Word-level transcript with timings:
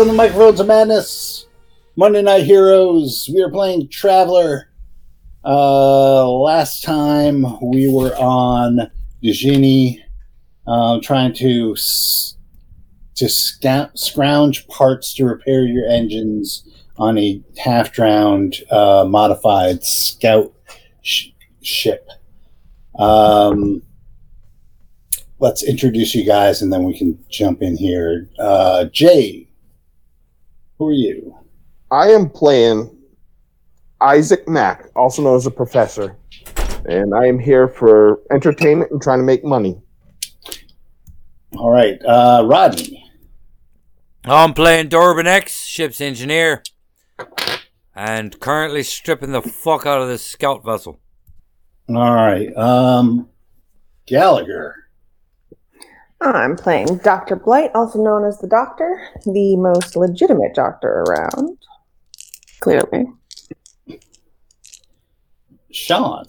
Welcome 0.00 0.14
to 0.14 0.16
Microphones 0.16 0.60
of 0.60 0.66
Madness, 0.66 1.46
Monday 1.94 2.22
Night 2.22 2.44
Heroes. 2.44 3.28
We 3.34 3.42
are 3.42 3.50
playing 3.50 3.90
Traveller. 3.90 4.70
Uh, 5.44 6.26
last 6.26 6.82
time 6.82 7.44
we 7.60 7.86
were 7.92 8.16
on 8.16 8.90
Eugenie, 9.20 10.02
um, 10.66 11.02
trying 11.02 11.34
to 11.34 11.74
s- 11.76 12.38
to 13.16 13.28
scout, 13.28 13.98
scrounge 13.98 14.66
parts 14.68 15.12
to 15.16 15.26
repair 15.26 15.66
your 15.66 15.86
engines 15.86 16.64
on 16.96 17.18
a 17.18 17.42
half-drowned, 17.58 18.56
uh, 18.70 19.04
modified 19.06 19.84
scout 19.84 20.50
sh- 21.02 21.28
ship. 21.60 22.08
Um, 22.98 23.82
let's 25.40 25.62
introduce 25.62 26.14
you 26.14 26.24
guys, 26.24 26.62
and 26.62 26.72
then 26.72 26.84
we 26.84 26.96
can 26.96 27.22
jump 27.28 27.60
in 27.60 27.76
here. 27.76 28.30
Uh, 28.38 28.84
Jay, 28.86 29.48
who 30.80 30.88
are 30.88 30.92
you? 30.92 31.36
I 31.90 32.08
am 32.08 32.30
playing 32.30 32.90
Isaac 34.00 34.48
Mack, 34.48 34.86
also 34.96 35.20
known 35.20 35.36
as 35.36 35.46
a 35.46 35.50
professor, 35.50 36.16
and 36.86 37.14
I 37.14 37.26
am 37.26 37.38
here 37.38 37.68
for 37.68 38.20
entertainment 38.32 38.90
and 38.90 39.00
trying 39.00 39.18
to 39.18 39.24
make 39.24 39.44
money. 39.44 39.78
All 41.58 41.70
right, 41.70 42.00
uh, 42.02 42.46
Rodney. 42.46 43.04
I'm 44.24 44.54
playing 44.54 44.88
Durbin 44.88 45.26
X, 45.26 45.66
ship's 45.66 46.00
engineer, 46.00 46.62
and 47.94 48.40
currently 48.40 48.82
stripping 48.82 49.32
the 49.32 49.42
fuck 49.42 49.84
out 49.84 50.00
of 50.00 50.08
this 50.08 50.24
scout 50.24 50.64
vessel. 50.64 50.98
All 51.90 52.14
right, 52.14 52.56
um, 52.56 53.28
Gallagher. 54.06 54.79
I'm 56.22 56.54
playing 56.56 56.98
Dr. 56.98 57.36
Blight, 57.36 57.70
also 57.74 58.02
known 58.02 58.24
as 58.24 58.38
the 58.38 58.46
Doctor, 58.46 59.00
the 59.24 59.56
most 59.56 59.96
legitimate 59.96 60.54
doctor 60.54 61.04
around. 61.08 61.56
Clearly. 62.60 63.06
Sean. 65.70 66.26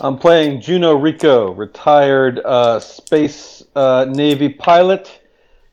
I'm 0.00 0.18
playing 0.18 0.60
Juno 0.60 0.94
Rico, 0.94 1.52
retired 1.52 2.40
uh, 2.40 2.80
space 2.80 3.62
uh, 3.74 4.06
Navy 4.10 4.50
pilot, 4.50 5.22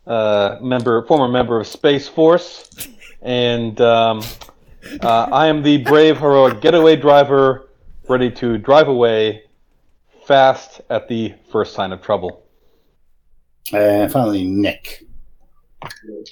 uh, 0.07 0.57
member, 0.61 1.05
former 1.07 1.27
member 1.27 1.59
of 1.59 1.67
Space 1.67 2.07
Force, 2.07 2.69
and 3.21 3.81
um, 3.81 4.23
uh, 5.01 5.27
I 5.31 5.47
am 5.47 5.61
the 5.61 5.77
brave, 5.77 6.19
heroic 6.19 6.61
getaway 6.61 6.95
driver, 6.95 7.69
ready 8.07 8.31
to 8.31 8.57
drive 8.57 8.87
away 8.87 9.43
fast 10.25 10.81
at 10.89 11.07
the 11.09 11.33
first 11.51 11.73
sign 11.73 11.91
of 11.91 12.01
trouble. 12.01 12.45
And 13.73 14.11
finally, 14.11 14.45
Nick. 14.45 15.05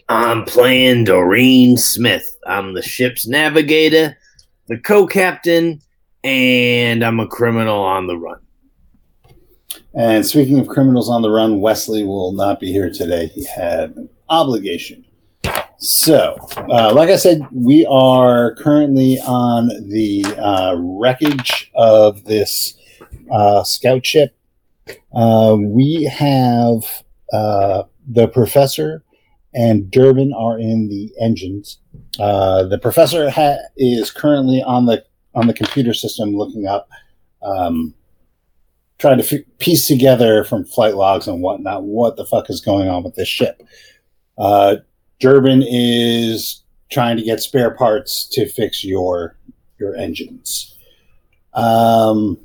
I'm 0.09 0.45
playing 0.45 1.05
Doreen 1.05 1.77
Smith. 1.77 2.25
I'm 2.45 2.73
the 2.73 2.81
ship's 2.81 3.27
navigator, 3.27 4.17
the 4.67 4.77
co 4.77 5.07
captain, 5.07 5.81
and 6.23 7.03
I'm 7.03 7.19
a 7.19 7.27
criminal 7.27 7.79
on 7.79 8.07
the 8.07 8.17
run. 8.17 8.39
And 9.93 10.25
speaking 10.25 10.59
of 10.59 10.67
criminals 10.67 11.09
on 11.09 11.21
the 11.21 11.31
run, 11.31 11.61
Wesley 11.61 12.03
will 12.03 12.31
not 12.33 12.59
be 12.59 12.71
here 12.71 12.91
today. 12.91 13.27
He 13.27 13.45
had 13.45 13.95
an 13.95 14.09
obligation. 14.29 15.05
So, 15.79 16.35
uh, 16.69 16.93
like 16.93 17.09
I 17.09 17.15
said, 17.15 17.41
we 17.51 17.85
are 17.89 18.53
currently 18.55 19.17
on 19.19 19.67
the 19.89 20.25
uh, 20.37 20.75
wreckage 20.77 21.71
of 21.73 22.25
this 22.25 22.75
uh, 23.31 23.63
scout 23.63 24.05
ship. 24.05 24.35
Uh, 25.13 25.55
we 25.57 26.03
have 26.03 26.83
uh, 27.33 27.83
the 28.07 28.27
professor 28.27 29.03
and 29.53 29.89
Durbin 29.89 30.33
are 30.33 30.59
in 30.59 30.89
the 30.89 31.11
engines. 31.19 31.79
Uh, 32.19 32.63
the 32.63 32.77
professor 32.77 33.29
ha- 33.29 33.57
is 33.77 34.11
currently 34.11 34.61
on 34.61 34.85
the 34.85 35.03
on 35.35 35.47
the 35.47 35.53
computer 35.53 35.93
system 35.93 36.35
looking 36.35 36.67
up. 36.67 36.89
Um, 37.41 37.93
trying 38.97 39.17
to 39.17 39.37
f- 39.37 39.45
piece 39.59 39.87
together 39.87 40.43
from 40.43 40.65
flight 40.65 40.95
logs 40.95 41.27
and 41.27 41.41
whatnot 41.41 41.83
what 41.83 42.17
the 42.17 42.25
fuck 42.25 42.49
is 42.49 42.59
going 42.59 42.89
on 42.89 43.01
with 43.01 43.15
this 43.15 43.29
ship. 43.29 43.63
Uh, 44.37 44.77
Durbin 45.19 45.63
is 45.65 46.63
trying 46.91 47.15
to 47.15 47.23
get 47.23 47.39
spare 47.39 47.71
parts 47.71 48.27
to 48.33 48.47
fix 48.47 48.83
your 48.83 49.37
your 49.79 49.95
engines. 49.95 50.77
Um, 51.53 52.37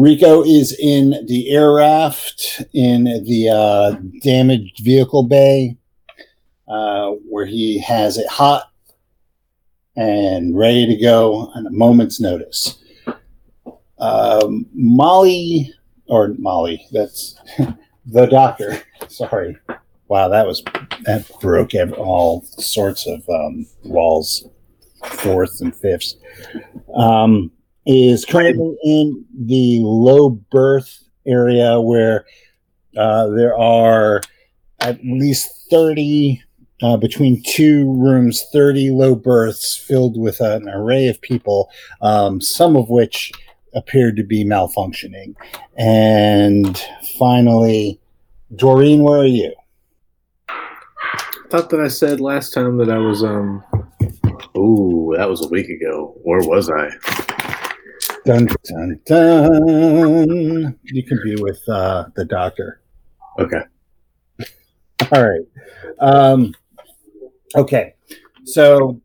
Rico 0.00 0.42
is 0.42 0.76
in 0.80 1.26
the 1.26 1.50
air 1.50 1.72
raft 1.74 2.62
in 2.72 3.04
the 3.04 3.50
uh, 3.50 3.92
damaged 4.22 4.80
vehicle 4.82 5.24
bay, 5.24 5.76
uh, 6.66 7.10
where 7.28 7.44
he 7.44 7.78
has 7.80 8.16
it 8.16 8.26
hot 8.26 8.70
and 9.96 10.56
ready 10.56 10.86
to 10.86 10.96
go 10.96 11.50
on 11.54 11.66
a 11.66 11.70
moment's 11.70 12.18
notice 12.18 12.78
um, 14.00 14.66
Molly 14.72 15.72
or 16.06 16.34
Molly. 16.38 16.86
That's 16.92 17.38
the 18.06 18.26
doctor. 18.26 18.82
Sorry. 19.08 19.58
Wow, 20.08 20.28
that 20.28 20.46
was 20.46 20.62
that 21.02 21.30
broke 21.40 21.74
all 21.96 22.42
sorts 22.44 23.06
of 23.06 23.28
um, 23.28 23.66
walls, 23.84 24.48
fourths 25.04 25.60
and 25.60 25.74
fifths. 25.74 26.16
Um, 26.94 27.52
is 27.90 28.24
currently 28.24 28.76
in 28.84 29.24
the 29.34 29.80
low 29.82 30.30
berth 30.30 31.02
area 31.26 31.80
where 31.80 32.24
uh, 32.96 33.28
there 33.28 33.56
are 33.58 34.22
at 34.80 35.02
least 35.04 35.66
thirty. 35.70 36.42
Uh, 36.82 36.96
between 36.96 37.42
two 37.42 37.92
rooms, 37.92 38.46
30 38.54 38.92
low 38.92 39.14
berths 39.14 39.76
filled 39.76 40.18
with 40.18 40.40
an 40.40 40.66
array 40.66 41.08
of 41.08 41.20
people, 41.20 41.68
um, 42.00 42.40
some 42.40 42.74
of 42.74 42.88
which 42.88 43.30
appeared 43.74 44.16
to 44.16 44.22
be 44.22 44.46
malfunctioning. 44.46 45.34
And 45.76 46.82
finally, 47.18 48.00
Doreen, 48.56 49.02
where 49.02 49.18
are 49.18 49.26
you? 49.26 49.52
thought 51.50 51.68
that 51.70 51.80
I 51.80 51.88
said 51.88 52.20
last 52.20 52.54
time 52.54 52.76
that 52.76 52.88
I 52.88 52.98
was 52.98 53.24
um 53.24 53.64
Ooh, 54.56 55.14
that 55.16 55.28
was 55.28 55.44
a 55.44 55.48
week 55.48 55.68
ago. 55.68 56.14
Where 56.22 56.46
was 56.46 56.70
I? 56.70 56.90
Dun 58.30 58.46
dun 58.62 59.00
dun. 59.06 60.78
You 60.84 61.02
can 61.02 61.18
be 61.24 61.34
with 61.42 61.68
uh, 61.68 62.04
the 62.14 62.24
doctor. 62.24 62.80
Okay. 63.40 63.62
All 65.12 65.28
right. 65.28 65.40
Um, 65.98 66.54
okay. 67.56 67.94
So 68.44 69.00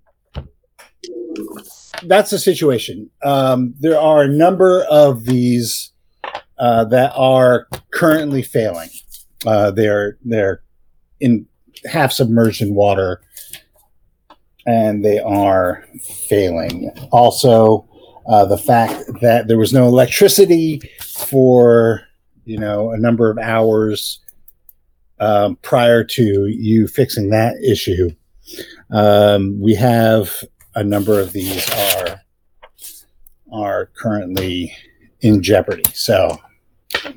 that's 2.03 2.29
the 2.29 2.37
situation. 2.37 3.09
Um, 3.23 3.73
there 3.79 3.99
are 3.99 4.21
a 4.21 4.27
number 4.27 4.83
of 4.91 5.25
these 5.25 5.91
uh, 6.59 6.85
that 6.85 7.11
are 7.15 7.67
currently 7.91 8.43
failing. 8.43 8.89
Uh, 9.43 9.71
they're 9.71 10.19
they're 10.23 10.61
in 11.19 11.47
half 11.91 12.11
submerged 12.11 12.61
in 12.61 12.75
water, 12.75 13.23
and 14.67 15.03
they 15.03 15.17
are 15.17 15.83
failing. 16.29 16.91
Also, 17.11 17.89
uh, 18.27 18.45
the 18.45 18.57
fact 18.57 19.03
that 19.21 19.47
there 19.47 19.57
was 19.57 19.73
no 19.73 19.87
electricity 19.87 20.81
for 21.03 22.01
you 22.45 22.57
know 22.57 22.91
a 22.91 22.97
number 22.97 23.29
of 23.29 23.37
hours 23.37 24.19
um, 25.19 25.55
prior 25.57 26.03
to 26.03 26.47
you 26.47 26.87
fixing 26.87 27.29
that 27.29 27.55
issue. 27.63 28.09
Um, 28.91 29.59
we 29.59 29.75
have 29.75 30.43
a 30.75 30.83
number 30.83 31.19
of 31.19 31.33
these 31.33 31.69
are 31.71 32.21
are 33.51 33.89
currently 33.97 34.75
in 35.21 35.41
jeopardy. 35.41 35.83
So, 35.93 36.37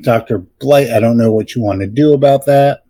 Dr. 0.00 0.38
Blight, 0.38 0.90
I 0.90 1.00
don't 1.00 1.18
know 1.18 1.32
what 1.32 1.54
you 1.54 1.62
want 1.62 1.80
to 1.80 1.86
do 1.86 2.12
about 2.12 2.46
that. 2.46 2.84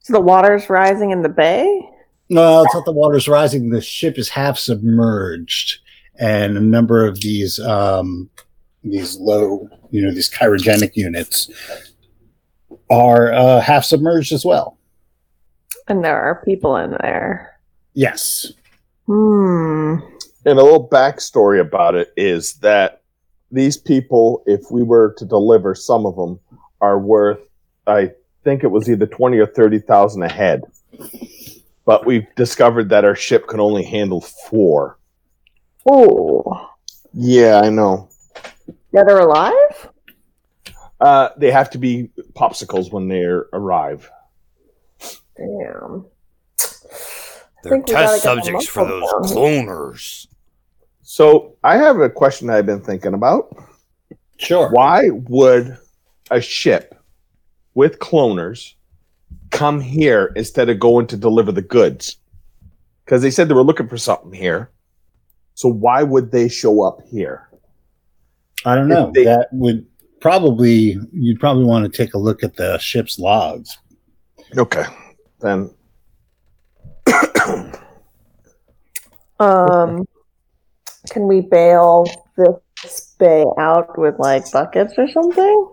So 0.00 0.12
the 0.12 0.20
water's 0.20 0.68
rising 0.68 1.10
in 1.12 1.22
the 1.22 1.30
bay? 1.30 1.90
No, 2.28 2.62
it's 2.62 2.74
not 2.74 2.84
the 2.84 2.92
water's 2.92 3.26
rising. 3.26 3.70
The 3.70 3.80
ship 3.80 4.18
is 4.18 4.28
half 4.28 4.58
submerged, 4.58 5.78
and 6.18 6.56
a 6.56 6.60
number 6.60 7.06
of 7.06 7.20
these 7.20 7.58
um, 7.60 8.30
these 8.82 9.16
low, 9.16 9.68
you 9.90 10.02
know, 10.02 10.12
these 10.12 10.30
cryogenic 10.30 10.92
units 10.94 11.50
are 12.90 13.32
uh, 13.32 13.60
half 13.60 13.84
submerged 13.84 14.32
as 14.32 14.44
well. 14.44 14.78
And 15.88 16.04
there 16.04 16.20
are 16.20 16.42
people 16.44 16.76
in 16.76 16.92
there. 17.02 17.58
Yes. 17.94 18.52
Hmm. 19.06 19.96
And 20.46 20.58
a 20.58 20.62
little 20.62 20.88
backstory 20.88 21.60
about 21.60 21.94
it 21.94 22.12
is 22.16 22.54
that 22.54 23.02
these 23.50 23.76
people, 23.76 24.42
if 24.46 24.70
we 24.70 24.82
were 24.82 25.14
to 25.18 25.24
deliver 25.24 25.74
some 25.74 26.06
of 26.06 26.16
them, 26.16 26.38
are 26.80 26.98
worth, 26.98 27.40
I 27.86 28.10
think 28.42 28.62
it 28.62 28.68
was 28.68 28.90
either 28.90 29.06
twenty 29.06 29.38
or 29.38 29.46
thirty 29.46 29.78
thousand 29.78 30.22
a 30.22 30.28
head. 30.28 30.62
But 31.86 32.04
we've 32.04 32.26
discovered 32.34 32.88
that 32.90 33.04
our 33.04 33.14
ship 33.14 33.46
can 33.46 33.60
only 33.60 33.84
handle 33.84 34.20
four. 34.20 34.98
Oh. 35.88 36.70
Yeah, 37.12 37.60
I 37.62 37.70
know. 37.70 38.08
Yeah, 38.92 39.02
they're 39.04 39.20
alive? 39.20 39.88
Uh, 41.00 41.28
they 41.36 41.50
have 41.50 41.70
to 41.70 41.78
be 41.78 42.10
popsicles 42.32 42.90
when 42.92 43.08
they 43.08 43.22
arrive. 43.22 44.10
Damn. 45.36 46.06
I 46.60 46.66
They're 47.62 47.72
think 47.72 47.86
test 47.86 48.22
subjects 48.22 48.66
for 48.66 48.86
those 48.86 49.02
muscle 49.02 49.34
down. 49.42 49.66
cloners. 49.66 50.26
So 51.02 51.56
I 51.62 51.76
have 51.76 52.00
a 52.00 52.08
question 52.10 52.50
I've 52.50 52.66
been 52.66 52.80
thinking 52.82 53.14
about. 53.14 53.54
Sure. 54.38 54.70
Why 54.70 55.10
would 55.10 55.76
a 56.30 56.40
ship 56.40 56.94
with 57.74 57.98
cloners 57.98 58.74
come 59.50 59.80
here 59.80 60.32
instead 60.36 60.68
of 60.68 60.80
going 60.80 61.06
to 61.08 61.16
deliver 61.16 61.52
the 61.52 61.62
goods? 61.62 62.16
Because 63.04 63.22
they 63.22 63.30
said 63.30 63.48
they 63.48 63.54
were 63.54 63.62
looking 63.62 63.88
for 63.88 63.98
something 63.98 64.32
here. 64.32 64.70
So 65.54 65.68
why 65.68 66.02
would 66.02 66.30
they 66.32 66.48
show 66.48 66.82
up 66.82 66.98
here? 67.10 67.48
I 68.64 68.74
don't 68.74 68.88
know. 68.88 69.10
They- 69.14 69.24
that 69.24 69.48
would 69.52 69.86
probably 70.20 70.96
you'd 71.12 71.38
probably 71.40 71.64
want 71.64 71.90
to 71.90 71.96
take 71.96 72.14
a 72.14 72.18
look 72.18 72.42
at 72.42 72.56
the 72.56 72.78
ship's 72.78 73.18
logs. 73.18 73.76
Okay. 74.56 74.84
Then 75.40 75.70
Um, 79.40 80.06
can 81.10 81.26
we 81.26 81.40
bail 81.40 82.06
this 82.36 83.14
bay 83.18 83.44
out 83.58 83.98
with 83.98 84.14
like 84.18 84.50
buckets 84.52 84.94
or 84.96 85.08
something? 85.08 85.68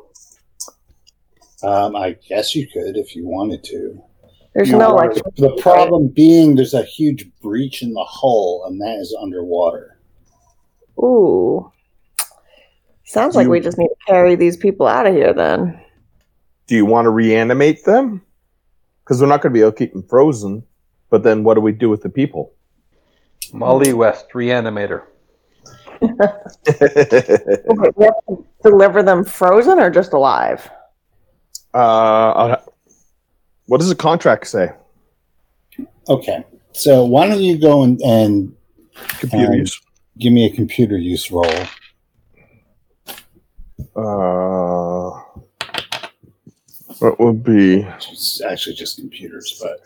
Um, 1.63 1.95
I 1.95 2.18
guess 2.28 2.56
you 2.56 2.68
could 2.68 2.98
if 2.98 3.16
you 3.16 3.28
wanted 3.28 3.63
to. 3.66 4.01
There's 4.53 4.69
You 4.69 4.77
no 4.77 4.94
like. 4.95 5.13
the 5.38 5.56
problem 5.62 6.07
being 6.09 6.56
there's 6.56 6.74
a 6.74 6.83
huge 6.83 7.30
breach 7.42 7.81
in 7.81 7.94
the 7.94 8.03
hull, 8.03 8.63
and 8.68 8.81
that 8.81 8.98
is 9.00 9.15
underwater. 9.21 9.98
Ooh. 11.00 11.71
Sounds 13.06 13.36
like 13.36 13.45
You- 13.45 13.51
we 13.51 13.59
just 13.62 13.77
need 13.77 13.88
to 13.88 13.95
carry 14.07 14.36
these 14.36 14.57
people 14.57 14.88
out 14.88 15.06
of 15.07 15.13
here 15.13 15.33
then. 15.33 15.80
do 16.68 16.75
you 16.75 16.86
want 16.86 17.06
to 17.06 17.09
reanimate 17.09 17.83
them? 17.86 18.21
Because 19.03 19.19
we're 19.21 19.27
not 19.27 19.42
going 19.42 19.51
to 19.51 19.53
be 19.53 19.59
able 19.62 19.71
to 19.74 19.77
keep 19.77 19.92
them 19.94 20.03
frozen. 20.03 20.63
But 21.09 21.24
then 21.24 21.44
what 21.44 21.56
do 21.56 21.62
we 21.62 21.74
do 21.74 21.89
with 21.89 22.01
the 22.01 22.07
people? 22.09 22.54
Molly 23.51 23.92
West, 23.92 24.27
reanimator. 24.33 25.04
Okay, 26.01 27.89
we 27.95 28.06
have 28.06 28.13
to 28.30 28.45
deliver 28.63 29.04
them 29.04 29.24
frozen 29.24 29.80
or 29.80 29.89
just 29.89 30.13
alive? 30.13 30.69
uh, 31.74 31.77
I'll- 31.77 32.70
what 33.71 33.79
does 33.79 33.88
the 33.88 33.95
contract 33.95 34.47
say? 34.47 34.69
Okay, 36.09 36.44
so 36.73 37.06
why 37.06 37.25
don't 37.25 37.39
you 37.39 37.57
go 37.57 37.83
and, 37.83 38.01
and 38.01 38.53
Computer 39.21 39.53
Um, 39.53 39.59
use. 39.59 39.79
give 40.19 40.33
me 40.33 40.44
a 40.45 40.53
computer 40.53 40.97
use 40.97 41.31
roll? 41.31 41.45
Uh, 43.95 45.18
what 47.00 47.18
would 47.21 47.45
be 47.45 47.88
It's 48.12 48.41
actually 48.41 48.75
just 48.75 48.97
computers, 49.00 49.57
but 49.63 49.79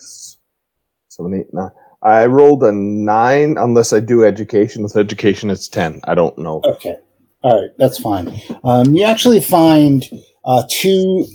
seven, 1.10 1.36
eight, 1.36 1.54
nine? 1.54 1.70
I 2.02 2.26
rolled 2.26 2.64
a 2.64 2.72
nine 2.72 3.56
unless 3.60 3.94
I 3.94 4.00
do 4.00 4.26
education. 4.26 4.82
With 4.82 4.98
education, 4.98 5.52
it's 5.52 5.68
ten. 5.68 6.00
I 6.06 6.16
don't 6.16 6.36
know. 6.40 6.60
okay, 6.66 6.98
all 7.44 7.62
right, 7.62 7.70
that's 7.78 8.00
fine. 8.00 8.34
Um, 8.64 8.96
you 8.96 9.04
actually 9.04 9.42
find 9.42 10.04
uh, 10.44 10.64
two 10.72 11.28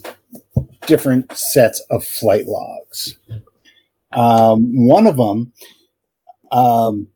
different 0.86 1.32
sets 1.36 1.84
of 1.90 2.04
flight 2.04 2.46
logs. 2.46 3.16
Um, 4.12 4.86
one 4.86 5.06
of 5.06 5.16
them 5.16 5.52
um, 6.52 7.08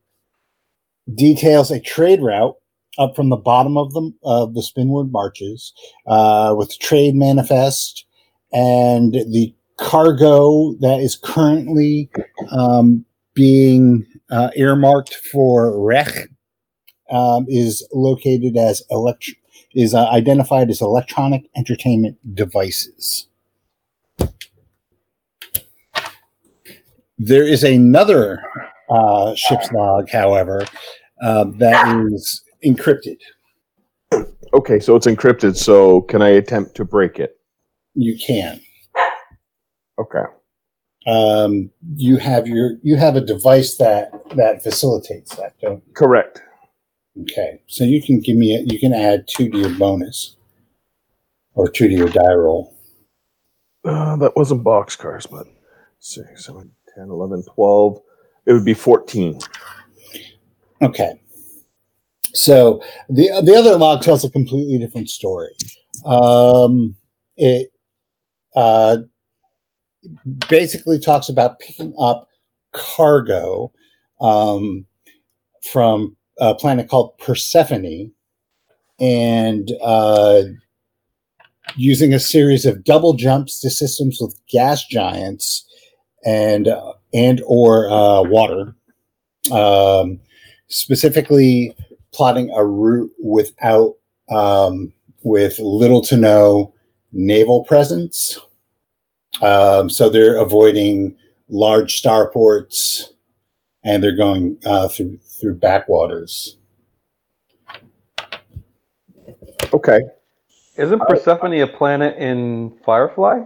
details 1.12 1.70
a 1.70 1.80
trade 1.80 2.22
route 2.22 2.56
up 2.98 3.16
from 3.16 3.28
the 3.28 3.36
bottom 3.36 3.76
of 3.76 3.92
the 3.92 4.12
of 4.22 4.54
the 4.54 4.62
Spinward 4.62 5.10
Marches 5.10 5.72
uh, 6.06 6.54
with 6.56 6.78
trade 6.78 7.14
manifest 7.14 8.06
and 8.52 9.12
the 9.12 9.52
cargo 9.78 10.74
that 10.80 11.00
is 11.00 11.16
currently 11.16 12.08
um, 12.52 13.04
being 13.34 14.06
uh, 14.30 14.50
earmarked 14.54 15.14
for 15.14 15.76
Rech 15.80 16.28
um, 17.10 17.46
is 17.48 17.86
located 17.92 18.56
as 18.56 18.82
elect 18.90 19.30
is 19.74 19.92
uh, 19.92 20.08
identified 20.10 20.70
as 20.70 20.80
electronic 20.80 21.48
entertainment 21.56 22.16
devices. 22.34 23.26
There 27.26 27.48
is 27.48 27.64
another 27.64 28.42
uh, 28.90 29.34
ship's 29.34 29.72
log, 29.72 30.10
however, 30.10 30.62
uh, 31.22 31.44
that 31.56 32.06
is 32.12 32.42
encrypted. 32.62 33.16
Okay, 34.52 34.78
so 34.78 34.94
it's 34.94 35.06
encrypted. 35.06 35.56
So 35.56 36.02
can 36.02 36.20
I 36.20 36.28
attempt 36.28 36.74
to 36.76 36.84
break 36.84 37.18
it? 37.18 37.38
You 37.94 38.18
can. 38.18 38.60
Okay. 39.98 40.24
Um, 41.06 41.70
you 41.96 42.18
have 42.18 42.46
your 42.46 42.72
you 42.82 42.96
have 42.96 43.16
a 43.16 43.22
device 43.22 43.76
that 43.76 44.10
that 44.36 44.62
facilitates 44.62 45.34
that. 45.36 45.58
Don't 45.62 45.82
you? 45.86 45.92
Correct. 45.94 46.42
Okay, 47.22 47.62
so 47.68 47.84
you 47.84 48.02
can 48.02 48.20
give 48.20 48.36
me 48.36 48.54
a, 48.54 48.60
you 48.70 48.78
can 48.78 48.92
add 48.92 49.26
two 49.28 49.48
to 49.48 49.58
your 49.58 49.78
bonus 49.78 50.36
or 51.54 51.70
two 51.70 51.88
to 51.88 51.94
your 51.94 52.10
die 52.10 52.34
roll. 52.34 52.76
Uh, 53.82 54.16
that 54.16 54.36
wasn't 54.36 54.64
boxcars, 54.64 55.30
but 55.30 55.46
6, 56.00 56.44
7, 56.44 56.70
10, 56.94 57.08
11, 57.08 57.44
12. 57.54 58.00
It 58.46 58.52
would 58.52 58.64
be 58.64 58.74
14. 58.74 59.38
Okay. 60.82 61.20
So 62.34 62.82
the 63.08 63.30
the 63.44 63.54
other 63.54 63.76
log 63.76 64.02
tells 64.02 64.24
a 64.24 64.30
completely 64.30 64.76
different 64.78 65.08
story. 65.08 65.54
Um, 66.04 66.96
it 67.36 67.70
uh, 68.56 68.98
basically 70.48 70.98
talks 70.98 71.28
about 71.28 71.60
picking 71.60 71.94
up 71.98 72.28
cargo 72.72 73.72
um, 74.20 74.84
from 75.62 76.16
a 76.38 76.54
planet 76.54 76.88
called 76.88 77.16
Persephone 77.18 78.10
and 78.98 79.70
uh, 79.82 80.42
using 81.76 82.12
a 82.12 82.20
series 82.20 82.66
of 82.66 82.84
double 82.84 83.14
jumps 83.14 83.60
to 83.60 83.70
systems 83.70 84.18
with 84.20 84.38
gas 84.48 84.84
giants 84.86 85.63
and 86.24 86.68
uh, 86.68 86.92
and 87.12 87.42
or 87.46 87.90
uh, 87.90 88.22
water. 88.22 88.74
Um, 89.52 90.20
specifically 90.68 91.76
plotting 92.12 92.50
a 92.50 92.64
route 92.64 93.10
without 93.22 93.94
um, 94.30 94.92
with 95.22 95.58
little 95.58 96.02
to 96.02 96.16
no 96.16 96.74
naval 97.12 97.64
presence. 97.64 98.38
Um, 99.42 99.90
so 99.90 100.08
they're 100.08 100.36
avoiding 100.36 101.16
large 101.48 102.00
starports, 102.00 103.10
and 103.82 104.02
they're 104.02 104.16
going 104.16 104.58
uh, 104.64 104.88
through 104.88 105.18
through 105.18 105.56
backwaters. 105.56 106.56
Okay. 109.72 110.00
Isn't 110.76 111.00
Persephone 111.00 111.54
a 111.54 111.66
planet 111.66 112.16
in 112.16 112.76
Firefly? 112.84 113.40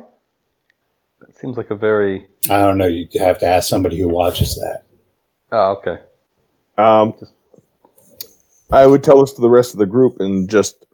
That 1.38 1.47
seems 1.47 1.57
like 1.57 1.71
a 1.71 1.76
very. 1.76 2.26
I 2.50 2.59
don't 2.59 2.78
know. 2.78 2.87
You 2.87 3.07
have 3.21 3.38
to 3.38 3.47
ask 3.47 3.68
somebody 3.68 3.97
who 3.97 4.09
watches 4.09 4.57
that. 4.57 4.83
Oh, 5.52 5.76
okay. 5.76 6.02
Um, 6.76 7.14
I 8.73 8.87
would 8.87 9.04
tell 9.04 9.23
us 9.23 9.33
to 9.35 9.40
the 9.40 9.49
rest 9.49 9.73
of 9.73 9.78
the 9.78 9.87
group 9.87 10.18
and 10.18 10.50
just 10.50 10.85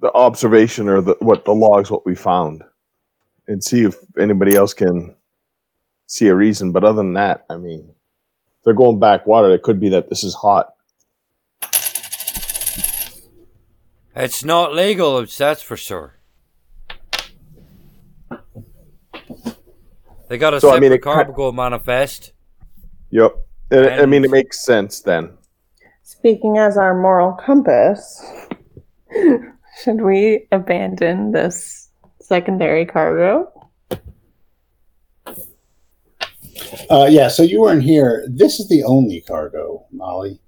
the 0.00 0.12
observation 0.12 0.88
or 0.88 1.00
the 1.00 1.16
what 1.18 1.44
the 1.44 1.54
logs, 1.54 1.90
what 1.90 2.06
we 2.06 2.14
found, 2.14 2.62
and 3.48 3.64
see 3.64 3.82
if 3.82 3.96
anybody 4.16 4.54
else 4.54 4.74
can 4.74 5.16
see 6.06 6.28
a 6.28 6.36
reason. 6.36 6.70
But 6.70 6.84
other 6.84 6.98
than 6.98 7.14
that, 7.14 7.44
I 7.50 7.56
mean, 7.56 7.80
if 8.58 8.64
they're 8.64 8.74
going 8.74 9.00
backwater. 9.00 9.50
It 9.50 9.62
could 9.62 9.80
be 9.80 9.88
that 9.88 10.08
this 10.08 10.22
is 10.22 10.34
hot. 10.34 10.72
It's 14.14 14.44
not 14.44 14.72
legal, 14.72 15.26
that's 15.26 15.62
for 15.62 15.76
sure. 15.76 16.20
They 20.34 20.38
got 20.38 20.52
a 20.52 20.60
So, 20.60 20.74
I 20.74 20.80
mean, 20.80 20.90
it 20.90 20.98
ki- 20.98 21.02
cargo 21.04 21.52
manifest. 21.52 22.32
Yep. 23.10 23.36
And, 23.70 23.86
I 23.86 24.04
mean, 24.04 24.24
it 24.24 24.32
makes 24.32 24.64
sense 24.64 25.00
then. 25.00 25.30
Speaking 26.02 26.58
as 26.58 26.76
our 26.76 26.92
moral 27.00 27.34
compass, 27.34 28.20
should 29.84 30.00
we 30.00 30.48
abandon 30.50 31.30
this 31.30 31.88
secondary 32.20 32.84
cargo? 32.84 33.48
Uh, 36.90 37.06
yeah. 37.08 37.28
So 37.28 37.44
you 37.44 37.60
weren't 37.60 37.84
here. 37.84 38.26
This 38.28 38.58
is 38.58 38.68
the 38.68 38.82
only 38.82 39.20
cargo, 39.20 39.86
Molly. 39.92 40.40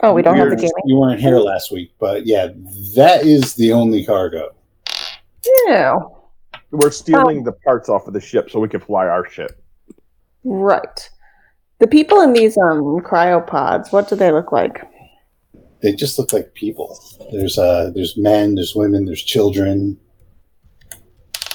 Oh, 0.00 0.12
we 0.12 0.22
don't 0.22 0.36
have 0.36 0.46
the 0.50 0.56
You're- 0.56 0.62
gaming. 0.62 0.82
You 0.86 0.96
weren't 0.96 1.20
here 1.20 1.38
last 1.38 1.70
week, 1.70 1.92
but 2.00 2.26
yeah, 2.26 2.48
that 2.96 3.24
is 3.24 3.54
the 3.54 3.70
only 3.72 4.04
cargo. 4.04 4.56
No. 5.68 6.17
We're 6.70 6.90
stealing 6.90 7.44
the 7.44 7.52
parts 7.52 7.88
off 7.88 8.06
of 8.06 8.12
the 8.12 8.20
ship 8.20 8.50
so 8.50 8.60
we 8.60 8.68
can 8.68 8.80
fly 8.80 9.06
our 9.06 9.28
ship. 9.28 9.62
Right. 10.44 11.10
The 11.78 11.86
people 11.86 12.20
in 12.20 12.32
these 12.32 12.56
um 12.58 13.00
cryopods, 13.00 13.92
what 13.92 14.08
do 14.08 14.16
they 14.16 14.32
look 14.32 14.52
like? 14.52 14.82
They 15.80 15.92
just 15.92 16.18
look 16.18 16.32
like 16.32 16.54
people. 16.54 16.98
There's 17.30 17.56
uh, 17.56 17.90
there's 17.94 18.16
men, 18.16 18.56
there's 18.56 18.74
women, 18.74 19.04
there's 19.04 19.22
children. 19.22 19.98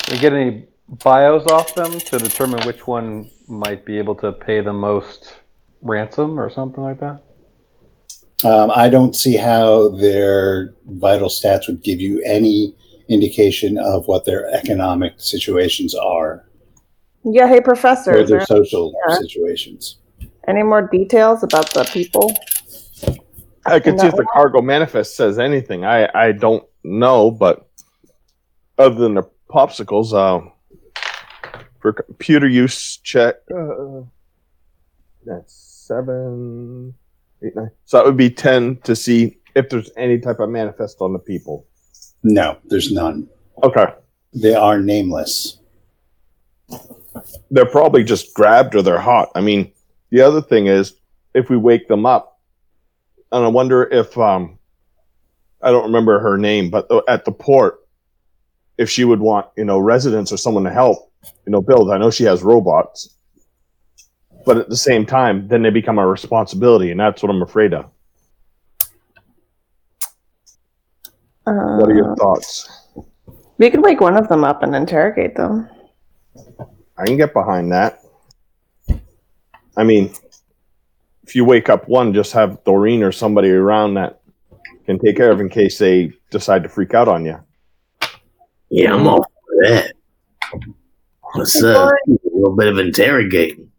They 0.08 0.17
get 0.17 0.34
any 0.34 0.67
bios 0.88 1.46
off 1.48 1.75
them 1.75 2.00
to 2.00 2.17
determine 2.17 2.65
which 2.65 2.88
one 2.88 3.29
might 3.48 3.86
be 3.86 3.98
able 3.98 4.15
to 4.15 4.32
pay 4.32 4.62
the 4.62 4.74
most 4.74 5.36
ransom 5.84 6.39
or 6.39 6.50
something 6.50 6.84
like 6.84 7.00
that? 7.00 7.22
Um, 8.43 8.72
I 8.75 8.89
don't 8.89 9.15
see 9.15 9.38
how 9.38 9.89
their 9.89 10.74
vital 10.86 11.29
stats 11.29 11.67
would 11.67 11.84
give 11.84 12.01
you 12.01 12.22
any 12.25 12.75
indication 13.10 13.77
of 13.77 14.07
what 14.07 14.25
their 14.25 14.50
economic 14.53 15.13
situations 15.17 15.93
are 15.95 16.45
Yeah, 17.24 17.48
hey, 17.48 17.62
Professor. 17.62 18.12
or 18.12 18.24
their 18.24 18.39
there 18.39 18.45
social 18.45 18.93
Yeah. 19.07 19.15
situations. 19.17 19.98
any 20.48 20.63
more 20.63 20.81
details 20.81 21.41
about 21.43 21.74
the 21.74 21.83
people? 21.86 22.31
I 23.65 23.79
could 23.79 23.98
see 24.00 24.07
if 24.07 24.15
the 24.15 24.25
cargo 24.33 24.62
manifest 24.62 25.15
says 25.15 25.39
anything. 25.39 25.86
I 25.86 26.10
I 26.13 26.31
don't 26.33 26.63
know, 26.83 27.31
but 27.31 27.65
other 28.77 28.95
than 28.95 29.13
the 29.13 29.24
popsicles, 29.50 30.12
uh, 30.13 30.41
for 31.79 31.93
computer 31.93 32.48
use 32.48 32.98
check, 32.98 33.36
uh, 33.55 34.01
that's 35.25 35.53
seven, 35.88 36.93
eight, 37.41 37.55
nine. 37.55 37.72
So 37.86 37.98
that 37.98 38.05
would 38.05 38.17
be 38.17 38.29
ten 38.29 38.77
to 38.83 38.95
see 38.95 39.38
if 39.55 39.69
there's 39.69 39.89
any 39.95 40.19
type 40.19 40.39
of 40.39 40.50
manifest 40.50 40.98
on 41.00 41.13
the 41.13 41.19
people. 41.19 41.65
No, 42.23 42.57
there's 42.65 42.91
none. 42.91 43.27
Okay, 43.63 43.85
They 44.33 44.55
are 44.55 44.79
nameless. 44.79 45.59
they're 47.51 47.65
probably 47.69 48.03
just 48.03 48.33
grabbed 48.33 48.75
or 48.75 48.81
they're 48.81 48.99
hot. 48.99 49.29
I 49.35 49.41
mean, 49.41 49.71
the 50.09 50.21
other 50.21 50.41
thing 50.41 50.67
is 50.67 50.93
if 51.33 51.49
we 51.49 51.57
wake 51.57 51.87
them 51.87 52.05
up, 52.05 52.39
and 53.31 53.43
I 53.43 53.47
wonder 53.47 53.83
if 53.83 54.17
um, 54.17 54.57
I 55.61 55.71
don't 55.71 55.85
remember 55.85 56.19
her 56.19 56.37
name, 56.37 56.69
but 56.69 56.87
at 57.07 57.25
the 57.25 57.31
port, 57.31 57.79
if 58.77 58.89
she 58.89 59.05
would 59.05 59.19
want 59.19 59.47
you 59.57 59.65
know 59.65 59.79
residents 59.79 60.31
or 60.31 60.37
someone 60.37 60.63
to 60.63 60.71
help 60.71 61.11
you 61.45 61.51
know 61.51 61.61
build. 61.61 61.91
I 61.91 61.97
know 61.97 62.09
she 62.11 62.23
has 62.25 62.41
robots, 62.43 63.15
but 64.45 64.57
at 64.57 64.69
the 64.69 64.77
same 64.77 65.05
time, 65.05 65.47
then 65.47 65.61
they 65.61 65.69
become 65.69 65.99
a 65.99 66.07
responsibility, 66.07 66.91
and 66.91 66.99
that's 66.99 67.21
what 67.21 67.29
I'm 67.29 67.41
afraid 67.41 67.73
of. 67.73 67.85
Uh, 71.45 71.77
What 71.77 71.89
are 71.89 71.95
your 71.95 72.15
thoughts? 72.15 72.69
we 73.57 73.69
could 73.69 73.83
wake 73.83 74.01
one 74.01 74.17
of 74.17 74.27
them 74.27 74.43
up 74.43 74.63
and 74.63 74.75
interrogate 74.75 75.35
them. 75.35 75.69
I 76.97 77.05
can 77.05 77.17
get 77.17 77.33
behind 77.33 77.71
that. 77.71 78.00
I 79.75 79.83
mean, 79.83 80.13
if 81.23 81.35
you 81.35 81.45
wake 81.45 81.69
up 81.69 81.88
one, 81.88 82.13
just 82.13 82.33
have 82.33 82.63
Doreen 82.63 83.03
or 83.03 83.12
somebody 83.12 83.50
around 83.50 83.95
that 83.95 84.21
can 84.85 85.00
take 85.00 85.15
care 85.17 85.31
of 85.31 85.39
in 85.39 85.50
case 85.50 85.77
they 85.77 86.13
decide 86.29 86.63
to 86.63 86.69
freak 86.69 86.93
out 86.93 87.07
on 87.07 87.25
you. 87.25 87.39
Yeah, 88.69 88.93
I'm 88.93 89.07
all 89.07 89.23
for 89.23 89.63
that. 89.63 89.93
What's 91.33 91.63
up? 91.63 91.91
A 92.07 92.17
little 92.33 92.55
bit 92.55 92.67
of 92.67 92.77
interrogating. 92.77 93.71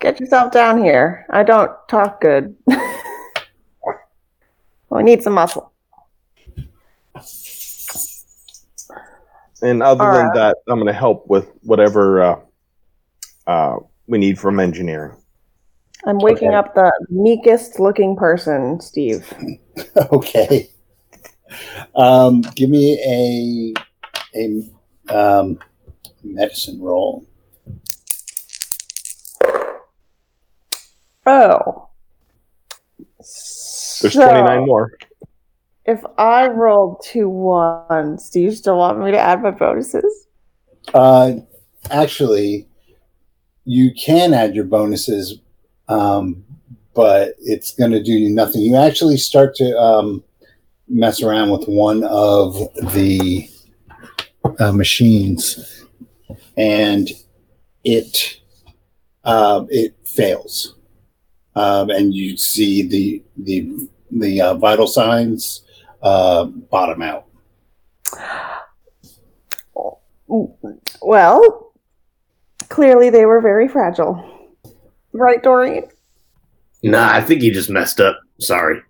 Get 0.00 0.18
yourself 0.18 0.52
down 0.52 0.82
here. 0.82 1.26
I 1.30 1.42
don't 1.42 1.70
talk 1.88 2.20
good. 2.20 2.56
we 4.90 5.02
need 5.02 5.22
some 5.22 5.34
muscle. 5.34 5.69
And 9.62 9.82
other 9.82 10.04
All 10.04 10.12
than 10.12 10.26
right. 10.26 10.34
that, 10.34 10.56
I'm 10.68 10.76
going 10.76 10.86
to 10.86 10.92
help 10.92 11.28
with 11.28 11.50
whatever 11.62 12.22
uh, 12.22 12.40
uh, 13.46 13.76
we 14.06 14.18
need 14.18 14.38
from 14.38 14.58
engineering. 14.60 15.16
I'm 16.06 16.18
waking 16.18 16.48
Okay. 16.48 16.56
up 16.56 16.74
the 16.74 16.90
meekest 17.10 17.78
looking 17.78 18.16
person, 18.16 18.80
Steve. 18.80 19.30
okay. 20.12 20.70
Um, 21.94 22.40
give 22.54 22.70
me 22.70 23.74
a 23.74 23.74
a 24.34 25.14
um, 25.14 25.58
medicine 26.22 26.80
roll. 26.80 27.26
Oh. 31.26 31.88
There's 33.18 34.14
So, 34.14 34.24
29 34.24 34.64
more. 34.66 34.92
If 35.90 36.04
I 36.18 36.46
rolled 36.46 37.02
two 37.04 37.28
ones, 37.28 38.30
do 38.30 38.38
you 38.38 38.52
still 38.52 38.76
want 38.76 39.00
me 39.00 39.10
to 39.10 39.18
add 39.18 39.42
my 39.42 39.50
bonuses? 39.50 40.28
Uh, 40.94 41.32
actually, 41.90 42.68
you 43.64 43.90
can 44.00 44.32
add 44.32 44.54
your 44.54 44.66
bonuses, 44.66 45.40
um, 45.88 46.44
but 46.94 47.34
it's 47.40 47.74
going 47.74 47.90
to 47.90 48.00
do 48.00 48.12
you 48.12 48.30
nothing. 48.30 48.60
You 48.60 48.76
actually 48.76 49.16
start 49.16 49.56
to 49.56 49.76
um, 49.76 50.22
mess 50.88 51.24
around 51.24 51.50
with 51.50 51.66
one 51.66 52.04
of 52.04 52.54
the 52.94 53.50
uh, 54.60 54.70
machines, 54.70 55.84
and 56.56 57.10
it 57.82 58.40
uh, 59.24 59.64
it 59.70 59.96
fails, 60.04 60.76
um, 61.56 61.90
and 61.90 62.14
you 62.14 62.36
see 62.36 62.86
the 62.86 63.24
the 63.36 63.88
the 64.12 64.40
uh, 64.40 64.54
vital 64.54 64.86
signs 64.86 65.64
uh, 66.02 66.44
bottom 66.44 67.02
out. 67.02 67.26
Well, 71.02 71.72
clearly 72.68 73.10
they 73.10 73.26
were 73.26 73.40
very 73.40 73.68
fragile. 73.68 74.24
Right, 75.12 75.42
Doreen? 75.42 75.88
Nah, 76.82 77.12
I 77.12 77.20
think 77.20 77.42
you 77.42 77.52
just 77.52 77.68
messed 77.68 78.00
up. 78.00 78.20
Sorry. 78.38 78.80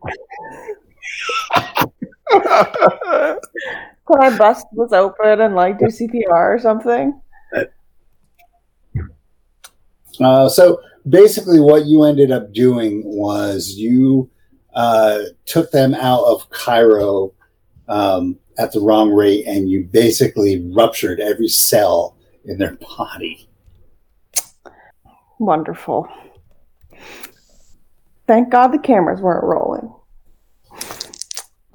Could 4.05 4.21
I 4.21 4.37
bust 4.37 4.67
this 4.73 4.93
open 4.93 5.41
and 5.41 5.55
like 5.55 5.79
do 5.79 5.87
CPR 5.87 6.55
or 6.55 6.59
something? 6.61 7.21
Uh, 10.21 10.49
so 10.49 10.81
basically, 11.09 11.61
what 11.61 11.87
you 11.87 12.05
ended 12.05 12.31
up 12.31 12.53
doing 12.53 13.03
was 13.05 13.71
you 13.77 14.31
uh, 14.75 15.21
took 15.47 15.71
them 15.71 15.95
out 15.95 16.25
of 16.25 16.49
cryo 16.51 17.33
um, 17.89 18.39
at 18.59 18.73
the 18.73 18.81
wrong 18.81 19.11
rate, 19.11 19.47
and 19.47 19.71
you 19.71 19.85
basically 19.85 20.65
ruptured 20.73 21.21
every 21.21 21.49
cell 21.49 22.17
in 22.45 22.59
their 22.59 22.77
body. 22.97 23.49
Wonderful. 25.39 26.09
Thank 28.27 28.51
God 28.51 28.69
the 28.69 28.79
cameras 28.79 29.21
weren't 29.21 29.45
rolling. 29.45 29.93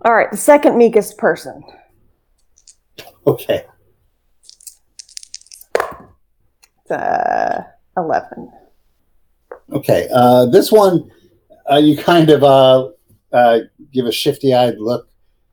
All 0.03 0.13
right, 0.13 0.29
the 0.31 0.37
second 0.37 0.77
meekest 0.77 1.17
person. 1.17 1.63
Okay. 3.27 3.65
It's, 6.83 6.91
uh, 6.91 7.63
11. 7.97 8.51
Okay. 9.73 10.07
Uh, 10.13 10.45
this 10.45 10.71
one, 10.71 11.09
uh, 11.69 11.77
you 11.77 11.98
kind 11.98 12.29
of 12.29 12.43
uh, 12.43 12.89
uh, 13.31 13.60
give 13.91 14.05
a 14.05 14.12
shifty-eyed 14.12 14.77
look 14.77 15.10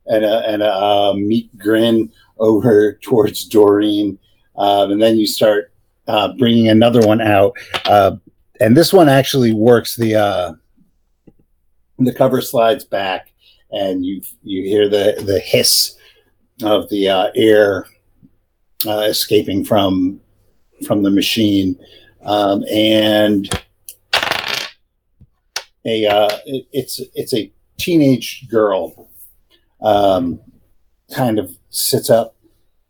and 0.07 0.25
a, 0.25 0.49
and 0.49 0.63
a 0.63 0.73
uh, 0.73 1.15
meek 1.15 1.51
grin 1.57 2.13
over 2.39 2.95
towards 3.03 3.45
Doreen, 3.45 4.19
um, 4.57 4.91
and 4.91 5.03
then 5.03 5.17
you 5.17 5.27
start 5.27 5.73
uh, 6.09 6.33
bringing 6.39 6.69
another 6.69 7.07
one 7.07 7.21
out. 7.21 7.57
Uh, 7.85 8.17
and 8.61 8.77
this 8.77 8.93
one 8.93 9.09
actually 9.09 9.53
works. 9.53 9.97
The 9.97 10.59
the 11.99 12.13
cover 12.13 12.41
slides 12.41 12.85
back, 12.85 13.33
and 13.71 14.05
you 14.05 14.23
you 14.43 14.63
hear 14.63 14.89
the 14.89 15.23
the 15.25 15.41
hiss 15.41 15.97
of 16.63 16.89
the 16.91 17.09
air 17.35 17.87
escaping 18.87 19.65
from 19.65 20.21
from 20.87 21.03
the 21.03 21.11
machine, 21.11 21.79
um, 22.25 22.65
and 22.71 23.49
a 25.85 26.07
uh, 26.07 26.31
it, 26.47 26.67
it's 26.73 27.01
it's 27.15 27.35
a 27.35 27.53
teenage 27.79 28.49
girl, 28.49 29.11
um, 29.83 30.41
kind 31.15 31.39
of 31.39 31.57
sits 31.71 32.11
up 32.11 32.37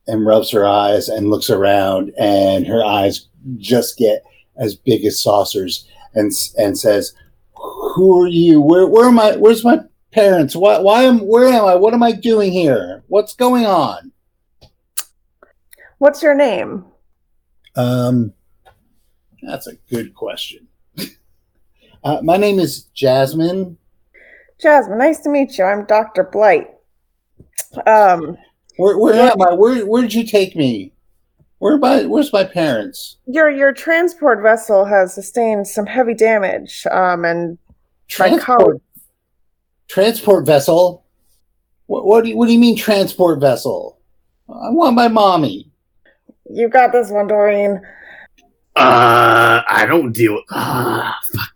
and 0.07 0.27
rubs 0.27 0.51
her 0.51 0.67
eyes 0.67 1.09
and 1.09 1.31
looks 1.31 1.51
around, 1.51 2.13
and 2.19 2.67
her 2.67 2.85
eyes 2.85 3.29
just 3.57 3.97
get 3.97 4.23
as 4.57 4.75
big 4.75 5.05
as 5.05 5.23
saucers, 5.23 5.87
and 6.15 6.33
and 6.59 6.79
says, 6.79 7.15
"Who 7.55 8.23
are 8.23 8.29
you? 8.29 8.61
Where 8.61 8.87
where 8.87 9.07
am 9.07 9.19
I? 9.19 9.37
Where's 9.37 9.65
my 9.65 9.81
parents? 10.11 10.55
Why 10.55 10.79
why 10.79 11.03
am 11.03 11.21
where 11.21 11.49
am 11.49 11.65
I? 11.65 11.75
What 11.75 11.95
am 11.95 12.03
I 12.03 12.13
doing 12.13 12.53
here? 12.53 13.03
What's 13.09 13.35
going 13.35 13.67
on?" 13.67 14.13
What's 16.03 16.21
your 16.21 16.35
name? 16.35 16.85
Um, 17.77 18.33
that's 19.41 19.69
a 19.69 19.77
good 19.89 20.17
question. 20.17 20.67
Uh, 22.05 22.21
my 22.23 22.37
name 22.37 22.59
is 22.59 22.85
Jasmine. 22.95 23.77
Jasmine, 24.61 24.99
nice 24.99 25.21
to 25.21 25.29
meet 25.29 25.57
you. 25.59 25.65
I'm 25.65 25.85
Dr. 25.85 26.25
Blight. 26.25 26.69
Um, 27.87 28.37
Where, 28.77 28.99
where 28.99 29.15
am 29.15 29.41
I? 29.41 29.55
Where, 29.55 29.87
where 29.87 30.03
did 30.03 30.15
you 30.15 30.27
take 30.27 30.57
me? 30.57 30.93
Where 31.59 31.79
my, 31.79 32.05
where's 32.07 32.33
my 32.33 32.43
parents? 32.45 33.19
your 33.27 33.49
your 33.49 33.73
transport 33.73 34.43
vessel 34.43 34.85
has 34.85 35.15
sustained 35.15 35.69
some 35.69 35.87
heavy 35.87 36.15
damage, 36.15 36.85
um, 36.91 37.25
and 37.25 37.57
Transport, 38.09 38.83
transport 39.89 40.45
vessel. 40.45 41.05
What, 41.87 42.05
what 42.05 42.25
do 42.25 42.31
you, 42.31 42.37
what 42.37 42.47
do 42.47 42.53
you 42.53 42.59
mean 42.59 42.77
transport 42.77 43.41
vessel? 43.41 43.99
I 44.49 44.71
want 44.71 44.97
my 44.97 45.09
mommy. 45.09 45.71
You 46.51 46.69
got 46.69 46.93
this 46.93 47.11
one, 47.11 47.29
Doreen. 47.29 47.81
Uh, 48.75 49.63
I 49.67 49.87
don't 49.87 50.13
deal 50.13 50.35
with. 50.35 50.45
Ah, 50.51 51.17
fuck. 51.33 51.52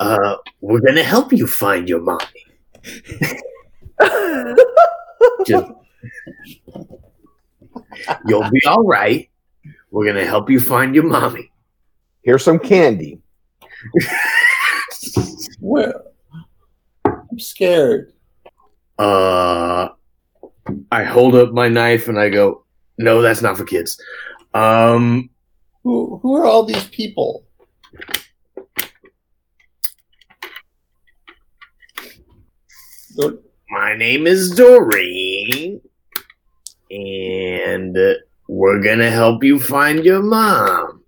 Uh, 0.00 0.36
we're 0.60 0.80
gonna 0.80 1.02
help 1.02 1.32
you 1.32 1.46
find 1.46 1.88
your 1.88 2.00
mommy. 2.00 2.24
Just, 5.46 5.66
you'll 8.26 8.50
be 8.50 8.62
all 8.66 8.84
right. 8.84 9.28
We're 9.90 10.06
gonna 10.06 10.26
help 10.26 10.50
you 10.50 10.60
find 10.60 10.94
your 10.94 11.04
mommy. 11.04 11.50
Here's 12.22 12.44
some 12.44 12.58
candy. 12.58 13.20
Where? 15.60 16.02
I'm 17.04 17.38
scared. 17.38 18.12
Uh, 18.98 19.88
I 20.90 21.04
hold 21.04 21.34
up 21.34 21.52
my 21.52 21.68
knife 21.68 22.08
and 22.08 22.18
I 22.18 22.28
go, 22.28 22.64
"No, 22.98 23.20
that's 23.22 23.42
not 23.42 23.58
for 23.58 23.64
kids." 23.64 24.00
Um, 24.54 25.30
Who 25.82 26.18
who 26.22 26.36
are 26.36 26.46
all 26.46 26.64
these 26.64 26.86
people? 26.88 27.43
Dor- 33.16 33.38
my 33.70 33.96
name 33.96 34.26
is 34.26 34.50
Doreen, 34.50 35.80
and 36.90 37.96
we're 38.48 38.82
gonna 38.82 39.10
help 39.10 39.44
you 39.44 39.58
find 39.60 40.04
your 40.04 40.22
mom. 40.22 41.02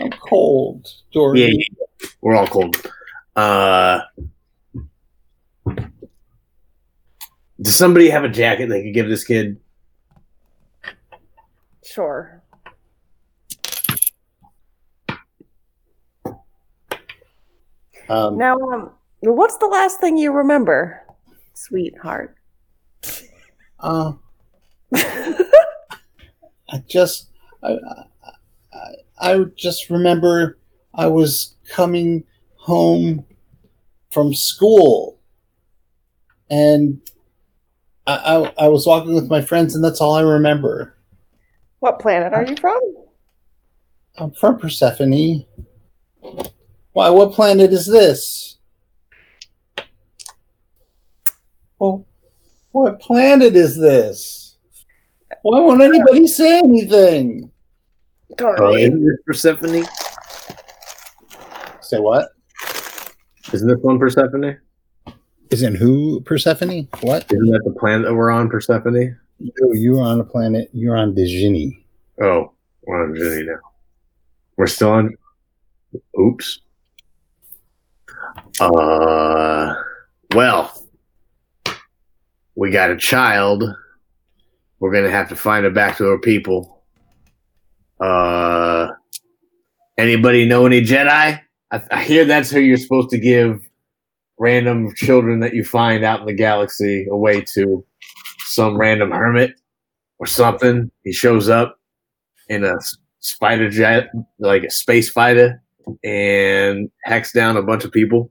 I'm 0.00 0.10
cold, 0.10 0.86
Dory. 1.12 1.40
Yeah, 1.40 1.46
yeah, 1.46 1.64
yeah. 1.80 2.08
we're 2.20 2.36
all 2.36 2.46
cold. 2.46 2.76
Uh, 3.34 4.00
does 7.60 7.76
somebody 7.76 8.10
have 8.10 8.24
a 8.24 8.28
jacket 8.28 8.68
they 8.68 8.82
could 8.82 8.94
give 8.94 9.08
this 9.08 9.24
kid? 9.24 9.58
Sure. 11.84 12.37
Um, 18.08 18.38
Now, 18.38 18.58
um, 18.58 18.90
what's 19.20 19.58
the 19.58 19.66
last 19.66 20.00
thing 20.00 20.16
you 20.16 20.32
remember, 20.32 21.02
sweetheart? 21.54 22.36
uh, 23.80 24.12
I 24.94 26.82
just, 26.86 27.30
I, 27.62 27.78
I, 28.72 28.92
I 29.20 29.44
just 29.56 29.90
remember 29.90 30.58
I 30.94 31.06
was 31.06 31.54
coming 31.68 32.24
home 32.56 33.24
from 34.10 34.34
school, 34.34 35.20
and 36.50 37.00
I, 38.06 38.16
I, 38.16 38.64
I 38.64 38.68
was 38.68 38.86
walking 38.86 39.14
with 39.14 39.28
my 39.28 39.42
friends, 39.42 39.74
and 39.74 39.84
that's 39.84 40.00
all 40.00 40.14
I 40.14 40.22
remember. 40.22 40.96
What 41.80 42.00
planet 42.00 42.32
are 42.32 42.44
you 42.44 42.56
from? 42.56 42.80
I'm 44.16 44.32
from 44.32 44.58
Persephone. 44.58 45.44
Why? 46.98 47.10
What 47.10 47.30
planet 47.30 47.72
is 47.72 47.86
this? 47.86 48.56
Well, 51.78 52.04
what 52.72 52.98
planet 52.98 53.54
is 53.54 53.78
this? 53.78 54.56
Why 55.42 55.60
won't 55.60 55.80
anybody 55.80 56.26
say 56.26 56.58
anything? 56.58 57.52
Oh, 58.40 58.74
isn't 58.74 59.06
this 59.06 59.16
Persephone? 59.24 59.84
Say 61.80 62.00
what? 62.00 62.30
Isn't 63.52 63.68
this 63.68 63.78
one 63.80 64.00
Persephone? 64.00 64.58
Isn't 65.50 65.76
who 65.76 66.20
Persephone? 66.22 66.88
What? 67.02 67.30
Isn't 67.30 67.50
that 67.50 67.62
the 67.64 67.76
planet 67.78 68.08
that 68.08 68.14
we're 68.16 68.32
on, 68.32 68.50
Persephone? 68.50 69.16
No, 69.38 69.72
you're 69.72 70.02
on 70.02 70.18
a 70.18 70.24
planet. 70.24 70.68
You're 70.72 70.96
on 70.96 71.14
Digini. 71.14 71.84
Oh, 72.20 72.54
we're 72.82 73.04
on 73.04 73.14
Ginny 73.14 73.44
now. 73.44 73.60
We're 74.56 74.66
still 74.66 74.90
on. 74.90 75.16
Oops. 76.18 76.62
Uh, 78.60 79.74
well, 80.34 80.86
we 82.56 82.70
got 82.70 82.90
a 82.90 82.96
child. 82.96 83.64
We're 84.80 84.92
gonna 84.92 85.10
have 85.10 85.28
to 85.28 85.36
find 85.36 85.64
her 85.64 85.70
back 85.70 85.96
to 85.98 86.04
her 86.04 86.18
people. 86.18 86.82
Uh, 88.00 88.88
anybody 89.96 90.46
know 90.46 90.66
any 90.66 90.82
Jedi? 90.82 91.40
I, 91.70 91.82
I 91.90 92.02
hear 92.02 92.24
that's 92.24 92.50
who 92.50 92.60
you're 92.60 92.76
supposed 92.76 93.10
to 93.10 93.18
give 93.18 93.60
random 94.38 94.94
children 94.94 95.40
that 95.40 95.54
you 95.54 95.64
find 95.64 96.04
out 96.04 96.20
in 96.20 96.26
the 96.26 96.32
galaxy 96.32 97.06
away 97.10 97.44
to 97.54 97.84
some 98.40 98.76
random 98.76 99.10
hermit 99.10 99.54
or 100.18 100.26
something. 100.26 100.90
He 101.04 101.12
shows 101.12 101.48
up 101.48 101.78
in 102.48 102.64
a 102.64 102.76
spider 103.20 103.68
jet, 103.70 104.10
like 104.38 104.64
a 104.64 104.70
space 104.70 105.10
fighter, 105.10 105.62
and 106.02 106.90
hacks 107.04 107.32
down 107.32 107.56
a 107.56 107.62
bunch 107.62 107.84
of 107.84 107.92
people. 107.92 108.30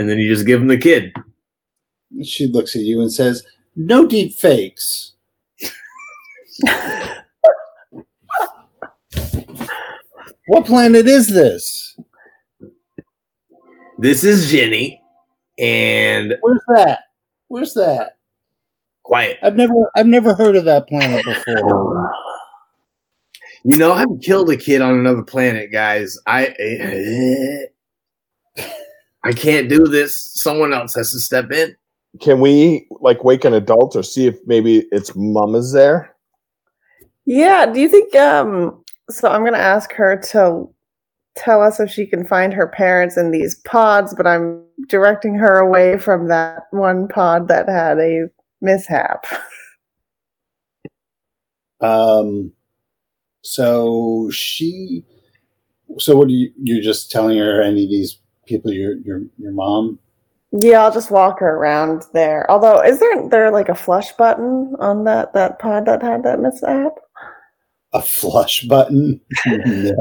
And 0.00 0.08
then 0.08 0.18
you 0.18 0.32
just 0.34 0.46
give 0.46 0.62
him 0.62 0.68
the 0.68 0.78
kid. 0.78 1.12
She 2.24 2.46
looks 2.46 2.74
at 2.74 2.80
you 2.80 3.02
and 3.02 3.12
says, 3.12 3.44
"No 3.76 4.06
deep 4.06 4.32
fakes." 4.32 5.12
what 10.46 10.64
planet 10.64 11.06
is 11.06 11.28
this? 11.28 11.98
This 13.98 14.24
is 14.24 14.50
Jenny, 14.50 15.02
and 15.58 16.34
Where's 16.40 16.62
that? 16.74 17.00
Where's 17.48 17.74
that? 17.74 18.16
quiet. 19.02 19.38
I've 19.42 19.56
never 19.56 19.74
I've 19.94 20.06
never 20.06 20.32
heard 20.32 20.56
of 20.56 20.64
that 20.64 20.88
planet 20.88 21.26
before. 21.26 22.10
You 23.64 23.76
know, 23.76 23.92
I've 23.92 24.22
killed 24.22 24.48
a 24.48 24.56
kid 24.56 24.80
on 24.80 24.94
another 24.94 25.22
planet, 25.22 25.70
guys. 25.70 26.16
I 26.26 26.54
I 29.24 29.32
can't 29.32 29.68
do 29.68 29.86
this. 29.86 30.30
Someone 30.34 30.72
else 30.72 30.94
has 30.94 31.12
to 31.12 31.20
step 31.20 31.50
in. 31.50 31.76
Can 32.20 32.40
we 32.40 32.86
like 33.00 33.22
wake 33.22 33.44
an 33.44 33.54
adult 33.54 33.94
or 33.94 34.02
see 34.02 34.26
if 34.26 34.38
maybe 34.46 34.86
its 34.90 35.12
mom 35.14 35.54
is 35.54 35.72
there? 35.72 36.14
Yeah, 37.26 37.66
do 37.66 37.80
you 37.80 37.88
think 37.88 38.14
um 38.16 38.82
so 39.10 39.28
I'm 39.28 39.42
going 39.42 39.54
to 39.54 39.58
ask 39.58 39.92
her 39.92 40.16
to 40.30 40.68
tell 41.36 41.62
us 41.62 41.80
if 41.80 41.90
she 41.90 42.06
can 42.06 42.26
find 42.26 42.52
her 42.52 42.68
parents 42.68 43.16
in 43.16 43.32
these 43.32 43.56
pods, 43.64 44.14
but 44.14 44.26
I'm 44.26 44.64
directing 44.88 45.34
her 45.34 45.58
away 45.58 45.98
from 45.98 46.28
that 46.28 46.62
one 46.70 47.08
pod 47.08 47.48
that 47.48 47.68
had 47.68 47.98
a 47.98 48.26
mishap. 48.60 49.26
Um 51.80 52.52
so 53.42 54.28
she 54.30 55.02
so 55.98 56.16
what 56.16 56.28
are 56.28 56.32
you 56.32 56.52
you're 56.62 56.82
just 56.82 57.10
telling 57.10 57.38
her 57.38 57.62
any 57.62 57.84
of 57.84 57.90
these 57.90 58.18
people 58.46 58.72
your 58.72 58.96
your 58.98 59.22
your 59.38 59.52
mom? 59.52 59.98
Yeah, 60.52 60.82
I'll 60.82 60.92
just 60.92 61.10
walk 61.10 61.38
her 61.40 61.56
around 61.56 62.04
there. 62.12 62.50
Although, 62.50 62.82
is 62.82 62.98
there 62.98 63.28
there 63.28 63.50
like 63.50 63.68
a 63.68 63.74
flush 63.74 64.12
button 64.12 64.74
on 64.80 65.04
that 65.04 65.32
that 65.34 65.58
pod 65.58 65.86
that 65.86 66.02
had 66.02 66.24
that 66.24 66.40
mishap? 66.40 66.94
A 67.92 68.02
flush 68.02 68.64
button? 68.64 69.20
no. 69.46 69.94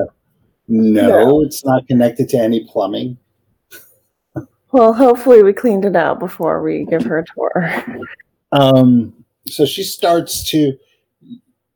No, 0.67 1.41
it's 1.41 1.65
not 1.65 1.88
connected 1.88 2.30
to 2.30 2.38
any 2.38 2.63
plumbing. 2.65 3.17
Well, 4.71 4.93
hopefully 4.93 5.41
we 5.41 5.54
cleaned 5.54 5.86
it 5.86 5.95
out 5.95 6.19
before 6.19 6.62
we 6.62 6.86
give 6.86 7.04
her 7.04 7.17
a 7.17 7.25
tour. 7.25 8.06
Um, 8.52 9.25
so 9.47 9.65
she 9.65 9.84
starts 9.84 10.47
to. 10.52 10.78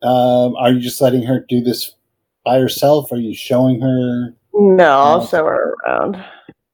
Um, 0.03 0.55
are 0.57 0.71
you 0.71 0.79
just 0.79 1.01
letting 1.01 1.23
her 1.23 1.45
do 1.47 1.61
this 1.61 1.95
by 2.45 2.59
herself? 2.59 3.11
Are 3.11 3.17
you 3.17 3.33
showing 3.33 3.81
her? 3.81 4.35
No, 4.53 4.89
I'll 4.89 5.25
show 5.25 5.45
her 5.45 5.75
around. 5.85 6.23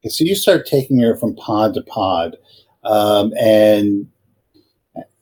Okay, 0.02 0.10
so 0.10 0.24
you 0.24 0.36
start 0.36 0.66
taking 0.66 1.00
her 1.00 1.18
from 1.18 1.36
pod 1.36 1.74
to 1.74 1.82
pod, 1.82 2.38
um, 2.84 3.34
and 3.38 4.08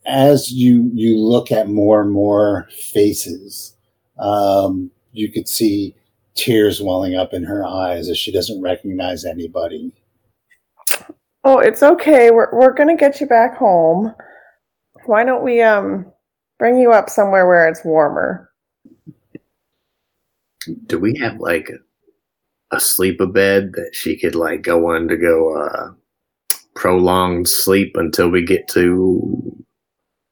as 0.06 0.52
you 0.52 0.90
you 0.94 1.18
look 1.18 1.52
at 1.52 1.68
more 1.68 2.02
and 2.02 2.12
more 2.12 2.68
faces, 2.70 3.76
um, 4.20 4.92
you 5.14 5.32
could 5.32 5.48
see 5.48 5.96
tears 6.36 6.80
welling 6.80 7.16
up 7.16 7.34
in 7.34 7.44
her 7.44 7.66
eyes 7.66 8.08
as 8.08 8.20
she 8.20 8.32
doesn't 8.32 8.62
recognize 8.62 9.26
anybody. 9.26 9.92
Oh, 11.44 11.58
it's 11.58 11.82
okay. 11.82 12.30
We're 12.30 12.54
we're 12.54 12.74
gonna 12.74 12.96
get 12.96 13.20
you 13.20 13.26
back 13.26 13.58
home. 13.58 14.14
Why 15.06 15.24
don't 15.24 15.44
we 15.44 15.62
um 15.62 16.06
bring 16.60 16.78
you 16.78 16.92
up 16.92 17.10
somewhere 17.10 17.48
where 17.48 17.68
it's 17.68 17.84
warmer? 17.84 18.52
Do 20.86 21.00
we 21.00 21.18
have 21.18 21.40
like 21.40 21.72
a, 22.72 22.78
a 22.78 22.80
sleep 22.80 23.22
a 23.22 23.28
bed 23.28 23.72
that 23.74 23.92
she 23.94 24.18
could 24.18 24.36
like 24.36 24.62
go 24.62 24.92
on 24.92 25.08
to 25.08 25.18
go 25.18 25.56
uh 25.56 25.92
prolonged 26.78 27.50
sleep 27.50 27.96
until 27.96 28.30
we 28.30 28.46
get 28.46 28.68
to 28.70 29.66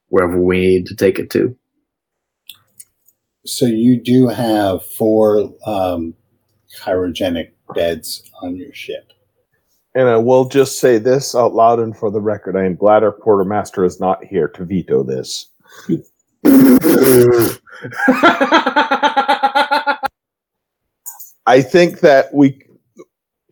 wherever 0.10 0.40
we 0.40 0.60
need 0.60 0.86
to 0.86 0.96
take 0.96 1.20
it 1.20 1.30
to? 1.32 1.58
So 3.46 3.66
you 3.66 4.02
do 4.02 4.28
have 4.28 4.86
four 4.86 5.52
um, 5.66 6.14
cryogenic 6.80 7.52
beds 7.74 8.24
on 8.42 8.56
your 8.56 8.74
ship. 8.74 9.12
And 9.94 10.10
I 10.10 10.18
will 10.18 10.46
just 10.46 10.80
say 10.80 10.98
this 10.98 11.36
out 11.36 11.54
loud 11.54 11.80
and 11.80 11.96
for 11.96 12.12
the 12.12 12.22
record. 12.22 12.56
I 12.56 12.66
am 12.66 12.76
glad 12.76 13.04
our 13.04 13.12
quartermaster 13.12 13.86
is 13.86 14.00
not 14.00 14.24
here 14.24 14.48
to 14.50 14.66
veto 14.66 15.04
this. 15.04 15.48
I 21.46 21.62
think 21.62 22.00
that 22.00 22.34
we 22.34 22.62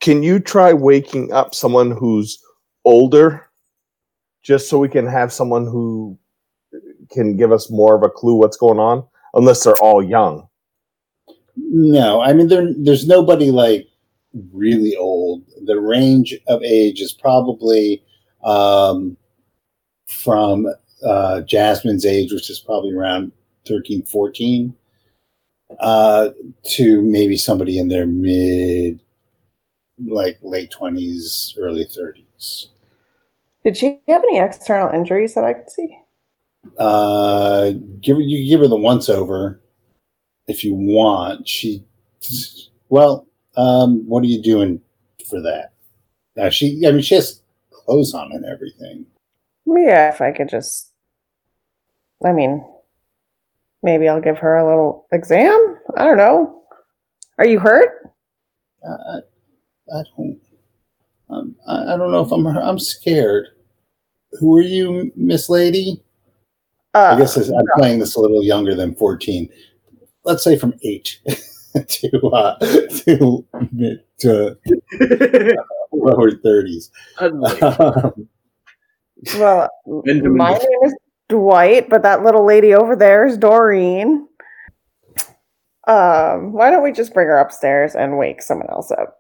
can 0.02 0.24
you 0.24 0.40
try 0.40 0.74
waking 0.74 1.32
up 1.32 1.56
someone 1.56 1.92
who's 1.92 2.40
older 2.86 3.50
just 4.42 4.70
so 4.70 4.78
we 4.78 4.90
can 4.90 5.08
have 5.08 5.32
someone 5.32 5.66
who 5.66 6.18
can 7.12 7.38
give 7.38 7.52
us 7.52 7.70
more 7.70 7.96
of 7.96 8.04
a 8.04 8.10
clue 8.10 8.36
what's 8.36 8.58
going 8.58 8.80
on 8.80 9.06
unless 9.34 9.64
they're 9.64 9.82
all 9.82 10.04
young. 10.04 10.48
No, 11.56 12.22
I 12.22 12.34
mean 12.34 12.48
there, 12.48 12.68
there's 12.78 13.08
nobody 13.08 13.52
like 13.52 13.88
really 14.52 14.96
old. 14.96 15.44
The 15.66 15.80
range 15.80 16.36
of 16.48 16.64
age 16.64 17.00
is 17.00 17.14
probably 17.14 18.04
um, 18.44 19.16
from 20.08 20.68
uh, 21.06 21.42
Jasmine's 21.42 22.06
age, 22.06 22.32
which 22.32 22.50
is 22.50 22.60
probably 22.60 22.94
around 22.94 23.32
13, 23.68 24.04
14, 24.04 24.76
uh, 25.80 26.30
to 26.72 27.02
maybe 27.02 27.38
somebody 27.38 27.78
in 27.78 27.88
their 27.88 28.06
mid, 28.06 29.00
like 30.06 30.38
late 30.42 30.72
20s, 30.72 31.58
early 31.58 31.86
30s. 31.86 32.68
Did 33.64 33.78
she 33.78 34.02
have 34.08 34.24
any 34.24 34.40
external 34.40 34.90
injuries 34.90 35.36
that 35.36 35.44
I 35.44 35.54
could 35.54 35.70
see? 35.70 35.98
Uh, 36.78 37.72
give 38.02 38.18
her, 38.18 38.22
you 38.22 38.50
give 38.50 38.60
her 38.60 38.68
the 38.68 38.76
once 38.76 39.10
over 39.10 39.62
if 40.48 40.64
you 40.64 40.74
want. 40.74 41.48
She, 41.48 41.84
well, 42.90 43.28
um, 43.56 44.08
what 44.08 44.24
are 44.24 44.28
you 44.28 44.42
doing 44.42 44.82
for 45.30 45.42
that? 45.42 45.72
Now 46.36 46.50
she, 46.50 46.84
I 46.86 46.92
mean, 46.92 47.02
she 47.02 47.16
has 47.16 47.42
clothes 47.72 48.14
on 48.14 48.32
and 48.32 48.46
everything. 48.46 49.06
Yeah, 49.66 50.10
if 50.10 50.22
I 50.22 50.32
could 50.32 50.50
just. 50.50 50.90
I 52.24 52.32
mean, 52.32 52.66
maybe 53.84 54.08
I'll 54.08 54.22
give 54.22 54.38
her 54.40 54.58
a 54.58 54.66
little 54.66 55.06
exam. 55.12 55.78
I 55.98 56.06
don't 56.06 56.18
know. 56.18 56.64
Are 57.38 57.46
you 57.46 57.60
hurt? 57.60 58.12
I, 58.88 59.18
I 59.96 60.04
don't. 60.18 60.40
Um, 61.30 61.56
I, 61.68 61.94
I 61.94 61.98
don't 61.98 62.12
know 62.12 62.22
if 62.22 62.32
I'm. 62.32 62.48
I'm 62.48 62.80
scared. 62.80 63.48
Who 64.40 64.58
are 64.58 64.62
you, 64.62 65.12
Miss 65.16 65.50
Lady? 65.50 66.04
Uh, 66.96 67.14
I 67.16 67.20
guess 67.20 67.38
I'm 67.38 67.66
playing 67.76 68.00
this 68.00 68.16
a 68.16 68.20
little 68.20 68.44
younger 68.44 68.76
than 68.76 68.96
14. 68.96 69.50
Let's 70.26 70.44
say 70.44 70.58
from 70.58 70.74
eight 70.84 71.20
to 71.88 72.28
uh, 72.28 72.58
to 72.60 73.46
mid 73.72 74.04
to 74.20 74.58
lower 75.92 76.32
30s. 76.32 76.90
Um, 79.26 79.38
well, 79.38 79.70
my 79.86 80.52
name 80.52 80.80
is 80.84 80.96
Dwight, 81.30 81.90
but 81.90 82.04
that 82.04 82.24
little 82.24 82.46
lady 82.46 82.74
over 82.74 82.96
there 82.96 83.26
is 83.26 83.38
Doreen. 83.38 84.28
Um, 85.88 86.54
why 86.54 86.70
don't 86.70 86.84
we 86.84 86.92
just 86.92 87.14
bring 87.14 87.28
her 87.28 87.38
upstairs 87.38 87.96
and 87.96 88.18
wake 88.18 88.42
someone 88.42 88.70
else 88.70 88.92
up? 88.92 89.20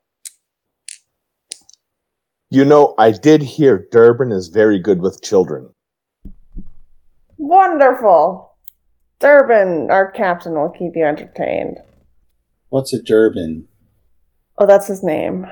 You 2.50 2.64
know, 2.64 2.94
I 2.98 3.12
did 3.12 3.42
hear 3.42 3.88
Durbin 3.92 4.32
is 4.32 4.48
very 4.48 4.80
good 4.80 5.02
with 5.02 5.24
children. 5.24 5.70
Wonderful. 7.38 8.56
Durbin, 9.20 9.90
our 9.90 10.12
captain, 10.12 10.54
will 10.54 10.70
keep 10.70 10.96
you 10.96 11.04
entertained. 11.04 11.78
What's 12.70 12.94
a 12.94 13.02
Durbin? 13.02 13.68
Oh, 14.58 14.68
that's 14.68 14.88
his 14.88 15.04
name. 15.04 15.48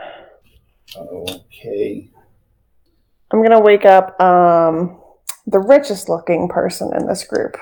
Okay. 0.96 2.10
I'm 3.32 3.42
gonna 3.42 3.60
wake 3.60 3.86
up 3.86 4.20
um 4.22 5.01
the 5.48 5.60
richest 5.60 6.10
looking 6.10 6.48
person 6.48 6.92
in 6.96 7.08
this 7.08 7.24
group. 7.24 7.58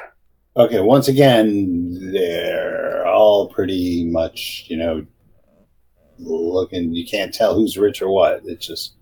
Okay, 0.57 0.79
once 0.81 1.07
again, 1.07 2.11
they're 2.11 3.05
all 3.07 3.47
pretty 3.49 4.05
much, 4.05 4.65
you 4.67 4.77
know, 4.77 5.05
looking. 6.17 6.93
You 6.93 7.05
can't 7.07 7.33
tell 7.33 7.53
who's 7.55 7.77
rich 7.77 8.01
or 8.01 8.09
what. 8.11 8.41
It's 8.45 8.65
just 8.67 8.93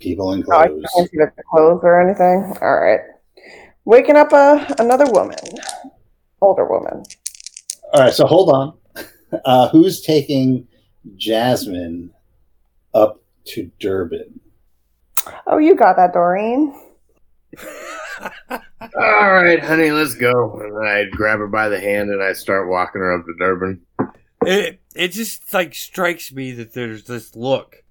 people 0.00 0.32
in 0.32 0.44
Oh, 0.50 0.56
I 0.56 0.66
clothes. 0.68 0.84
can't 0.96 1.10
see 1.10 1.16
the 1.18 1.32
clothes 1.50 1.80
or 1.82 2.00
anything. 2.00 2.56
All 2.60 2.76
right. 2.80 3.00
Waking 3.84 4.16
up 4.16 4.32
a 4.32 4.74
another 4.78 5.10
woman, 5.12 5.38
older 6.42 6.66
woman. 6.66 7.04
All 7.94 8.02
right, 8.02 8.12
so 8.12 8.26
hold 8.26 8.50
on. 8.50 8.74
Uh, 9.44 9.68
who's 9.68 10.00
taking 10.00 10.66
Jasmine 11.16 12.10
up 12.94 13.22
to 13.44 13.70
Durbin? 13.78 14.40
Oh, 15.46 15.58
you 15.58 15.76
got 15.76 15.96
that, 15.96 16.14
Doreen. 16.14 16.72
All 18.50 19.32
right, 19.32 19.62
honey, 19.62 19.90
let's 19.90 20.14
go. 20.14 20.60
And 20.60 20.86
I 20.86 21.04
grab 21.10 21.38
her 21.38 21.48
by 21.48 21.68
the 21.68 21.80
hand 21.80 22.10
and 22.10 22.22
I 22.22 22.32
start 22.32 22.68
walking 22.68 23.00
her 23.00 23.12
up 23.12 23.26
to 23.26 23.34
Durbin. 23.38 23.80
It 24.42 24.80
it 24.94 25.08
just 25.08 25.52
like 25.52 25.74
strikes 25.74 26.32
me 26.32 26.52
that 26.52 26.74
there's 26.74 27.04
this 27.04 27.34
look 27.34 27.84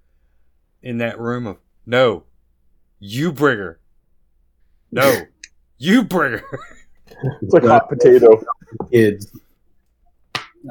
in 0.81 0.99
that 0.99 1.19
room 1.19 1.47
of 1.47 1.57
no, 1.85 2.23
you 2.99 3.31
bring 3.31 3.57
her. 3.57 3.79
No, 4.91 5.21
you 5.77 6.03
bring 6.03 6.33
her. 6.33 6.43
It's 7.41 7.53
like 7.53 7.63
hot 7.63 7.89
potato. 7.89 8.43
Kids. 8.91 9.31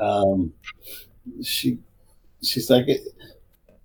Um, 0.01 0.53
she, 1.43 1.79
she's 2.43 2.69
like, 2.71 2.87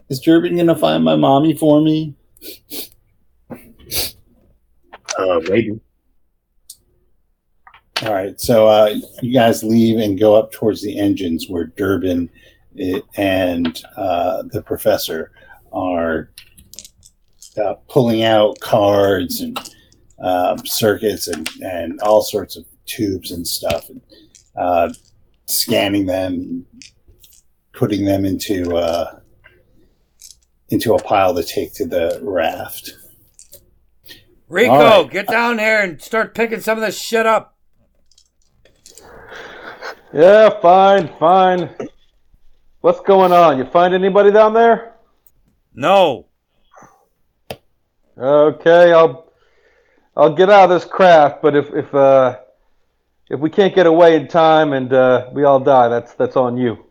"Is 0.10 0.20
Durbin 0.20 0.58
gonna 0.58 0.76
find 0.76 1.04
my 1.04 1.16
mommy 1.16 1.54
for 1.54 1.82
me?" 1.82 2.16
Uh, 5.22 5.40
maybe. 5.50 5.80
All 8.04 8.14
right, 8.14 8.40
so 8.40 8.68
uh, 8.68 8.96
you 9.22 9.32
guys 9.32 9.64
leave 9.64 10.00
and 10.00 10.20
go 10.20 10.34
up 10.34 10.52
towards 10.52 10.82
the 10.82 10.98
engines 10.98 11.48
where 11.48 11.66
Durbin 11.66 12.30
and 13.16 13.84
uh, 13.96 14.44
the 14.52 14.64
professor 14.64 15.32
are 15.72 16.32
uh, 17.64 17.76
pulling 17.90 18.24
out 18.24 18.60
cards 18.60 19.42
and 19.42 19.58
um, 20.20 20.66
circuits 20.66 21.28
and, 21.28 21.48
and 21.62 22.00
all 22.02 22.24
sorts 22.24 22.56
of 22.56 22.66
tubes 22.86 23.32
and 23.32 23.48
stuff, 23.48 23.90
and 23.90 24.02
uh, 24.56 24.92
scanning 25.46 26.08
them, 26.08 26.66
putting 27.74 28.06
them 28.06 28.26
into 28.26 28.76
uh, 28.76 29.20
into 30.70 30.96
a 30.96 31.04
pile 31.04 31.36
to 31.36 31.44
take 31.44 31.74
to 31.76 31.86
the 31.86 32.20
raft. 32.24 32.98
Rico, 34.52 34.74
All 34.74 35.04
right. 35.04 35.12
get 35.12 35.28
down 35.28 35.60
here 35.60 35.80
and 35.80 36.02
start 36.02 36.36
picking 36.36 36.60
some 36.60 36.78
of 36.78 36.84
this 36.84 37.00
shit 37.00 37.26
up. 37.26 37.56
Yeah, 40.14 40.50
fine, 40.62 41.10
fine. 41.18 41.70
What's 42.82 43.00
going 43.00 43.32
on? 43.32 43.58
You 43.58 43.66
find 43.66 43.94
anybody 43.94 44.30
down 44.30 44.54
there? 44.54 44.96
No. 45.74 46.26
Okay, 48.18 48.92
I'll 48.92 49.32
I'll 50.18 50.36
get 50.36 50.50
out 50.50 50.66
of 50.66 50.70
this 50.70 50.84
craft, 50.84 51.42
but 51.42 51.56
if 51.56 51.74
if 51.74 51.96
uh 51.96 52.38
if 53.30 53.40
we 53.40 53.50
can't 53.50 53.74
get 53.74 53.86
away 53.86 54.18
in 54.18 54.28
time 54.28 54.74
and 54.74 54.92
uh, 54.92 55.30
we 55.32 55.46
all 55.46 55.62
die, 55.62 55.88
that's 55.88 56.14
that's 56.16 56.36
on 56.36 56.58
you. 56.58 56.86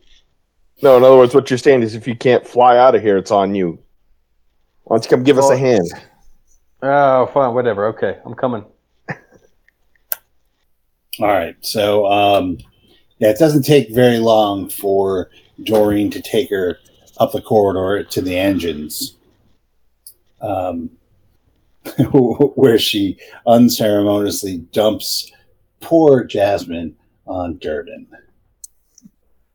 No, 0.83 0.96
in 0.96 1.05
other 1.05 1.16
words, 1.18 1.35
what 1.35 1.51
you're 1.51 1.59
saying 1.59 1.83
is 1.83 1.94
if 1.94 2.09
you 2.09 2.16
can't 2.16 2.46
fly 2.46 2.79
out 2.79 2.94
of 2.94 3.03
here, 3.03 3.18
it's 3.18 3.31
on 3.31 3.55
you. 3.55 3.79
Why 4.85 4.96
don't 4.96 5.05
you 5.05 5.11
come 5.11 5.25
give 5.25 5.37
us 5.37 5.51
a 5.51 5.59
hand? 5.59 5.87
Oh, 6.83 7.27
fine, 7.27 7.55
whatever. 7.55 7.87
Okay, 7.88 8.19
I'm 8.25 8.35
coming. 8.35 8.64
All 11.21 11.27
right. 11.27 11.57
So, 11.61 12.07
um, 12.07 12.59
yeah, 13.19 13.29
it 13.31 13.38
doesn't 13.38 13.64
take 13.64 13.95
very 13.95 14.19
long 14.19 14.69
for 14.69 15.31
Doreen 15.62 16.11
to 16.11 16.23
take 16.23 16.49
her 16.51 16.79
up 17.19 17.33
the 17.33 17.43
corridor 17.43 18.03
to 18.03 18.23
the 18.23 18.37
engines, 18.37 19.16
um, 20.40 20.90
where 22.55 22.79
she 22.79 23.19
unceremoniously 23.47 24.59
dumps 24.73 25.31
poor 25.81 26.25
Jasmine 26.25 26.97
on 27.27 27.59
Durden. 27.59 28.07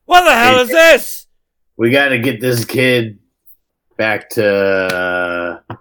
What 0.06 0.26
the 0.26 0.36
hell 0.36 0.60
is 0.60 0.70
this? 0.70 1.28
We 1.78 1.90
got 1.90 2.10
to 2.10 2.20
get 2.20 2.40
this 2.40 2.66
kid 2.66 3.18
back 3.98 4.30
to 4.32 4.46
uh, 5.70 5.76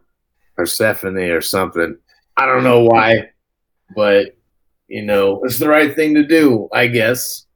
Persephone 0.57 1.19
or 1.19 1.41
something. 1.41 1.97
I 2.37 2.47
don't 2.47 2.65
know 2.65 2.85
why, 2.85 3.31
but 3.95 4.37
you 4.89 5.03
know, 5.03 5.43
it's 5.45 5.59
the 5.59 5.69
right 5.69 5.95
thing 5.95 6.15
to 6.15 6.25
do, 6.25 6.69
I 6.73 6.87
guess. 6.87 7.47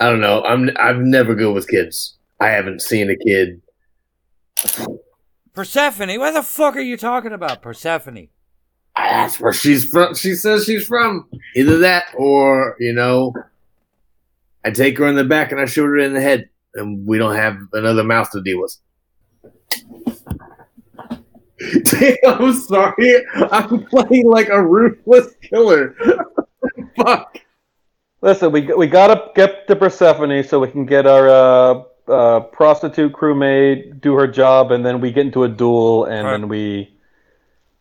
I 0.00 0.10
don't 0.10 0.20
know. 0.20 0.42
I'm 0.42 0.70
I'm 0.76 1.10
never 1.10 1.34
good 1.34 1.54
with 1.54 1.68
kids. 1.68 2.16
I 2.40 2.48
haven't 2.48 2.82
seen 2.82 3.10
a 3.10 3.16
kid. 3.16 3.62
Persephone? 5.54 6.18
What 6.18 6.32
the 6.32 6.42
fuck 6.42 6.76
are 6.76 6.80
you 6.80 6.96
talking 6.96 7.32
about, 7.32 7.62
Persephone? 7.62 8.28
That's 8.96 9.40
where 9.40 9.52
she's 9.52 9.84
from. 9.86 10.14
She 10.14 10.34
says 10.34 10.64
she's 10.64 10.86
from. 10.86 11.28
Either 11.54 11.78
that 11.78 12.06
or 12.16 12.76
you 12.78 12.92
know, 12.92 13.32
I 14.64 14.70
take 14.70 14.98
her 14.98 15.06
in 15.06 15.16
the 15.16 15.24
back 15.24 15.52
and 15.52 15.60
I 15.60 15.66
shoot 15.66 15.84
her 15.84 15.98
in 15.98 16.12
the 16.12 16.20
head, 16.20 16.48
and 16.74 17.06
we 17.06 17.18
don't 17.18 17.36
have 17.36 17.56
another 17.72 18.04
mouth 18.04 18.30
to 18.32 18.42
deal 18.42 18.60
with. 18.60 18.76
Damn, 21.84 22.16
I'm 22.24 22.52
sorry. 22.52 23.24
I'm 23.50 23.84
playing 23.86 24.28
like 24.28 24.48
a 24.48 24.62
ruthless 24.62 25.34
killer. 25.42 25.94
fuck? 26.96 27.38
Listen, 28.20 28.52
we 28.52 28.62
we 28.74 28.86
gotta 28.86 29.30
get 29.34 29.66
to 29.68 29.76
Persephone 29.76 30.42
so 30.44 30.58
we 30.60 30.68
can 30.68 30.84
get 30.86 31.06
our 31.06 31.28
uh, 31.28 31.82
uh, 32.10 32.40
prostitute 32.40 33.12
crewmate 33.12 34.00
do 34.00 34.14
her 34.14 34.26
job, 34.26 34.72
and 34.72 34.84
then 34.84 35.00
we 35.00 35.12
get 35.12 35.26
into 35.26 35.44
a 35.44 35.48
duel, 35.48 36.04
and 36.04 36.26
Right. 36.26 36.32
then 36.32 36.48
we 36.48 36.94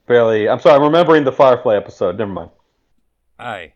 barely. 0.07 0.47
I'm 0.47 0.59
sorry, 0.59 0.75
I'm 0.75 0.83
remembering 0.83 1.23
the 1.23 1.31
Firefly 1.31 1.75
episode. 1.75 2.17
Never 2.17 2.31
mind. 2.31 2.49
Aye. 3.39 3.73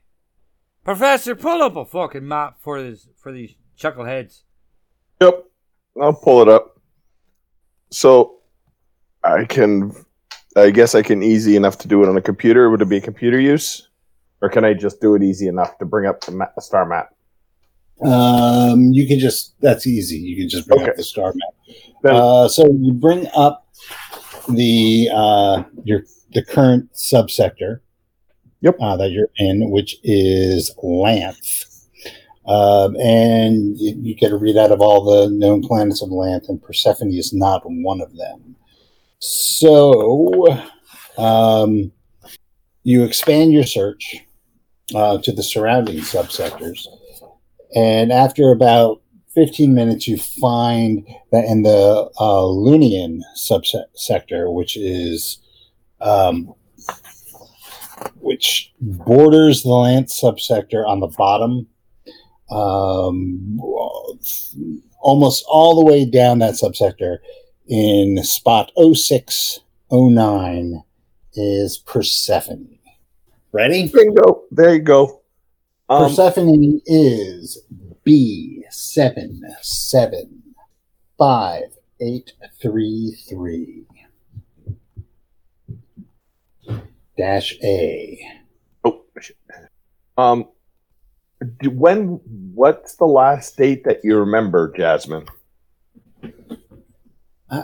Professor, 0.84 1.36
pull 1.36 1.62
up 1.62 1.76
a 1.76 1.86
fucking 1.86 2.28
map 2.28 2.58
for 2.62 2.82
this 2.82 3.08
for 3.18 3.32
these 3.32 3.56
chuckleheads. 3.78 4.44
Yep. 5.22 5.46
I'll 6.02 6.14
pull 6.14 6.42
it 6.42 6.48
up. 6.48 6.80
So 7.92 8.39
I 9.24 9.46
can 9.46 9.94
I 10.56 10.72
guess 10.72 10.96
I 10.96 11.02
can 11.02 11.22
easy 11.24 11.56
enough 11.56 11.78
to 11.80 11.88
do 11.88 12.04
it 12.04 12.10
on 12.10 12.18
a 12.18 12.22
computer. 12.22 12.70
Would 12.70 12.82
it 12.82 12.90
be 12.90 12.98
a 12.98 13.02
computer 13.02 13.40
use? 13.40 13.88
Or 14.42 14.50
can 14.50 14.64
I 14.66 14.74
just 14.74 15.02
do 15.02 15.16
it 15.16 15.24
easy 15.24 15.48
enough 15.48 15.78
to 15.80 15.86
bring 15.86 16.08
up 16.08 16.22
the 16.22 16.32
ma- 16.32 16.48
star 16.60 16.86
map? 16.86 17.10
Um, 18.02 18.92
you 18.94 19.06
can 19.08 19.20
just 19.20 19.56
that's 19.60 19.86
easy. 19.86 20.18
You 20.18 20.38
can 20.38 20.50
just 20.50 20.68
bring 20.68 20.82
Okay. 20.82 20.92
up 20.92 20.96
the 20.96 21.04
star 21.04 21.34
map. 21.36 21.76
Then 22.04 22.16
Uh, 22.16 22.48
so 22.48 22.66
you 22.80 22.94
bring 22.94 23.28
up 23.36 23.68
the 24.48 25.10
uh, 25.14 25.64
your 25.84 26.04
the 26.34 26.44
current 26.44 26.92
subsector. 26.94 27.80
Yep. 28.62 28.76
Uh, 28.82 28.98
that 28.98 29.12
you're 29.12 29.30
in, 29.38 29.70
which 29.72 29.96
is 30.04 30.76
Lanth, 30.84 31.66
um, 32.46 32.98
and 32.98 33.78
you, 33.80 33.96
you 34.02 34.16
get 34.16 34.34
a 34.34 34.38
readout 34.38 34.72
of 34.72 34.82
all 34.82 35.02
the 35.06 35.30
known 35.30 35.62
planets 35.62 36.02
of 36.02 36.10
Lanth, 36.10 36.50
and 36.50 36.62
Persephone 36.62 37.14
is 37.14 37.32
not 37.34 37.62
one 37.66 38.02
of 38.02 38.14
them. 38.18 38.49
So, 39.20 40.64
um, 41.18 41.92
you 42.84 43.04
expand 43.04 43.52
your 43.52 43.66
search 43.66 44.16
uh, 44.96 45.18
to 45.20 45.32
the 45.34 45.44
surrounding 45.44 45.98
subsectors, 45.98 46.88
and 47.76 48.14
after 48.14 48.52
about 48.52 49.02
15 49.36 49.74
minutes, 49.74 50.08
you 50.08 50.18
find 50.18 51.06
that 51.34 51.44
in 51.46 51.64
the 51.64 52.10
uh, 52.20 52.46
Lunion 52.46 53.22
subsector, 53.38 54.54
which 54.54 54.78
is 54.78 55.40
um, 56.00 56.54
which 58.22 58.74
borders 58.80 59.64
the 59.64 59.70
Lanth 59.70 60.12
subsector 60.12 60.88
on 60.88 61.02
the 61.02 61.08
bottom, 61.08 61.68
um, 62.50 63.60
almost 65.02 65.44
all 65.50 65.78
the 65.78 65.86
way 65.86 66.06
down 66.06 66.40
that 66.40 66.54
subsector 66.54 67.18
in 67.70 68.22
spot 68.24 68.72
0609 68.78 70.84
is 71.34 71.78
Persephone. 71.78 72.80
Ready? 73.52 73.88
bingo. 73.88 74.44
There 74.52 74.74
you 74.74 74.82
go. 74.82 75.22
Um, 75.88 76.10
Persephone 76.10 76.82
is 76.86 77.60
B 78.04 78.64
seven 78.70 79.42
seven 79.62 80.44
five 81.18 81.64
eight 82.00 82.34
three 82.62 83.18
three 83.28 83.86
dash 87.18 87.58
A. 87.64 88.20
oh, 88.86 89.02
shit. 89.20 89.36
um 90.18 90.48
when 91.66 92.20
what's 92.54 92.96
the 92.96 93.06
last 93.06 93.58
date 93.58 93.84
that 93.86 94.02
you 94.04 94.18
remember, 94.18 94.72
Jasmine? 94.76 95.26
I- 97.50 97.64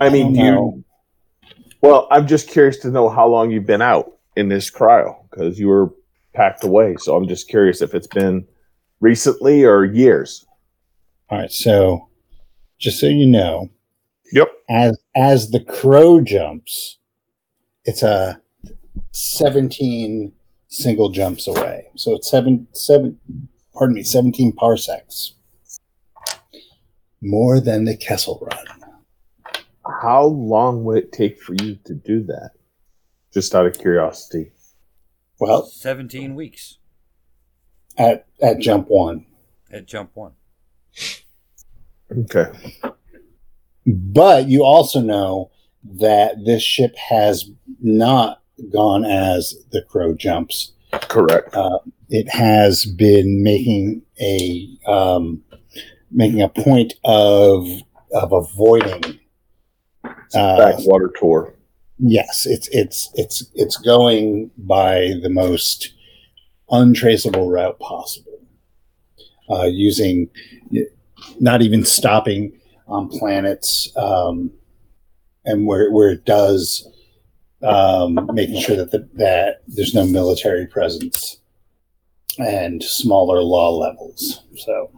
I 0.00 0.08
mean, 0.10 0.34
don't 0.34 0.44
you. 0.44 0.84
Well, 1.82 2.08
I'm 2.10 2.26
just 2.26 2.48
curious 2.48 2.78
to 2.78 2.90
know 2.90 3.08
how 3.08 3.26
long 3.28 3.50
you've 3.50 3.66
been 3.66 3.82
out 3.82 4.16
in 4.36 4.48
this 4.48 4.70
cryo 4.70 5.14
because 5.30 5.58
you 5.58 5.68
were 5.68 5.92
packed 6.32 6.64
away. 6.64 6.96
So 6.98 7.14
I'm 7.14 7.28
just 7.28 7.48
curious 7.48 7.80
if 7.82 7.94
it's 7.94 8.06
been 8.08 8.46
recently 9.00 9.64
or 9.64 9.84
years. 9.84 10.44
All 11.30 11.38
right, 11.38 11.50
so 11.52 12.08
just 12.78 12.98
so 12.98 13.06
you 13.06 13.26
know, 13.26 13.68
Yep. 14.32 14.48
as 14.68 14.98
as 15.14 15.50
the 15.50 15.60
crow 15.60 16.20
jumps, 16.20 16.98
it's 17.84 18.02
a 18.02 18.40
seventeen 19.12 20.32
single 20.68 21.10
jumps 21.10 21.46
away. 21.46 21.86
So 21.96 22.14
it's 22.14 22.28
seven 22.30 22.66
seven. 22.72 23.18
Pardon 23.74 23.94
me, 23.94 24.02
seventeen 24.02 24.52
parsecs. 24.52 25.34
More 27.24 27.58
than 27.58 27.86
the 27.86 27.96
Kessel 27.96 28.38
Run. 28.42 29.62
How 30.02 30.24
long 30.24 30.84
would 30.84 30.98
it 30.98 31.12
take 31.12 31.40
for 31.40 31.54
you 31.54 31.76
to 31.86 31.94
do 31.94 32.22
that? 32.24 32.50
Just 33.32 33.54
out 33.54 33.66
of 33.66 33.78
curiosity. 33.78 34.52
Well, 35.40 35.64
Seventeen 35.66 36.34
weeks 36.34 36.78
at 37.96 38.26
at 38.42 38.60
jump 38.60 38.88
one, 38.88 39.24
at 39.70 39.86
jump 39.86 40.10
one. 40.14 40.32
Okay. 42.12 42.50
but 43.86 44.46
you 44.48 44.62
also 44.62 45.00
know 45.00 45.50
that 45.82 46.36
this 46.44 46.62
ship 46.62 46.94
has 46.96 47.50
not 47.80 48.42
gone 48.70 49.04
as 49.04 49.54
the 49.72 49.82
crow 49.82 50.14
jumps. 50.14 50.72
Correct. 50.92 51.56
it 52.08 52.28
has 52.30 52.84
been 52.84 53.42
making 53.42 54.02
a 54.20 54.78
um, 54.86 55.42
making 56.14 56.40
a 56.40 56.48
point 56.48 56.94
of 57.04 57.68
of 58.12 58.32
avoiding. 58.32 59.20
Uh, 60.34 60.72
Backwater 60.72 61.12
tour. 61.18 61.54
yes, 61.98 62.46
it's 62.46 62.68
it's 62.72 63.10
it's 63.14 63.44
it's 63.54 63.76
going 63.76 64.50
by 64.58 65.12
the 65.22 65.30
most 65.30 65.92
untraceable 66.70 67.50
route 67.50 67.78
possible, 67.78 68.40
uh, 69.50 69.64
using 69.64 70.28
not 71.40 71.62
even 71.62 71.84
stopping 71.84 72.52
on 72.86 73.08
planets, 73.08 73.92
um, 73.96 74.50
and 75.44 75.66
where 75.66 75.90
where 75.92 76.10
it 76.10 76.24
does, 76.24 76.86
um, 77.62 78.28
making 78.34 78.60
sure 78.60 78.76
that 78.76 78.90
the, 78.90 79.08
that 79.14 79.62
there's 79.68 79.94
no 79.94 80.04
military 80.04 80.66
presence 80.66 81.38
and 82.38 82.82
smaller 82.82 83.40
law 83.42 83.70
levels. 83.70 84.42
So 84.56 84.90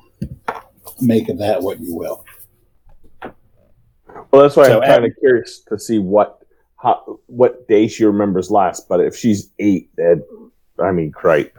make 1.01 1.29
of 1.29 1.39
that 1.39 1.63
what 1.63 1.81
you 1.81 1.95
will. 1.95 2.25
Well, 4.31 4.43
that's 4.43 4.57
why 4.57 4.67
So 4.67 4.81
I'm 4.81 4.89
kind 4.89 5.05
of 5.05 5.13
curious 5.19 5.61
to 5.69 5.79
see 5.79 5.99
what 5.99 6.39
how, 6.79 7.19
what 7.27 7.67
day 7.69 7.89
she 7.89 8.05
remembers 8.05 8.51
last. 8.51 8.89
But 8.89 9.01
if 9.01 9.17
she's 9.17 9.51
eight, 9.59 9.91
then 9.97 10.23
I 10.83 10.93
mean, 10.93 11.11
cripe. 11.13 11.57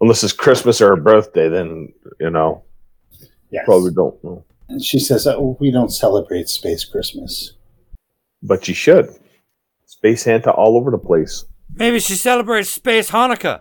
Unless 0.00 0.24
it's 0.24 0.32
Christmas 0.32 0.80
or 0.80 0.88
her 0.88 0.96
birthday, 1.00 1.48
then 1.48 1.92
you 2.20 2.30
know 2.30 2.62
Yes. 3.50 3.64
probably 3.64 3.92
don't 3.92 4.22
know. 4.24 4.44
And 4.68 4.84
she 4.84 4.98
says, 4.98 5.26
oh, 5.26 5.56
"We 5.60 5.70
don't 5.70 5.90
celebrate 5.90 6.48
Space 6.48 6.84
Christmas." 6.84 7.52
But 8.42 8.68
you 8.68 8.74
should. 8.74 9.14
Space 9.86 10.22
Santa 10.22 10.50
all 10.50 10.76
over 10.76 10.90
the 10.90 10.98
place. 10.98 11.44
Maybe 11.72 12.00
she 12.00 12.14
celebrates 12.14 12.70
Space 12.70 13.10
Hanukkah. 13.10 13.60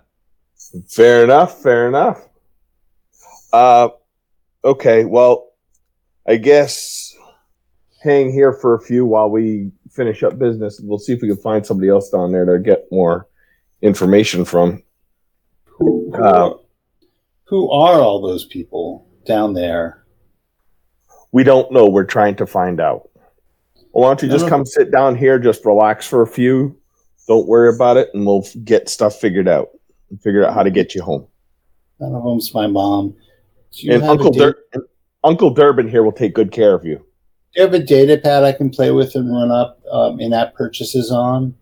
Fair 0.90 1.24
enough. 1.24 1.62
Fair 1.62 1.88
enough. 1.88 2.28
Uh, 3.54 3.90
okay. 4.66 5.06
Well, 5.06 5.52
I 6.28 6.38
guess 6.38 7.16
hang 8.04 8.32
here 8.32 8.54
for 8.54 8.76
a 8.76 8.82
few 8.82 9.06
while 9.06 9.30
we 9.30 9.72
finish 9.90 10.24
up 10.24 10.38
business. 10.38 10.80
We'll 10.84 11.00
see 11.00 11.14
if 11.14 11.22
we 11.22 11.28
can 11.28 11.38
find 11.38 11.66
somebody 11.66 11.90
else 11.90 12.10
down 12.10 12.32
there 12.32 12.46
to 12.46 12.60
get 12.60 12.86
more 12.92 13.28
information 13.82 14.46
from. 14.46 14.84
Who, 15.66 16.12
who, 16.16 16.24
Uh, 16.24 16.54
who 17.46 17.70
are 17.72 18.00
all 18.00 18.22
those 18.22 18.46
people 18.46 19.08
down 19.26 19.54
there? 19.54 20.04
We 21.32 21.44
don't 21.44 21.72
know. 21.72 21.88
We're 21.88 22.06
trying 22.06 22.36
to 22.38 22.48
find 22.48 22.80
out. 22.80 23.10
Well, 23.92 24.04
why 24.04 24.08
don't 24.10 24.22
you 24.24 24.30
just 24.30 24.48
come 24.48 24.66
sit 24.66 24.92
down 24.92 25.16
here, 25.16 25.40
just 25.40 25.66
relax 25.66 26.08
for 26.08 26.22
a 26.22 26.28
few. 26.28 26.78
Don't 27.28 27.48
worry 27.48 27.74
about 27.74 27.98
it, 27.98 28.10
and 28.14 28.26
we'll 28.26 28.46
get 28.64 28.90
stuff 28.90 29.16
figured 29.20 29.48
out. 29.48 29.70
and 30.10 30.22
Figure 30.22 30.46
out 30.46 30.54
how 30.54 30.64
to 30.64 30.70
get 30.70 30.94
you 30.94 31.02
home. 31.02 31.28
None 32.00 32.14
of 32.14 32.24
them's 32.24 32.54
my 32.54 32.68
mom. 32.68 33.16
Do 33.78 33.92
And 33.92 34.04
Uncle 34.04 34.28
a 34.30 34.32
da- 34.32 34.40
Dur- 34.46 34.58
and 34.74 34.84
Uncle 35.24 35.50
Durbin 35.52 35.88
here 35.90 36.04
will 36.04 36.12
take 36.12 36.34
good 36.34 36.52
care 36.52 36.74
of 36.74 36.86
you. 36.86 36.98
do 36.98 37.04
you 37.56 37.62
have 37.64 37.74
a 37.74 37.80
data 37.80 38.18
pad 38.18 38.44
I 38.44 38.52
can 38.52 38.70
play 38.70 38.92
with 38.92 39.16
and 39.16 39.32
run 39.32 39.52
up 39.52 39.80
um, 39.92 40.20
in-app 40.20 40.54
purchases 40.54 41.12
on? 41.12 41.56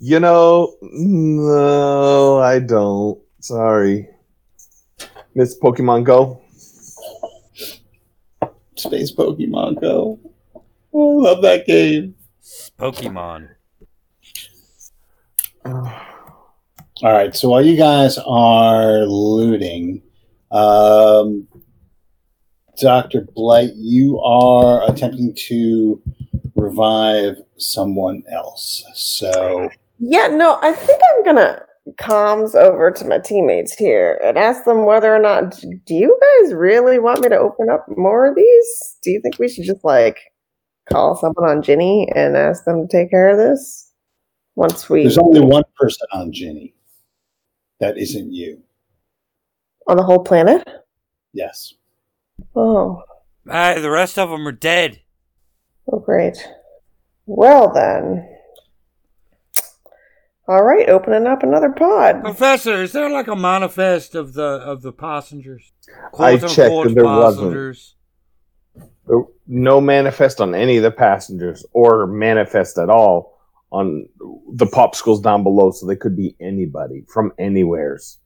You 0.00 0.18
know, 0.20 0.74
no, 0.82 2.38
I 2.38 2.58
don't. 2.58 3.20
Sorry. 3.40 4.08
Miss 5.34 5.58
Pokemon 5.58 6.04
Go? 6.04 6.40
Space 8.76 9.12
Pokemon 9.12 9.80
Go. 9.80 10.18
Oh, 10.92 11.20
I 11.24 11.30
love 11.30 11.42
that 11.42 11.66
game. 11.66 12.14
Pokemon. 12.78 13.48
All 15.64 17.12
right, 17.12 17.34
so 17.34 17.48
while 17.48 17.64
you 17.64 17.76
guys 17.76 18.18
are 18.18 19.00
looting, 19.06 20.02
um, 20.52 21.48
Dr. 22.78 23.22
Blight, 23.34 23.72
you 23.74 24.18
are 24.20 24.88
attempting 24.90 25.34
to 25.48 26.00
revive 26.54 27.36
someone 27.56 28.22
else. 28.30 28.84
So, 28.94 29.70
Yeah, 29.98 30.28
no, 30.28 30.58
I 30.62 30.72
think 30.72 31.00
I'm 31.10 31.24
gonna 31.24 31.62
comms 31.98 32.54
over 32.54 32.90
to 32.92 33.04
my 33.04 33.18
teammates 33.18 33.74
here 33.74 34.20
and 34.24 34.38
ask 34.38 34.64
them 34.64 34.84
whether 34.84 35.14
or 35.14 35.18
not 35.18 35.60
do 35.84 35.94
you 35.94 36.18
guys 36.40 36.54
really 36.54 36.98
want 36.98 37.20
me 37.20 37.28
to 37.28 37.36
open 37.36 37.68
up 37.68 37.86
more 37.96 38.26
of 38.26 38.36
these? 38.36 38.96
Do 39.02 39.10
you 39.10 39.20
think 39.20 39.38
we 39.38 39.48
should 39.48 39.64
just 39.64 39.84
like 39.84 40.18
call 40.90 41.16
someone 41.16 41.48
on 41.48 41.62
Ginny 41.62 42.08
and 42.14 42.36
ask 42.36 42.64
them 42.64 42.86
to 42.86 42.88
take 42.88 43.10
care 43.10 43.30
of 43.30 43.38
this? 43.38 43.90
Once 44.54 44.88
we 44.88 45.02
There's 45.02 45.18
only 45.18 45.40
one 45.40 45.64
person 45.76 46.06
on 46.12 46.30
Ginny. 46.32 46.74
That 47.80 47.98
isn't 47.98 48.32
you. 48.32 48.62
On 49.88 49.96
the 49.96 50.02
whole 50.02 50.22
planet? 50.22 50.66
Yes. 51.32 51.74
Oh, 52.54 53.02
Ah, 53.48 53.74
the 53.80 53.90
rest 53.90 54.18
of 54.18 54.30
them 54.30 54.46
are 54.46 54.52
dead. 54.52 55.00
oh 55.90 55.98
great. 55.98 56.36
Well 57.26 57.72
then. 57.72 58.28
All 60.48 60.62
right, 60.62 60.88
opening 60.88 61.26
up 61.26 61.42
another 61.42 61.70
pod. 61.70 62.22
Professor, 62.22 62.82
is 62.82 62.92
there 62.92 63.08
like 63.10 63.28
a 63.28 63.36
manifest 63.36 64.14
of 64.14 64.34
the 64.34 64.42
of 64.44 64.82
the 64.82 64.92
passengers? 64.92 65.72
I 66.18 66.36
checked 66.36 66.58
unquote, 66.58 66.86
and 66.88 66.96
there 66.96 67.04
wasn't. 67.04 67.94
No 69.46 69.80
manifest 69.80 70.40
on 70.40 70.54
any 70.54 70.76
of 70.76 70.82
the 70.82 70.90
passengers 70.92 71.64
or 71.72 72.06
manifest 72.06 72.78
at 72.78 72.88
all 72.88 73.38
on 73.70 74.08
the 74.52 74.66
popsicles 74.66 75.22
down 75.22 75.42
below, 75.42 75.70
so 75.72 75.86
they 75.86 75.96
could 75.96 76.16
be 76.16 76.36
anybody 76.40 77.04
from 77.08 77.32
anywheres. 77.38 78.18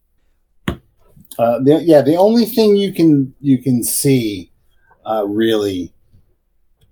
Uh, 1.39 1.59
the, 1.61 1.83
yeah, 1.85 2.01
the 2.01 2.17
only 2.17 2.45
thing 2.45 2.77
you 2.77 2.93
can 2.93 3.35
you 3.41 3.63
can 3.63 3.83
see 3.83 4.51
uh, 5.05 5.25
really 5.27 5.93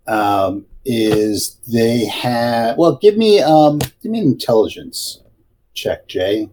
um, 0.06 0.66
is 0.84 1.58
they 1.72 2.04
have. 2.06 2.76
Well, 2.76 2.96
give 2.96 3.16
me 3.16 3.40
um, 3.40 3.78
give 3.78 4.12
me 4.12 4.20
an 4.20 4.26
intelligence 4.26 5.20
check, 5.74 6.06
Jay. 6.08 6.48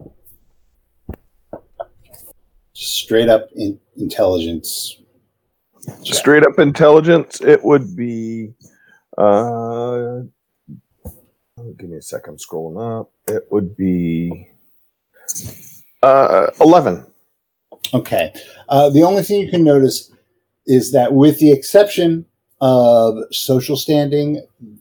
Straight 2.74 3.28
up 3.28 3.48
in, 3.54 3.78
intelligence. 3.96 4.98
check. 6.04 6.14
Straight 6.14 6.44
up 6.44 6.58
intelligence, 6.58 7.40
it 7.40 7.62
would 7.64 7.96
be. 7.96 8.52
Uh, 9.16 10.22
give 11.78 11.88
me 11.88 11.96
a 11.96 12.02
second. 12.02 12.34
I'm 12.34 12.38
scrolling 12.38 13.00
up. 13.00 13.12
It 13.28 13.44
would 13.50 13.76
be 13.76 14.48
uh, 16.02 16.48
eleven. 16.60 17.06
Okay. 17.94 18.32
Uh, 18.68 18.88
the 18.90 19.02
only 19.02 19.22
thing 19.22 19.40
you 19.40 19.50
can 19.50 19.64
notice 19.64 20.10
is 20.66 20.92
that, 20.92 21.12
with 21.12 21.38
the 21.38 21.52
exception 21.52 22.24
of 22.60 23.16
social 23.32 23.76
standing, 23.76 24.40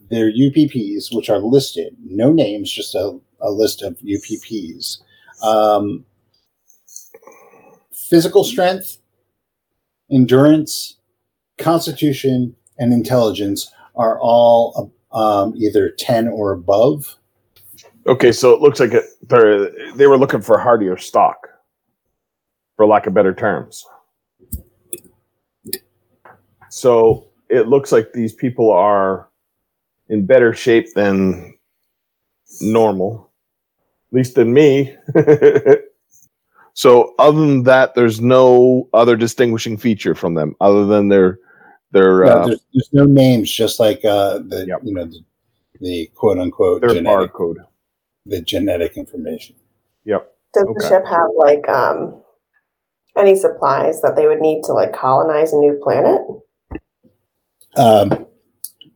their 0.09 0.31
UPPs, 0.31 1.13
which 1.13 1.29
are 1.29 1.39
listed, 1.39 1.95
no 2.05 2.31
names, 2.31 2.71
just 2.71 2.93
a, 2.95 3.19
a 3.41 3.49
list 3.49 3.81
of 3.81 3.97
UPPs. 3.99 4.99
Um, 5.43 6.05
physical 7.91 8.43
strength, 8.43 8.97
endurance, 10.11 10.97
constitution, 11.57 12.55
and 12.77 12.93
intelligence 12.93 13.71
are 13.95 14.19
all 14.19 14.93
um, 15.11 15.53
either 15.57 15.91
10 15.97 16.27
or 16.27 16.51
above. 16.51 17.17
Okay, 18.07 18.31
so 18.31 18.53
it 18.53 18.61
looks 18.61 18.79
like 18.79 18.93
it, 18.93 19.05
they 19.95 20.07
were 20.07 20.17
looking 20.17 20.41
for 20.41 20.57
hardier 20.57 20.97
stock, 20.97 21.47
for 22.81 22.87
lack 22.87 23.05
of 23.05 23.13
better 23.13 23.31
terms. 23.31 23.85
So 26.69 27.27
it 27.47 27.67
looks 27.67 27.91
like 27.91 28.11
these 28.11 28.33
people 28.33 28.71
are 28.71 29.29
in 30.09 30.25
better 30.25 30.51
shape 30.51 30.91
than 30.95 31.53
normal, 32.59 33.29
at 34.11 34.15
least 34.17 34.33
than 34.33 34.51
me. 34.51 34.95
so 36.73 37.13
other 37.19 37.39
than 37.39 37.61
that, 37.63 37.93
there's 37.93 38.19
no 38.19 38.89
other 38.95 39.15
distinguishing 39.15 39.77
feature 39.77 40.15
from 40.15 40.33
them 40.33 40.55
other 40.59 40.87
than 40.87 41.07
their 41.09 41.37
their 41.91 42.21
No, 42.23 42.31
uh, 42.31 42.45
there's, 42.47 42.61
there's 42.73 42.89
no 42.93 43.05
names, 43.05 43.51
just 43.51 43.79
like 43.79 44.03
uh, 44.03 44.39
the 44.39 44.65
Yep. 44.67 44.79
you 44.85 44.93
know 44.95 45.05
the, 45.05 45.19
the 45.81 46.09
quote 46.15 46.39
unquote 46.39 46.81
their 46.81 46.95
genetic 46.95 47.31
barcode. 47.33 47.57
the 48.25 48.41
genetic 48.41 48.97
information. 48.97 49.55
Yep. 50.05 50.33
Does 50.55 50.63
Okay. 50.63 50.73
the 50.79 50.87
ship 50.87 51.05
have 51.05 51.29
like 51.35 51.69
um 51.69 52.20
any 53.17 53.35
supplies 53.35 54.01
that 54.01 54.15
they 54.15 54.27
would 54.27 54.39
need 54.41 54.63
to 54.63 54.73
like 54.73 54.93
colonize 54.93 55.53
a 55.53 55.57
new 55.57 55.79
planet? 55.83 56.21
Um, 57.77 58.25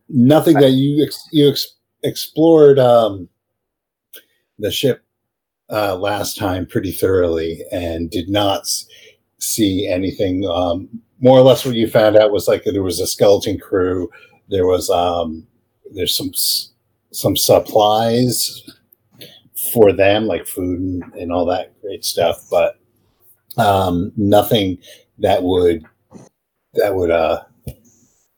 nothing 0.08 0.54
that 0.60 0.72
you 0.72 1.04
ex- 1.04 1.28
you 1.32 1.48
ex- 1.50 1.74
explored 2.02 2.78
um, 2.78 3.28
the 4.58 4.70
ship 4.70 5.04
uh, 5.70 5.96
last 5.96 6.36
time 6.36 6.66
pretty 6.66 6.92
thoroughly 6.92 7.62
and 7.72 8.10
did 8.10 8.28
not 8.28 8.60
s- 8.60 8.86
see 9.38 9.88
anything. 9.88 10.44
Um, 10.44 10.88
more 11.20 11.38
or 11.38 11.42
less, 11.42 11.64
what 11.64 11.74
you 11.74 11.88
found 11.88 12.16
out 12.16 12.32
was 12.32 12.46
like 12.48 12.64
there 12.64 12.82
was 12.82 13.00
a 13.00 13.06
skeleton 13.06 13.58
crew. 13.58 14.10
There 14.48 14.66
was 14.66 14.90
um, 14.90 15.46
there's 15.94 16.16
some 16.16 16.30
s- 16.34 16.72
some 17.12 17.36
supplies 17.36 18.62
for 19.72 19.92
them, 19.92 20.26
like 20.26 20.46
food 20.46 20.78
and, 20.78 21.02
and 21.14 21.32
all 21.32 21.46
that 21.46 21.80
great 21.80 22.04
stuff, 22.04 22.46
but 22.50 22.78
um, 23.56 24.12
nothing 24.16 24.78
that 25.18 25.42
would 25.42 25.84
that 26.74 26.94
would 26.94 27.10
uh, 27.10 27.42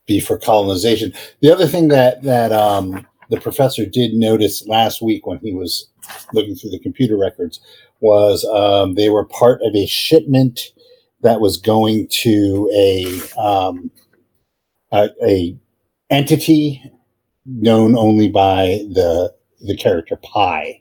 be 0.06 0.20
for 0.20 0.38
colonization. 0.38 1.12
The 1.40 1.52
other 1.52 1.66
thing 1.66 1.88
that 1.88 2.22
that 2.22 2.52
um, 2.52 3.06
the 3.30 3.40
professor 3.40 3.84
did 3.84 4.14
notice 4.14 4.66
last 4.66 5.02
week 5.02 5.26
when 5.26 5.38
he 5.38 5.52
was 5.52 5.88
looking 6.32 6.54
through 6.54 6.70
the 6.70 6.80
computer 6.80 7.16
records 7.16 7.60
was 8.00 8.44
um, 8.46 8.94
they 8.94 9.10
were 9.10 9.24
part 9.24 9.60
of 9.62 9.74
a 9.74 9.86
shipment 9.86 10.72
that 11.22 11.40
was 11.40 11.56
going 11.56 12.08
to 12.10 12.70
a 12.74 13.20
um, 13.38 13.90
a, 14.92 15.10
a 15.24 15.56
entity 16.10 16.82
known 17.44 17.96
only 17.96 18.28
by 18.28 18.80
the 18.92 19.34
the 19.60 19.76
character 19.76 20.16
Pi. 20.16 20.77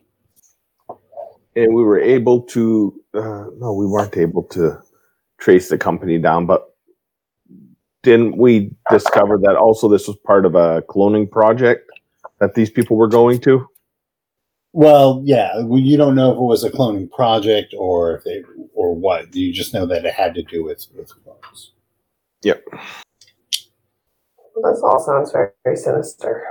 And 1.58 1.74
we 1.74 1.84
were 1.84 2.00
able 2.00 2.42
to 2.44 2.94
uh, 3.14 3.46
no 3.58 3.74
we 3.74 3.86
weren't 3.86 4.16
able 4.16 4.44
to 4.44 4.80
trace 5.40 5.70
the 5.70 5.78
company 5.78 6.18
down 6.18 6.46
but 6.46 6.74
didn't 8.04 8.38
we 8.38 8.72
discover 8.90 9.38
that 9.38 9.56
also 9.58 9.90
this 9.90 10.08
was 10.08 10.16
part 10.26 10.46
of 10.46 10.56
a 10.56 10.82
cloning 10.84 11.30
project 11.30 11.90
that 12.40 12.54
these 12.54 12.70
people 12.70 12.96
were 12.96 13.08
going 13.08 13.40
to 13.42 13.68
Well, 14.74 15.24
yeah, 15.26 15.52
well, 15.64 15.80
you 15.80 15.98
don't 15.98 16.14
know 16.14 16.32
if 16.32 16.38
it 16.38 16.42
was 16.42 16.64
a 16.64 16.70
cloning 16.70 17.10
project 17.12 17.74
or 17.78 18.18
if 18.18 18.24
they 18.24 18.44
or 18.74 18.94
what. 18.94 19.34
You 19.36 19.52
just 19.52 19.74
know 19.74 19.86
that 19.88 20.06
it 20.06 20.14
had 20.14 20.36
to 20.36 20.44
do 20.44 20.64
with 20.64 20.86
with 20.96 21.12
clones. 21.24 21.74
yep 22.44 22.64
This 24.64 24.82
all 24.84 25.00
sounds 25.00 25.32
very, 25.32 25.50
very 25.64 25.78
sinister. 25.78 26.46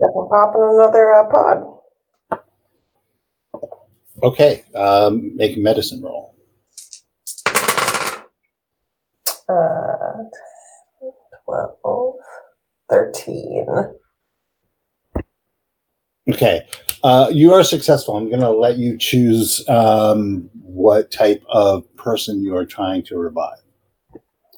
Definitely 0.00 0.28
popping 0.30 0.62
another 0.62 1.12
uh, 1.12 1.28
pod. 1.30 1.81
Okay, 4.22 4.62
um, 4.76 5.36
make 5.36 5.56
a 5.56 5.60
medicine 5.60 6.00
roll. 6.00 6.36
Uh, 9.48 10.22
12, 11.44 12.14
13. 12.88 13.66
Okay, 16.30 16.62
uh, 17.02 17.28
you 17.32 17.52
are 17.52 17.64
successful. 17.64 18.16
I'm 18.16 18.28
going 18.28 18.40
to 18.40 18.50
let 18.50 18.76
you 18.76 18.96
choose 18.96 19.68
um, 19.68 20.48
what 20.62 21.10
type 21.10 21.42
of 21.48 21.84
person 21.96 22.44
you 22.44 22.54
are 22.56 22.64
trying 22.64 23.02
to 23.06 23.18
revive. 23.18 23.58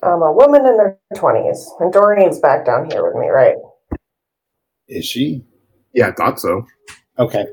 I'm 0.03 0.21
a 0.21 0.31
woman 0.31 0.67
in 0.67 0.77
their 0.77 0.99
20s. 1.15 1.81
And 1.81 1.91
Doreen's 1.91 2.39
back 2.39 2.67
down 2.67 2.91
here 2.91 3.03
with 3.03 3.15
me, 3.15 3.29
right? 3.29 3.57
Is 4.89 5.07
she? 5.07 5.43
Yeah, 5.95 6.09
I 6.09 6.13
thought 6.13 6.39
so. 6.39 6.67
Okay. 7.19 7.47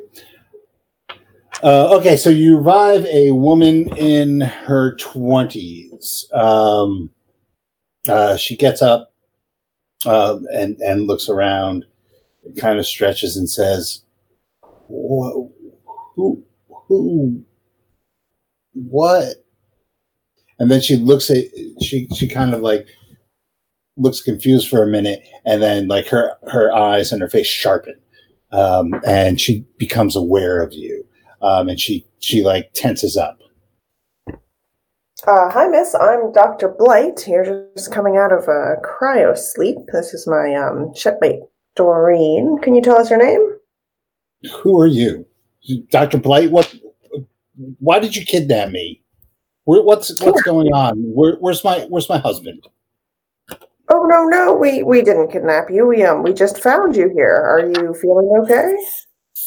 Uh, 1.63 1.95
okay, 1.95 2.17
so 2.17 2.29
you 2.29 2.57
revive 2.57 3.05
a 3.05 3.31
woman 3.31 3.95
in 3.97 4.41
her 4.41 4.95
20s. 4.95 6.31
Um, 6.33 7.11
uh, 8.07 8.35
she 8.35 8.57
gets 8.57 8.81
up 8.81 9.13
uh, 10.05 10.39
and, 10.53 10.77
and 10.79 11.07
looks 11.07 11.29
around, 11.29 11.85
kind 12.57 12.79
of 12.79 12.87
stretches 12.87 13.37
and 13.37 13.49
says, 13.49 14.01
Who, 14.87 16.43
who, 16.87 17.43
what? 18.73 19.35
And 20.57 20.71
then 20.71 20.81
she 20.81 20.95
looks 20.95 21.29
at, 21.29 21.45
she, 21.81 22.07
she 22.15 22.27
kind 22.27 22.53
of 22.55 22.61
like 22.61 22.87
looks 23.97 24.21
confused 24.21 24.67
for 24.67 24.81
a 24.81 24.87
minute 24.87 25.21
and 25.45 25.61
then 25.61 25.87
like 25.87 26.07
her, 26.07 26.35
her 26.51 26.73
eyes 26.73 27.11
and 27.11 27.21
her 27.21 27.29
face 27.29 27.47
sharpen 27.47 27.95
um, 28.51 28.93
and 29.05 29.39
she 29.39 29.65
becomes 29.77 30.15
aware 30.15 30.61
of 30.61 30.73
you, 30.73 31.05
um, 31.41 31.69
and 31.69 31.79
she 31.79 32.05
she 32.19 32.43
like 32.43 32.71
tenses 32.73 33.17
up. 33.17 33.39
Uh, 35.27 35.51
hi, 35.51 35.67
miss. 35.67 35.93
I'm 35.93 36.31
Dr. 36.31 36.69
Blight. 36.69 37.27
You're 37.27 37.67
just 37.75 37.91
coming 37.91 38.17
out 38.17 38.31
of 38.33 38.47
a 38.47 38.77
cryo 38.83 39.37
sleep. 39.37 39.77
This 39.93 40.15
is 40.15 40.25
my 40.25 40.55
um, 40.55 40.93
shipmate, 40.95 41.41
Doreen. 41.75 42.57
Can 42.63 42.73
you 42.73 42.81
tell 42.81 42.97
us 42.97 43.11
your 43.11 43.19
name? 43.19 43.57
Who 44.51 44.79
are 44.81 44.87
you, 44.87 45.25
Doctor 45.91 46.17
Blight? 46.17 46.49
What 46.49 46.73
why 47.79 47.99
did 47.99 48.15
you 48.15 48.25
kidnap 48.25 48.71
me? 48.71 49.01
Where, 49.65 49.83
what's 49.83 50.19
what's 50.21 50.41
going 50.41 50.73
on? 50.73 50.97
Where, 50.97 51.35
where's 51.35 51.63
my 51.63 51.85
where's 51.89 52.09
my 52.09 52.17
husband? 52.17 52.67
Oh 53.89 54.05
no, 54.05 54.23
no, 54.23 54.53
we 54.53 54.81
we 54.81 55.03
didn't 55.03 55.31
kidnap 55.31 55.69
you. 55.69 55.85
We 55.85 56.03
um 56.03 56.23
we 56.23 56.33
just 56.33 56.59
found 56.59 56.95
you 56.95 57.11
here. 57.13 57.35
Are 57.35 57.59
you 57.59 57.93
feeling 57.93 58.31
okay? 58.41 58.75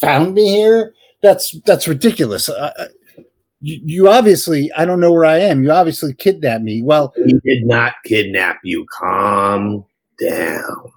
Found 0.00 0.34
me 0.34 0.48
here? 0.48 0.94
That's 1.24 1.58
that's 1.64 1.88
ridiculous. 1.88 2.50
I, 2.50 2.66
I, 2.68 2.86
you, 3.60 3.80
you 3.82 4.08
obviously 4.10 4.70
I 4.76 4.84
don't 4.84 5.00
know 5.00 5.10
where 5.10 5.24
I 5.24 5.38
am. 5.38 5.64
You 5.64 5.70
obviously 5.70 6.12
kidnapped 6.12 6.62
me. 6.62 6.82
Well, 6.82 7.14
He 7.16 7.32
did 7.42 7.64
not 7.66 7.94
kidnap 8.04 8.58
you. 8.62 8.84
Calm 8.92 9.86
down. 10.20 10.92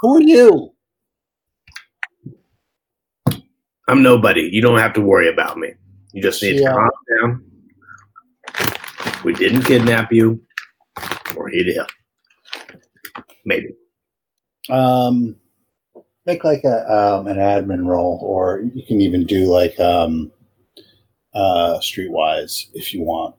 who 0.00 0.16
are 0.16 0.22
you? 0.22 0.72
I'm 3.88 4.02
nobody. 4.04 4.42
You 4.52 4.62
don't 4.62 4.78
have 4.78 4.92
to 4.94 5.00
worry 5.00 5.28
about 5.28 5.58
me. 5.58 5.72
You 6.12 6.22
just 6.22 6.40
need 6.40 6.60
Yeah. 6.60 6.68
to 6.70 6.74
calm 6.74 6.90
down. 7.20 7.44
We 9.24 9.32
didn't 9.32 9.62
kidnap 9.62 10.12
you, 10.12 10.40
or 11.36 11.48
he'd 11.48 11.74
help. 11.74 11.88
Maybe. 13.44 13.70
Um, 14.70 15.34
make 16.26 16.44
like 16.44 16.64
a 16.64 16.90
um, 16.92 17.26
an 17.26 17.36
admin 17.36 17.86
role, 17.86 18.20
or 18.22 18.62
you 18.74 18.84
can 18.86 19.00
even 19.00 19.26
do 19.26 19.46
like 19.46 19.78
um, 19.80 20.30
uh, 21.34 21.78
Streetwise 21.80 22.66
if 22.74 22.92
you 22.94 23.02
want. 23.02 23.34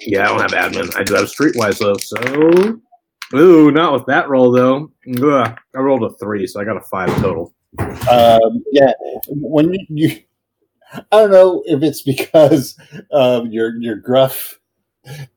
Yeah, 0.00 0.24
I 0.24 0.28
don't 0.28 0.52
have 0.52 0.72
admin. 0.72 0.96
I 0.96 1.04
do 1.04 1.14
have 1.14 1.26
streetwise 1.26 1.78
though. 1.78 1.96
So, 1.96 3.38
ooh, 3.38 3.70
not 3.70 3.92
with 3.92 4.06
that 4.06 4.28
roll 4.28 4.50
though. 4.50 4.90
Ugh, 5.22 5.58
I 5.74 5.78
rolled 5.78 6.04
a 6.04 6.14
three, 6.16 6.46
so 6.46 6.60
I 6.60 6.64
got 6.64 6.76
a 6.76 6.82
five 6.82 7.08
total. 7.20 7.54
Um, 7.78 8.64
yeah, 8.72 8.92
when 9.28 9.72
you, 9.72 9.86
you, 9.88 10.20
I 10.94 11.02
don't 11.12 11.30
know 11.30 11.62
if 11.66 11.82
it's 11.82 12.02
because 12.02 12.76
of 13.10 13.46
your 13.52 13.76
your 13.76 13.96
gruff 13.96 14.58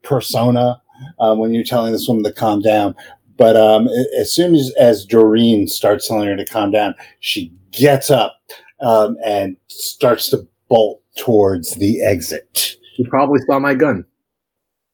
persona 0.03 0.81
um, 1.19 1.39
when 1.39 1.53
you're 1.53 1.63
telling 1.63 1.91
this 1.91 2.07
woman 2.07 2.23
to 2.23 2.33
calm 2.33 2.61
down, 2.61 2.95
but 3.37 3.55
um, 3.57 3.87
as 4.19 4.33
soon 4.33 4.55
as 4.55 4.71
as 4.79 5.05
Doreen 5.05 5.67
starts 5.67 6.07
telling 6.07 6.27
her 6.27 6.35
to 6.35 6.45
calm 6.45 6.71
down, 6.71 6.95
she 7.19 7.51
gets 7.71 8.09
up 8.09 8.37
um, 8.81 9.17
and 9.25 9.57
starts 9.67 10.29
to 10.29 10.47
bolt 10.69 11.01
towards 11.17 11.75
the 11.75 12.01
exit. 12.01 12.77
You 12.97 13.05
probably 13.09 13.39
saw 13.47 13.59
my 13.59 13.73
gun 13.73 14.05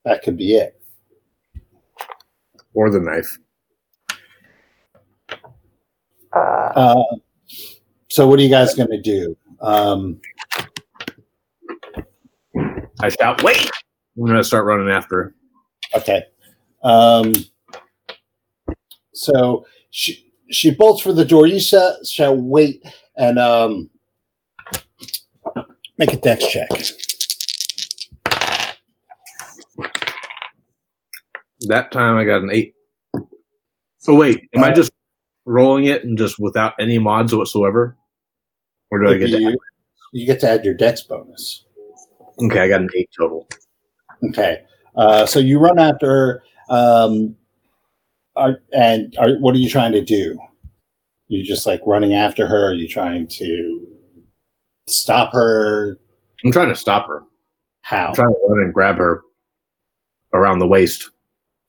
That 0.06 0.24
could 0.24 0.38
be 0.38 0.56
it. 0.56 0.82
or 2.74 2.90
the 2.90 3.00
knife. 3.00 3.38
Uh, 6.34 6.72
Uh, 6.76 7.04
so, 8.10 8.28
what 8.28 8.40
are 8.40 8.44
you 8.44 8.50
guys 8.50 8.74
going 8.76 8.90
to 8.90 9.02
do? 9.02 9.38
Um, 9.62 10.20
I 13.02 13.10
shout, 13.10 13.44
"Wait!" 13.44 13.70
I'm 14.18 14.26
gonna 14.26 14.44
start 14.44 14.66
running 14.66 14.90
after. 14.90 15.16
her. 15.24 15.36
Okay. 16.00 16.24
Um, 16.84 17.34
so 19.14 19.66
she 19.90 20.32
she 20.50 20.72
bolts 20.72 21.02
for 21.02 21.14
the 21.14 21.26
door. 21.26 21.48
You 21.48 21.60
shall, 21.60 22.04
shall 22.04 22.36
wait 22.36 22.86
and 23.16 23.40
um, 23.40 23.90
make 25.98 26.14
a 26.14 26.18
dex 26.18 26.46
check. 26.48 26.70
That 31.62 31.92
time 31.92 32.18
I 32.18 32.26
got 32.26 32.42
an 32.42 32.50
eight. 32.52 32.76
So 34.00 34.16
wait, 34.16 34.50
am 34.56 34.64
I 34.64 34.72
just 34.72 34.92
rolling 35.46 35.86
it 35.86 36.04
and 36.04 36.18
just 36.18 36.40
without 36.40 36.74
any 36.80 36.98
mods 36.98 37.36
whatsoever, 37.36 37.96
or 38.90 39.00
do 39.00 39.10
I 39.10 39.18
get 39.18 39.28
to? 39.28 39.40
you, 39.40 39.58
you 40.12 40.26
get 40.26 40.40
to 40.42 40.50
add 40.50 40.66
your 40.66 40.74
dex 40.74 41.02
bonus. 41.04 41.66
Okay, 42.44 42.60
I 42.60 42.68
got 42.68 42.82
an 42.82 42.90
eight 42.96 43.10
total. 43.16 43.48
Okay. 44.30 44.64
Uh, 44.96 45.26
so 45.26 45.40
you 45.40 45.60
run 45.60 45.80
after 45.80 46.08
her, 46.08 46.44
um, 46.70 47.36
are, 48.36 48.62
and 48.74 49.16
are, 49.20 49.34
what 49.40 49.56
are 49.56 49.60
you 49.60 49.70
trying 49.70 49.92
to 49.94 50.04
do? 50.04 50.38
You're 51.28 51.46
just 51.46 51.66
like 51.66 51.82
running 51.86 52.14
after 52.14 52.48
her? 52.48 52.70
Are 52.70 52.74
you 52.74 52.88
trying 52.88 53.28
to 53.28 53.88
stop 54.88 55.34
her? 55.34 55.98
I'm 56.44 56.52
trying 56.52 56.70
to 56.70 56.76
stop 56.76 57.08
her. 57.08 57.24
How? 57.82 58.08
I'm 58.08 58.16
trying 58.16 58.34
to 58.34 58.40
run 58.48 58.60
and 58.60 58.74
grab 58.74 58.98
her 58.98 59.22
around 60.34 60.60
the 60.60 60.68
waist. 60.68 61.10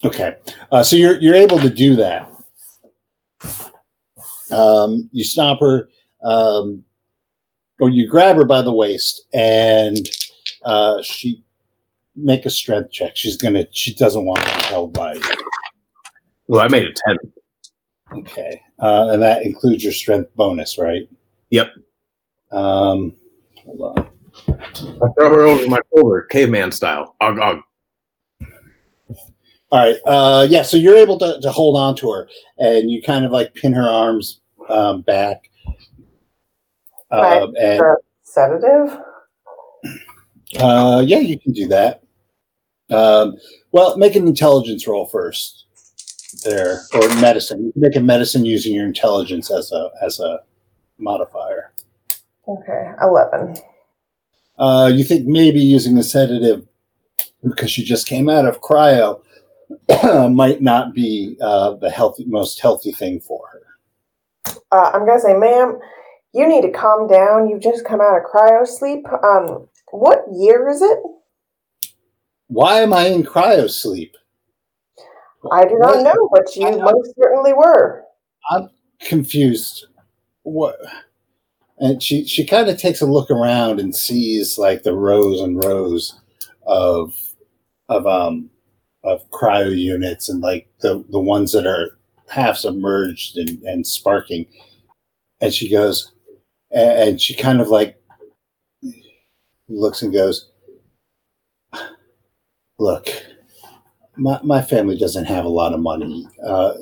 Okay, 0.04 0.34
uh, 0.72 0.82
so 0.82 0.96
you're 0.96 1.20
you're 1.20 1.34
able 1.34 1.60
to 1.60 1.70
do 1.70 1.94
that. 1.96 2.28
Um, 4.50 5.08
you 5.12 5.22
stop 5.22 5.60
her, 5.60 5.88
um, 6.24 6.82
or 7.80 7.88
you 7.88 8.08
grab 8.08 8.36
her 8.36 8.44
by 8.44 8.62
the 8.62 8.72
waist, 8.72 9.24
and 9.32 10.08
uh, 10.64 11.00
she 11.02 11.44
make 12.16 12.44
a 12.46 12.50
strength 12.50 12.90
check. 12.90 13.16
She's 13.16 13.36
gonna. 13.36 13.66
She 13.70 13.94
doesn't 13.94 14.24
want 14.24 14.40
to 14.40 14.44
be 14.44 14.62
held 14.64 14.92
by 14.92 15.14
you. 15.14 15.51
Well, 16.52 16.60
I 16.60 16.68
made 16.68 16.84
a 16.84 16.92
ten. 16.92 17.16
Okay, 18.12 18.60
uh, 18.78 19.08
and 19.12 19.22
that 19.22 19.46
includes 19.46 19.82
your 19.82 19.94
strength 19.94 20.36
bonus, 20.36 20.76
right? 20.76 21.08
Yep. 21.48 21.68
Um, 22.50 23.16
hold 23.64 23.96
on. 23.96 24.10
I 24.50 25.08
throw 25.16 25.30
her 25.30 25.40
over 25.44 25.66
my 25.66 25.80
shoulder, 25.94 26.28
caveman 26.30 26.70
style. 26.70 27.16
Ugh, 27.22 27.38
ugh. 27.40 27.60
All 29.70 29.78
right. 29.78 29.96
Uh, 30.04 30.46
yeah. 30.50 30.60
So 30.60 30.76
you're 30.76 30.98
able 30.98 31.18
to, 31.20 31.40
to 31.40 31.50
hold 31.50 31.78
on 31.78 31.96
to 31.96 32.10
her, 32.10 32.28
and 32.58 32.90
you 32.90 33.00
kind 33.00 33.24
of 33.24 33.32
like 33.32 33.54
pin 33.54 33.72
her 33.72 33.88
arms 33.88 34.42
um, 34.68 35.00
back. 35.00 35.48
Right. 37.10 37.40
Um, 37.44 37.54
and 37.58 37.80
uh, 37.80 37.94
sedative. 38.24 38.98
Uh, 40.60 41.02
yeah, 41.06 41.20
you 41.20 41.40
can 41.40 41.54
do 41.54 41.66
that. 41.68 42.02
Um, 42.90 43.38
well, 43.70 43.96
make 43.96 44.16
an 44.16 44.26
intelligence 44.28 44.86
roll 44.86 45.06
first. 45.06 45.61
There 46.44 46.80
or 46.94 47.08
medicine. 47.20 47.66
You 47.66 47.72
can 47.72 47.82
make 47.82 47.96
a 47.96 48.00
medicine 48.00 48.44
using 48.46 48.74
your 48.74 48.86
intelligence 48.86 49.50
as 49.50 49.70
a 49.70 49.90
as 50.02 50.18
a 50.18 50.40
modifier. 50.98 51.72
Okay, 52.48 52.90
eleven. 53.02 53.56
Uh, 54.58 54.90
you 54.92 55.04
think 55.04 55.26
maybe 55.26 55.60
using 55.60 55.98
a 55.98 56.02
sedative 56.02 56.66
because 57.42 57.70
she 57.70 57.84
just 57.84 58.06
came 58.06 58.28
out 58.28 58.46
of 58.46 58.60
cryo 58.60 59.20
might 60.32 60.62
not 60.62 60.94
be 60.94 61.36
uh, 61.40 61.74
the 61.74 61.90
healthy 61.90 62.24
most 62.26 62.60
healthy 62.60 62.92
thing 62.92 63.20
for 63.20 63.44
her. 63.52 64.54
Uh, 64.70 64.90
I'm 64.94 65.06
gonna 65.06 65.20
say, 65.20 65.34
ma'am, 65.34 65.78
you 66.32 66.48
need 66.48 66.62
to 66.62 66.70
calm 66.70 67.08
down. 67.08 67.48
You've 67.48 67.62
just 67.62 67.84
come 67.84 68.00
out 68.00 68.16
of 68.16 68.22
cryo 68.24 68.66
sleep. 68.66 69.06
Um, 69.22 69.68
what 69.90 70.24
year 70.32 70.68
is 70.68 70.80
it? 70.80 70.98
Why 72.48 72.80
am 72.80 72.92
I 72.92 73.06
in 73.06 73.22
cryo 73.22 73.70
sleep? 73.70 74.16
I 75.50 75.64
do 75.64 75.76
not 75.78 76.02
know, 76.02 76.28
but 76.32 76.54
you 76.54 76.78
most 76.78 77.14
certainly 77.18 77.52
were. 77.52 78.04
I'm 78.50 78.70
confused. 79.00 79.86
What? 80.42 80.76
And 81.78 82.02
she 82.02 82.24
she 82.26 82.46
kind 82.46 82.68
of 82.68 82.78
takes 82.78 83.00
a 83.00 83.06
look 83.06 83.30
around 83.30 83.80
and 83.80 83.94
sees 83.94 84.56
like 84.56 84.82
the 84.82 84.94
rows 84.94 85.40
and 85.40 85.62
rows 85.64 86.20
of 86.66 87.14
of 87.88 88.06
um 88.06 88.50
of 89.02 89.28
cryo 89.30 89.76
units 89.76 90.28
and 90.28 90.40
like 90.40 90.68
the 90.80 91.04
the 91.10 91.18
ones 91.18 91.52
that 91.52 91.66
are 91.66 91.98
half 92.28 92.56
submerged 92.56 93.36
and, 93.36 93.62
and 93.62 93.86
sparking. 93.86 94.46
And 95.40 95.52
she 95.52 95.68
goes, 95.68 96.12
and, 96.70 97.08
and 97.08 97.20
she 97.20 97.34
kind 97.34 97.60
of 97.60 97.68
like 97.68 98.00
looks 99.68 100.02
and 100.02 100.12
goes, 100.12 100.50
"Look, 102.78 103.08
my 104.16 104.40
my 104.44 104.62
family 104.62 104.98
doesn't 104.98 105.26
have 105.26 105.44
a 105.46 105.48
lot 105.50 105.74
of 105.74 105.80
money. 105.80 106.28
Uh, 106.46 106.74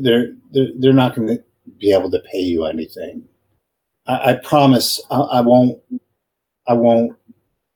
they're 0.00 0.34
they're 0.52 0.68
they're 0.78 0.92
not 0.94 1.16
going 1.16 1.28
to 1.28 1.44
be 1.78 1.92
able 1.92 2.10
to 2.10 2.20
pay 2.32 2.40
you 2.40 2.66
anything. 2.66 3.24
I, 4.06 4.32
I 4.32 4.34
promise 4.44 5.02
I, 5.10 5.20
I 5.20 5.40
won't 5.42 5.80
I 6.68 6.74
won't 6.74 7.16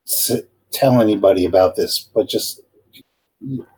s- 0.08 0.42
tell 0.72 1.00
anybody 1.02 1.46
about 1.46 1.76
this. 1.76 2.00
But 2.14 2.28
just 2.28 2.62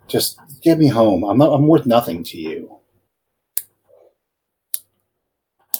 just 0.09 0.41
get 0.63 0.79
me 0.79 0.89
home. 0.89 1.25
I'm 1.25 1.39
not, 1.39 1.53
I'm 1.53 1.69
worth 1.69 1.87
nothing 1.87 2.25
to 2.25 2.39
you. 2.39 2.79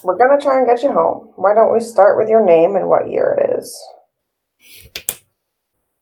We're 0.03 0.17
gonna 0.17 0.41
try 0.41 0.59
and 0.59 0.67
get 0.67 0.83
you 0.83 0.91
home. 0.93 1.33
Why 1.37 1.53
don't 1.55 1.73
we 1.73 1.79
start 1.81 2.17
with 2.17 2.29
your 2.29 2.45
name 2.45 2.75
and 2.75 2.89
what 2.89 3.11
year 3.11 3.37
it 3.41 3.59
is? 3.59 3.77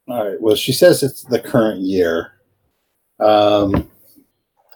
All 0.10 0.30
right. 0.30 0.42
Well, 0.42 0.56
she 0.56 0.74
says 0.74 1.04
it's 1.04 1.24
the 1.24 1.40
current 1.42 1.82
year. 1.82 2.34
Um, 3.20 3.90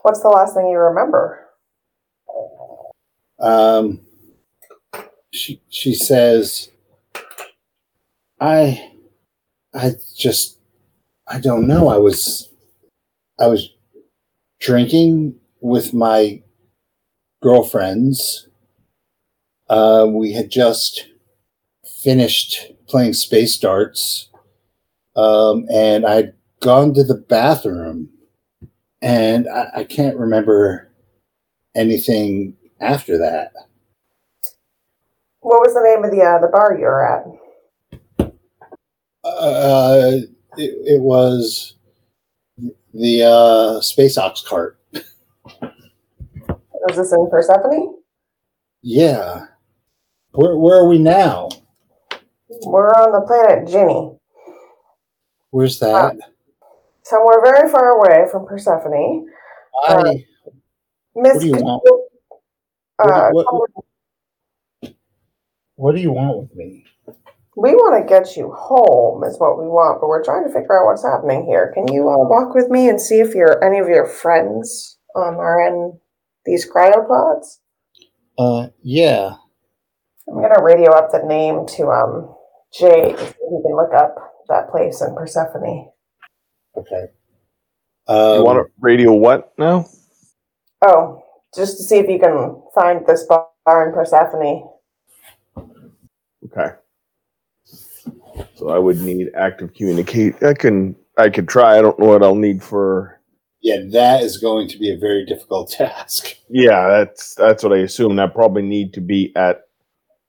What's 0.02 0.22
the 0.22 0.28
last 0.30 0.54
thing 0.56 0.68
you 0.68 0.78
remember? 0.78 1.40
um, 3.40 4.02
she 5.32 5.62
she 5.70 5.94
says, 5.94 6.70
I 8.40 8.92
I 9.74 9.94
just 10.16 10.60
I 11.28 11.40
don't 11.40 11.68
know. 11.68 11.88
I 11.88 11.98
was 11.98 12.50
I 13.40 13.48
was 13.48 13.70
drinking 14.60 15.36
with 15.62 15.94
my 15.94 16.42
girlfriends. 17.42 18.48
Uh, 19.70 20.06
we 20.10 20.34
had 20.34 20.52
just 20.52 21.08
finished 22.04 22.72
playing 22.88 23.14
Space 23.14 23.58
Darts, 23.58 24.30
um, 25.16 25.66
and 25.74 26.06
I'd 26.06 26.34
gone 26.62 26.94
to 26.94 27.04
the 27.04 27.16
bathroom, 27.16 28.10
and 29.04 29.48
I, 29.50 29.70
I 29.78 29.84
can't 29.84 30.18
remember 30.18 30.90
anything 31.76 32.56
after 32.80 33.18
that. 33.20 33.52
What 35.42 35.60
was 35.60 35.74
the 35.74 35.82
name 35.82 36.06
of 36.06 36.12
the 36.12 36.22
uh, 36.24 36.40
the 36.40 36.48
bar 36.48 36.78
you 36.80 36.86
were 36.86 37.06
at? 37.06 37.26
Uh, 39.26 40.20
it, 40.58 40.72
it 40.86 41.02
was 41.02 41.76
the 42.94 43.24
uh, 43.24 43.82
Space 43.82 44.18
Ox 44.18 44.42
cart. 44.42 44.80
Was 44.94 46.98
this 46.98 47.12
in 47.12 47.30
Persephone? 47.30 47.96
Yeah. 48.82 49.48
Where, 50.32 50.58
where 50.58 50.78
are 50.78 50.88
we 50.88 50.98
now? 50.98 51.50
We're 52.66 52.90
on 52.90 53.12
the 53.12 53.22
planet 53.22 53.68
Ginny, 53.70 54.18
Where's 55.52 55.78
that? 55.80 56.16
Somewhere 57.14 57.42
very 57.44 57.70
far 57.70 57.92
away 57.92 58.26
from 58.32 58.46
Persephone. 58.48 59.28
I, 59.88 60.26
Miss, 61.16 61.36
What 61.36 61.42
do 61.42 61.48
you 61.48 61.54
could 61.54 61.64
want? 61.64 61.84
uh, 63.00 63.30
What- 63.32 63.46
what- 63.54 63.70
what 65.76 65.96
do 65.96 66.02
you 66.02 66.12
want 66.12 66.38
with 66.40 66.56
me? 66.56 66.86
we 67.56 67.76
want 67.76 68.02
to 68.02 68.10
get 68.10 68.36
you 68.36 68.52
home, 68.52 69.24
is 69.24 69.40
what 69.40 69.60
we 69.60 69.68
want, 69.68 70.02
but 70.02 70.08
we're 70.08 70.24
trying 70.24 70.44
to 70.48 70.50
figure 70.52 70.80
out 70.80 70.88
what's 70.88 71.04
happening 71.04 71.46
here. 71.46 71.72
Can 71.76 71.88
you 71.88 72.10
uh, 72.10 72.18
walk 72.18 72.56
with 72.56 72.70
me 72.70 72.90
and 72.90 73.00
see 73.00 73.20
if 73.20 73.36
your 73.36 73.64
any 73.64 73.78
of 73.78 73.88
your 73.88 74.08
friends 74.08 74.98
um, 75.16 75.38
are 75.38 75.62
in 75.68 76.00
these 76.46 76.68
cryopods? 76.70 77.60
Uh, 78.40 78.70
yeah. 78.82 79.36
I'm 80.28 80.42
gonna 80.42 80.64
radio 80.64 80.92
up 80.92 81.12
the 81.12 81.22
name 81.28 81.68
to 81.78 81.92
um 81.92 82.36
Jay 82.74 83.14
so 83.16 83.26
he 83.26 83.62
can 83.62 83.76
look 83.76 83.94
up 83.94 84.16
that 84.50 84.70
place 84.72 85.02
in 85.02 85.14
Persephone. 85.16 85.92
Okay. 86.76 87.06
Um, 88.08 88.38
you 88.38 88.44
want 88.44 88.66
to 88.66 88.72
radio 88.80 89.14
what 89.14 89.54
now? 89.58 89.88
Oh, 90.86 91.24
just 91.56 91.78
to 91.78 91.84
see 91.84 91.98
if 91.98 92.10
you 92.10 92.20
can 92.20 92.62
find 92.76 93.06
this 93.08 93.26
bar 93.26 93.88
in 93.88 93.94
Persephone. 93.94 94.70
Okay. 96.46 96.76
So 98.56 98.70
I 98.70 98.78
would 98.78 99.00
need 99.02 99.32
active 99.36 99.74
communicate. 99.74 100.42
I 100.44 100.54
can 100.54 100.96
I 101.18 101.30
could 101.30 101.48
try. 101.48 101.78
I 101.78 101.82
don't 101.82 101.98
know 102.00 102.08
what 102.08 102.24
I'll 102.24 102.36
need 102.36 102.64
for. 102.64 103.20
Yeah, 103.62 103.78
that 103.92 104.24
is 104.24 104.38
going 104.38 104.68
to 104.70 104.78
be 104.78 104.92
a 104.92 104.98
very 104.98 105.26
difficult 105.26 105.72
task. 105.78 106.36
Yeah, 106.50 106.88
that's 106.90 107.36
that's 107.36 107.64
what 107.64 107.74
I 107.74 107.78
assume. 107.78 108.20
I 108.20 108.28
probably 108.28 108.64
need 108.64 108.94
to 108.94 109.02
be 109.02 109.32
at 109.36 109.62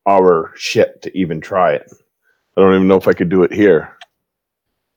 our 0.07 0.53
ship 0.55 1.01
to 1.03 1.19
even 1.19 1.41
try 1.41 1.73
it. 1.73 1.91
I 2.57 2.61
don't 2.61 2.75
even 2.75 2.89
know 2.89 2.97
if 2.97 3.09
I 3.09 3.15
could 3.15 3.31
do 3.31 3.43
it 3.43 3.53
here. 3.53 3.97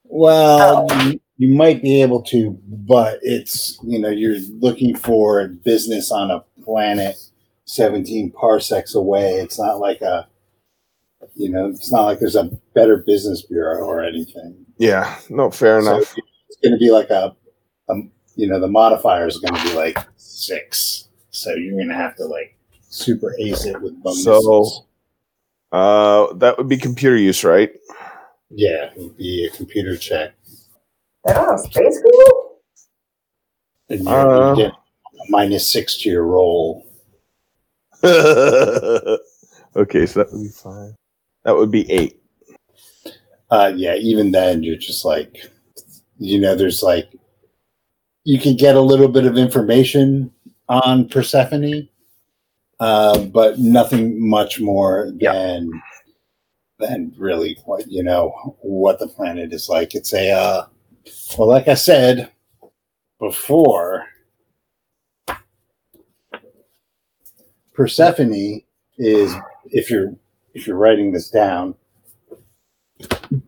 Well, 0.03 0.87
you, 1.05 1.19
you 1.37 1.53
might 1.53 1.81
be 1.81 2.01
able 2.01 2.21
to, 2.23 2.57
but 2.67 3.19
it's, 3.21 3.77
you 3.83 3.99
know, 3.99 4.09
you're 4.09 4.37
looking 4.59 4.95
for 4.95 5.47
business 5.47 6.11
on 6.11 6.31
a 6.31 6.43
planet 6.63 7.15
17 7.65 8.31
parsecs 8.31 8.95
away. 8.95 9.33
It's 9.35 9.59
not 9.59 9.79
like 9.79 10.01
a, 10.01 10.27
you 11.35 11.49
know, 11.51 11.67
it's 11.67 11.91
not 11.91 12.03
like 12.05 12.19
there's 12.19 12.35
a 12.35 12.49
better 12.73 12.97
business 13.05 13.43
bureau 13.43 13.83
or 13.85 14.03
anything. 14.03 14.65
Yeah, 14.77 15.17
no, 15.29 15.51
fair 15.51 15.81
So 15.81 15.95
enough. 15.97 16.15
it's 16.49 16.57
going 16.63 16.73
to 16.73 16.77
be 16.79 16.89
like 16.91 17.09
a, 17.09 17.35
a, 17.89 17.93
you 18.35 18.47
know, 18.47 18.59
the 18.59 18.67
modifier 18.67 19.27
is 19.27 19.37
going 19.37 19.61
to 19.61 19.69
be 19.69 19.75
like 19.75 19.97
six. 20.15 21.07
So 21.29 21.53
you're 21.53 21.75
going 21.75 21.89
to 21.89 21.93
have 21.95 22.15
to 22.17 22.25
like 22.25 22.57
super 22.89 23.35
ace 23.39 23.65
it 23.65 23.79
with 23.81 24.01
bonuses. 24.01 24.23
So- 24.23 24.85
Uh, 25.71 26.33
that 26.35 26.57
would 26.57 26.69
be 26.69 26.77
computer 26.77 27.17
use, 27.17 27.43
right? 27.43 27.71
yeah, 28.49 28.85
it 28.95 28.97
would 28.97 29.17
be 29.17 29.45
a 29.45 29.49
computer 29.55 29.97
check. 29.97 30.31
They 31.27 31.33
don't 31.33 31.57
space 31.59 31.99
Google? 32.01 32.59
And 33.89 34.03
you, 34.03 34.09
Uh. 34.09 34.49
you 34.51 34.55
get 34.63 34.71
a 34.71 34.75
minus 35.29 35.71
six 35.71 35.97
to 36.01 36.09
your 36.09 36.23
roll. 36.23 36.85
okay, 38.03 40.05
so 40.05 40.23
that 40.23 40.27
would 40.31 40.43
be 40.43 40.49
five. 40.49 40.93
That 41.43 41.55
would 41.55 41.71
be 41.71 41.89
eight. 41.91 42.21
Uh, 43.49 43.71
yeah, 43.75 43.95
even 43.95 44.31
then, 44.31 44.63
you're 44.63 44.77
just 44.77 45.05
like, 45.05 45.37
you 46.19 46.39
know, 46.39 46.55
there's 46.55 46.83
like, 46.83 47.09
you 48.23 48.39
can 48.39 48.55
get 48.57 48.75
a 48.75 48.81
little 48.81 49.07
bit 49.07 49.25
of 49.25 49.37
information 49.37 50.31
on 50.67 51.07
Persephone, 51.07 51.87
uh, 52.79 53.19
but 53.19 53.57
nothing 53.57 54.19
much 54.29 54.59
more 54.59 55.11
Yeah. 55.19 55.33
than 55.33 55.71
than 56.79 57.11
really 57.17 57.57
what 57.65 57.89
you 57.89 58.03
know 58.03 58.55
what 58.61 58.99
the 58.99 59.07
planet 59.07 59.51
is 59.53 59.69
like. 59.69 59.95
It's 59.95 60.13
a 60.13 60.29
uh, 60.31 60.65
well, 61.37 61.47
like 61.47 61.67
I 61.67 61.73
said 61.73 62.31
before, 63.19 64.05
Persephone 67.73 68.61
is 68.97 69.35
if 69.65 69.89
you're 69.89 70.15
if 70.53 70.65
you're 70.65 70.77
writing 70.77 71.11
this 71.11 71.29
down. 71.29 71.75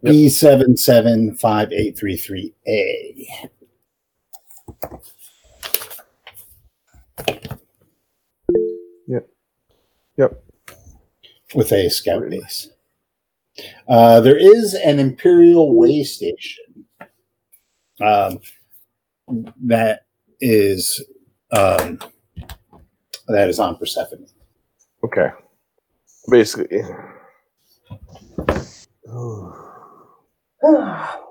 B 0.04 0.30
seven 0.30 0.78
seven 0.78 1.36
five 1.36 1.72
eight 1.72 1.98
three 1.98 2.18
three 2.18 2.54
A. 2.68 3.28
Yep. 9.08 9.30
Yep. 10.18 10.44
With 11.56 11.72
a 11.72 11.90
scout 11.90 12.30
base. 12.30 12.70
Uh, 13.88 14.22
there 14.22 14.38
is 14.38 14.76
an 14.76 15.00
Imperial 15.00 15.76
way 15.76 16.04
station 16.04 16.66
um, 18.02 18.40
that 19.66 20.02
is 20.40 21.04
um, 21.52 22.00
that 23.28 23.50
is 23.50 23.60
on 23.60 23.76
Persephone. 23.78 24.26
Okay. 25.04 25.30
Basically. 26.30 26.68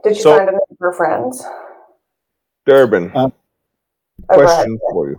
Did 0.03 0.17
you 0.17 0.23
So- 0.23 0.37
find 0.37 0.49
any 0.49 0.57
of 0.71 0.77
your 0.81 0.93
friends? 0.93 1.45
Durbin, 2.67 3.11
Uh, 3.15 3.31
Oh, 4.31 4.35
question 4.35 4.79
for 4.91 5.11
you. 5.11 5.17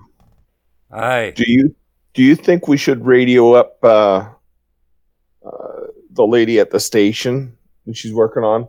Hi. 0.91 1.31
Do 1.31 1.43
you 1.47 1.73
do 2.13 2.21
you 2.21 2.35
think 2.35 2.67
we 2.67 2.75
should 2.77 3.05
radio 3.05 3.53
up 3.53 3.77
uh, 3.83 4.29
uh, 5.45 5.87
the 6.11 6.27
lady 6.27 6.59
at 6.59 6.69
the 6.71 6.79
station 6.79 7.57
that 7.85 7.95
she's 7.95 8.13
working 8.13 8.43
on? 8.43 8.67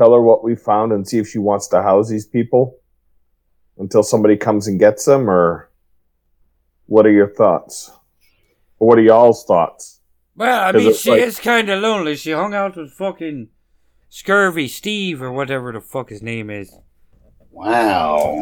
Tell 0.00 0.14
her 0.14 0.22
what 0.22 0.42
we 0.42 0.56
found 0.56 0.92
and 0.92 1.06
see 1.06 1.18
if 1.18 1.28
she 1.28 1.38
wants 1.38 1.68
to 1.68 1.82
house 1.82 2.08
these 2.08 2.24
people 2.24 2.78
until 3.76 4.02
somebody 4.02 4.34
comes 4.34 4.66
and 4.66 4.80
gets 4.80 5.04
them, 5.04 5.28
or 5.28 5.70
what 6.86 7.04
are 7.04 7.10
your 7.10 7.28
thoughts? 7.34 7.90
Or 8.78 8.88
what 8.88 8.98
are 8.98 9.02
y'all's 9.02 9.44
thoughts? 9.44 10.00
Well, 10.34 10.68
i 10.68 10.72
mean, 10.72 10.94
she 10.94 11.10
like- 11.10 11.20
is 11.20 11.38
kind 11.38 11.68
of 11.68 11.82
lonely. 11.82 12.16
She 12.16 12.30
hung 12.30 12.54
out 12.54 12.78
with 12.78 12.94
fucking 12.94 13.48
Scurvy 14.08 14.68
Steve 14.68 15.20
or 15.20 15.32
whatever 15.32 15.70
the 15.70 15.82
fuck 15.82 16.08
his 16.08 16.22
name 16.22 16.48
is. 16.48 16.74
Wow. 17.50 18.40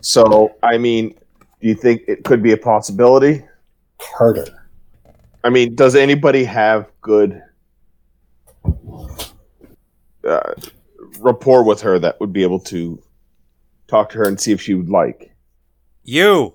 So, 0.00 0.56
I 0.64 0.76
mean, 0.76 1.10
do 1.60 1.68
you 1.68 1.76
think 1.76 2.02
it 2.08 2.24
could 2.24 2.42
be 2.42 2.50
a 2.50 2.56
possibility? 2.56 3.44
Carter. 3.98 4.68
I 5.44 5.50
mean, 5.50 5.76
does 5.76 5.94
anybody 5.94 6.42
have 6.42 6.90
good 7.00 7.40
uh, 10.32 10.54
rapport 11.20 11.64
with 11.64 11.80
her 11.82 11.98
that 11.98 12.18
would 12.20 12.32
be 12.32 12.42
able 12.42 12.60
to 12.60 13.02
talk 13.88 14.10
to 14.10 14.18
her 14.18 14.24
and 14.24 14.40
see 14.40 14.52
if 14.52 14.60
she 14.60 14.74
would 14.74 14.90
like? 14.90 15.34
You. 16.04 16.54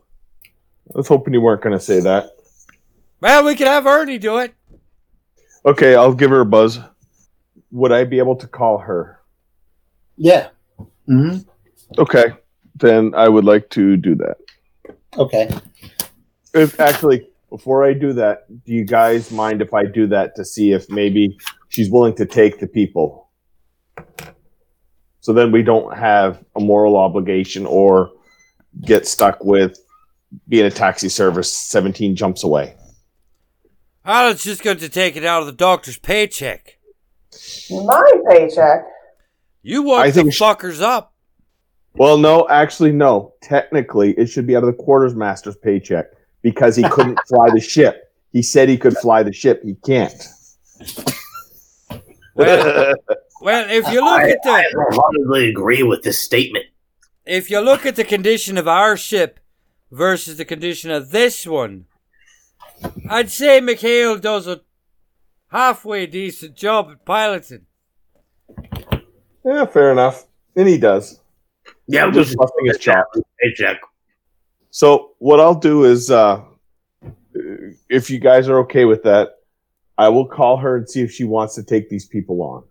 I 0.93 0.97
was 0.97 1.07
hoping 1.07 1.33
you 1.33 1.41
weren't 1.41 1.61
going 1.61 1.77
to 1.77 1.83
say 1.83 1.99
that. 2.01 2.31
Well, 3.21 3.45
we 3.45 3.55
could 3.55 3.67
have 3.67 3.85
Ernie 3.85 4.17
do 4.17 4.37
it. 4.37 4.53
Okay, 5.65 5.95
I'll 5.95 6.13
give 6.13 6.29
her 6.29 6.41
a 6.41 6.45
buzz. 6.45 6.79
Would 7.71 7.91
I 7.91 8.05
be 8.05 8.19
able 8.19 8.35
to 8.37 8.47
call 8.47 8.77
her? 8.77 9.19
Yeah. 10.15 10.49
hmm 11.05 11.37
Okay, 11.97 12.25
then 12.75 13.13
I 13.15 13.27
would 13.27 13.45
like 13.45 13.69
to 13.71 13.97
do 13.97 14.15
that. 14.15 14.37
Okay. 15.17 15.49
If 16.53 16.79
actually, 16.79 17.29
before 17.49 17.83
I 17.83 17.93
do 17.93 18.13
that, 18.13 18.45
do 18.65 18.73
you 18.73 18.85
guys 18.85 19.31
mind 19.31 19.61
if 19.61 19.73
I 19.73 19.85
do 19.85 20.07
that 20.07 20.35
to 20.35 20.45
see 20.45 20.71
if 20.71 20.89
maybe 20.89 21.37
she's 21.69 21.89
willing 21.89 22.15
to 22.15 22.25
take 22.25 22.59
the 22.59 22.67
people? 22.67 23.26
So 25.19 25.33
then 25.33 25.51
we 25.51 25.61
don't 25.61 25.95
have 25.97 26.43
a 26.55 26.59
moral 26.59 26.95
obligation 26.95 27.65
or 27.65 28.11
get 28.81 29.05
stuck 29.07 29.43
with 29.43 29.77
being 30.47 30.65
a 30.65 30.71
taxi 30.71 31.09
service 31.09 31.51
17 31.51 32.15
jumps 32.15 32.43
away. 32.43 32.75
I 34.05 34.29
was 34.29 34.41
just 34.41 34.63
going 34.63 34.77
to 34.77 34.89
take 34.89 35.17
it 35.17 35.25
out 35.25 35.41
of 35.41 35.47
the 35.47 35.53
doctor's 35.53 35.97
paycheck. 35.97 36.79
My 37.69 38.03
paycheck. 38.29 38.85
You 39.63 39.83
woke 39.83 39.99
I 39.99 40.07
the 40.11 40.21
think 40.21 40.33
sh- 40.33 40.41
fuckers 40.41 40.81
up. 40.81 41.13
Well, 41.95 42.17
no, 42.17 42.47
actually, 42.47 42.93
no. 42.93 43.33
Technically, 43.41 44.11
it 44.11 44.27
should 44.27 44.47
be 44.47 44.55
out 44.55 44.63
of 44.63 44.67
the 44.67 44.81
quarters 44.81 45.13
master's 45.15 45.57
paycheck 45.57 46.05
because 46.41 46.75
he 46.75 46.83
couldn't 46.83 47.19
fly 47.27 47.49
the 47.53 47.59
ship. 47.59 48.13
He 48.31 48.41
said 48.41 48.69
he 48.69 48.77
could 48.77 48.95
fly 48.97 49.23
the 49.23 49.33
ship. 49.33 49.61
He 49.63 49.75
can't. 49.85 50.13
Well, 52.35 52.93
well, 53.41 53.69
if 53.69 53.87
you 53.91 54.03
look 54.03 54.21
I, 54.21 54.29
at 54.31 54.37
I 54.45 54.63
the 54.63 54.75
wholeheartedly 54.91 55.49
agree 55.49 55.83
with 55.83 56.03
this 56.03 56.19
statement. 56.23 56.65
if 57.25 57.49
you 57.49 57.59
look 57.59 57.85
at 57.85 57.95
the 57.95 58.03
condition 58.03 58.57
of 58.57 58.67
our 58.67 58.97
ship 58.97 59.39
versus 59.91 60.37
the 60.37 60.45
condition 60.45 60.91
of 60.91 61.11
this 61.11 61.45
one, 61.45 61.85
I'd 63.09 63.29
say 63.31 63.59
Mikhail 63.61 64.17
does 64.17 64.47
a 64.47 64.61
halfway 65.49 66.05
decent 66.07 66.55
job 66.55 66.89
at 66.91 67.05
piloting. 67.05 67.65
Yeah, 69.45 69.65
fair 69.65 69.91
enough. 69.91 70.25
And 70.55 70.67
he 70.67 70.77
does. 70.77 71.21
Yeah, 71.87 72.03
I'm 72.05 72.13
just 72.13 72.31
should 72.31 72.37
busting 72.39 72.65
his 72.65 72.77
chop. 72.79 73.07
paycheck. 73.41 73.79
So 74.71 75.11
what 75.19 75.39
I'll 75.39 75.55
do 75.55 75.85
is, 75.85 76.11
uh, 76.11 76.41
if 77.89 78.09
you 78.09 78.19
guys 78.19 78.49
are 78.49 78.59
okay 78.59 78.85
with 78.85 79.03
that, 79.03 79.29
I 79.97 80.09
will 80.09 80.27
call 80.27 80.57
her 80.57 80.75
and 80.77 80.89
see 80.89 81.01
if 81.01 81.11
she 81.11 81.23
wants 81.23 81.55
to 81.55 81.63
take 81.63 81.89
these 81.89 82.05
people 82.05 82.41
on. 82.41 82.63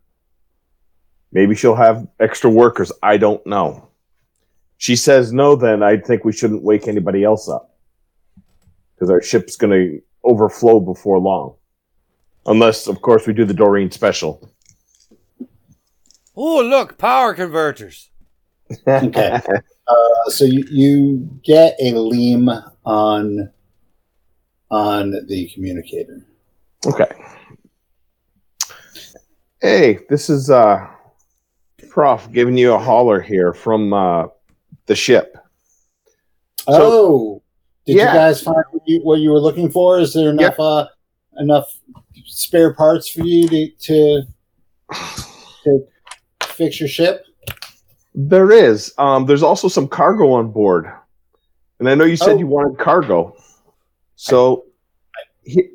Maybe 1.36 1.54
she'll 1.54 1.74
have 1.74 2.08
extra 2.18 2.48
workers. 2.48 2.90
I 3.02 3.18
don't 3.18 3.46
know. 3.46 3.90
She 4.78 4.96
says 4.96 5.34
no, 5.34 5.54
then 5.54 5.82
I 5.82 5.98
think 5.98 6.24
we 6.24 6.32
shouldn't 6.32 6.62
wake 6.62 6.88
anybody 6.88 7.24
else 7.24 7.46
up 7.46 7.76
because 8.94 9.10
our 9.10 9.20
ship's 9.20 9.54
going 9.54 9.70
to 9.70 10.00
overflow 10.24 10.80
before 10.80 11.18
long, 11.18 11.56
unless, 12.46 12.86
of 12.86 13.02
course, 13.02 13.26
we 13.26 13.34
do 13.34 13.44
the 13.44 13.52
Doreen 13.52 13.90
special. 13.90 14.50
Oh, 16.34 16.62
look, 16.62 16.96
power 16.96 17.34
converters. 17.34 18.08
Okay. 18.88 19.38
Uh, 19.88 20.30
so 20.30 20.44
you, 20.44 20.64
you 20.68 21.40
get 21.44 21.76
a 21.80 21.92
leam 21.92 22.50
on 22.84 23.48
on 24.68 25.12
the 25.28 25.48
communicator. 25.54 26.26
Okay. 26.84 27.06
Hey, 29.60 30.00
this 30.08 30.28
is 30.28 30.50
uh 30.50 30.88
Prof 31.96 32.30
giving 32.30 32.58
you 32.58 32.74
a 32.74 32.78
holler 32.78 33.22
here 33.22 33.54
from 33.54 33.94
uh 33.94 34.26
the 34.84 34.94
ship. 34.94 35.34
oh, 36.68 37.42
did 37.86 37.96
yeah. 37.96 38.12
you 38.12 38.18
guys 38.18 38.42
find 38.42 38.62
what 38.70 38.82
you, 38.84 39.00
what 39.00 39.20
you 39.20 39.30
were 39.30 39.40
looking 39.40 39.70
for? 39.70 39.98
Is 39.98 40.12
there 40.12 40.28
enough 40.28 40.60
uh, 40.60 40.88
enough 41.38 41.72
spare 42.26 42.74
parts 42.74 43.08
for 43.08 43.24
you 43.24 43.48
to 43.48 43.70
to, 43.80 44.22
to 45.64 45.86
fix 46.42 46.78
your 46.80 46.88
ship? 46.90 47.24
There 48.14 48.52
is. 48.52 48.92
Um 48.98 49.24
there's 49.24 49.42
also 49.42 49.66
some 49.66 49.88
cargo 49.88 50.32
on 50.32 50.50
board. 50.50 50.92
And 51.78 51.88
I 51.88 51.94
know 51.94 52.04
you 52.04 52.18
said 52.18 52.34
Oh. 52.34 52.38
you 52.38 52.46
wanted 52.46 52.78
cargo. 52.78 53.34
So 54.16 54.66
he, 55.44 55.70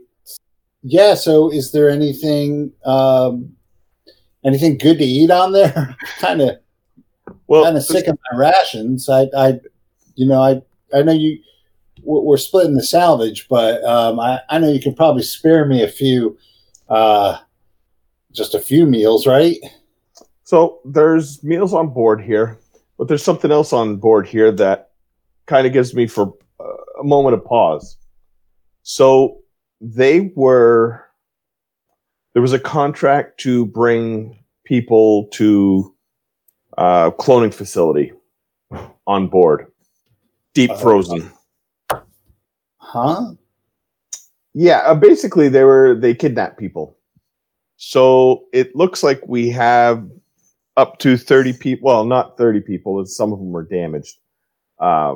Yeah. 0.83 1.15
So, 1.15 1.51
is 1.51 1.71
there 1.71 1.89
anything 1.89 2.73
um, 2.85 3.55
anything 4.45 4.77
good 4.77 4.97
to 4.97 5.03
eat 5.03 5.31
on 5.31 5.51
there? 5.51 5.95
kind 6.19 6.41
of 6.41 6.57
well 7.47 7.63
kind 7.63 7.77
of 7.77 7.83
sick 7.83 8.07
of 8.07 8.17
my 8.31 8.37
rations. 8.37 9.09
I, 9.09 9.27
I, 9.35 9.59
you 10.15 10.27
know, 10.27 10.41
I, 10.41 10.61
I 10.97 11.01
know 11.01 11.13
you. 11.13 11.39
We're, 12.03 12.21
we're 12.21 12.37
splitting 12.37 12.75
the 12.75 12.83
salvage, 12.83 13.47
but 13.47 13.83
um, 13.83 14.19
I, 14.19 14.39
I 14.49 14.57
know 14.57 14.71
you 14.71 14.81
can 14.81 14.95
probably 14.95 15.21
spare 15.21 15.65
me 15.65 15.83
a 15.83 15.87
few, 15.87 16.35
uh, 16.89 17.37
just 18.31 18.55
a 18.55 18.59
few 18.59 18.87
meals, 18.87 19.27
right? 19.27 19.57
So 20.43 20.79
there's 20.83 21.43
meals 21.43 21.73
on 21.73 21.89
board 21.89 22.21
here, 22.21 22.59
but 22.97 23.07
there's 23.07 23.23
something 23.23 23.51
else 23.51 23.71
on 23.71 23.97
board 23.97 24.27
here 24.27 24.51
that 24.53 24.89
kind 25.45 25.67
of 25.67 25.73
gives 25.73 25.93
me 25.93 26.07
for 26.07 26.33
uh, 26.59 26.99
a 26.99 27.03
moment 27.03 27.35
of 27.35 27.45
pause. 27.45 27.97
So 28.83 29.37
they 29.79 30.31
were 30.35 31.05
there 32.33 32.41
was 32.41 32.53
a 32.53 32.59
contract 32.59 33.39
to 33.41 33.65
bring 33.65 34.43
people 34.63 35.27
to 35.33 35.93
uh, 36.77 37.11
cloning 37.11 37.53
facility 37.53 38.13
on 39.05 39.27
board, 39.27 39.71
deep 40.53 40.71
Uh, 40.71 40.77
frozen. 40.77 41.31
Huh? 42.77 43.31
Yeah, 44.53 44.79
uh, 44.79 44.95
basically 44.95 45.49
they 45.49 45.63
were 45.63 45.95
they 45.95 46.13
kidnapped 46.13 46.57
people. 46.57 46.97
So 47.77 48.45
it 48.53 48.75
looks 48.75 49.01
like 49.01 49.21
we 49.27 49.49
have 49.49 50.07
up 50.77 50.99
to 50.99 51.17
30 51.17 51.53
people, 51.53 51.87
well, 51.87 52.05
not 52.05 52.37
30 52.37 52.61
people, 52.61 53.03
some 53.05 53.33
of 53.33 53.39
them 53.39 53.51
were 53.51 53.63
damaged 53.63 54.17
uh, 54.79 55.15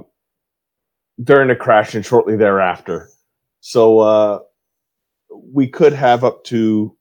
during 1.24 1.48
the 1.48 1.56
crash 1.56 1.96
and 1.96 2.06
shortly 2.06 2.36
thereafter. 2.36 3.10
So 3.62 4.00
uh, 4.00 4.40
we 5.30 5.68
could 5.68 5.94
have 5.94 6.24
up 6.24 6.44
to 6.46 6.96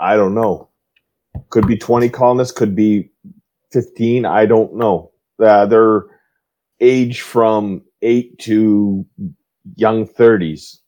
I 0.00 0.16
don't 0.16 0.34
know. 0.34 0.68
Could 1.50 1.66
be 1.66 1.76
20 1.76 2.08
colonists, 2.08 2.56
could 2.56 2.74
be 2.74 3.10
15, 3.70 4.26
I 4.26 4.46
don't 4.46 4.74
know. 4.74 5.12
Uh, 5.38 5.66
they're 5.66 6.02
age 6.80 7.20
from 7.20 7.82
8 8.02 8.38
to 8.40 9.06
young 9.76 10.06
30s 10.06 10.80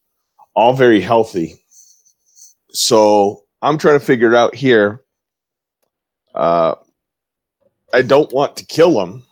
all 0.54 0.74
very 0.74 1.00
healthy. 1.00 1.56
So 2.70 3.44
I'm 3.60 3.78
trying 3.78 3.98
to 3.98 4.04
figure 4.04 4.32
it 4.32 4.36
out 4.36 4.54
here. 4.54 5.02
Uh, 6.34 6.74
I 7.92 8.02
don't 8.02 8.32
want 8.32 8.56
to 8.56 8.64
kill 8.64 8.94
them 8.94 9.24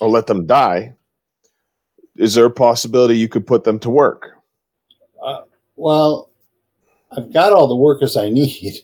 or 0.00 0.08
let 0.08 0.26
them 0.26 0.46
die. 0.46 0.94
Is 2.16 2.34
there 2.34 2.46
a 2.46 2.50
possibility 2.50 3.16
you 3.16 3.28
could 3.28 3.46
put 3.46 3.64
them 3.64 3.78
to 3.80 3.90
work? 3.90 4.30
Well, 5.76 6.30
I've 7.16 7.32
got 7.32 7.52
all 7.52 7.68
the 7.68 7.76
workers 7.76 8.16
I 8.16 8.28
need. 8.30 8.80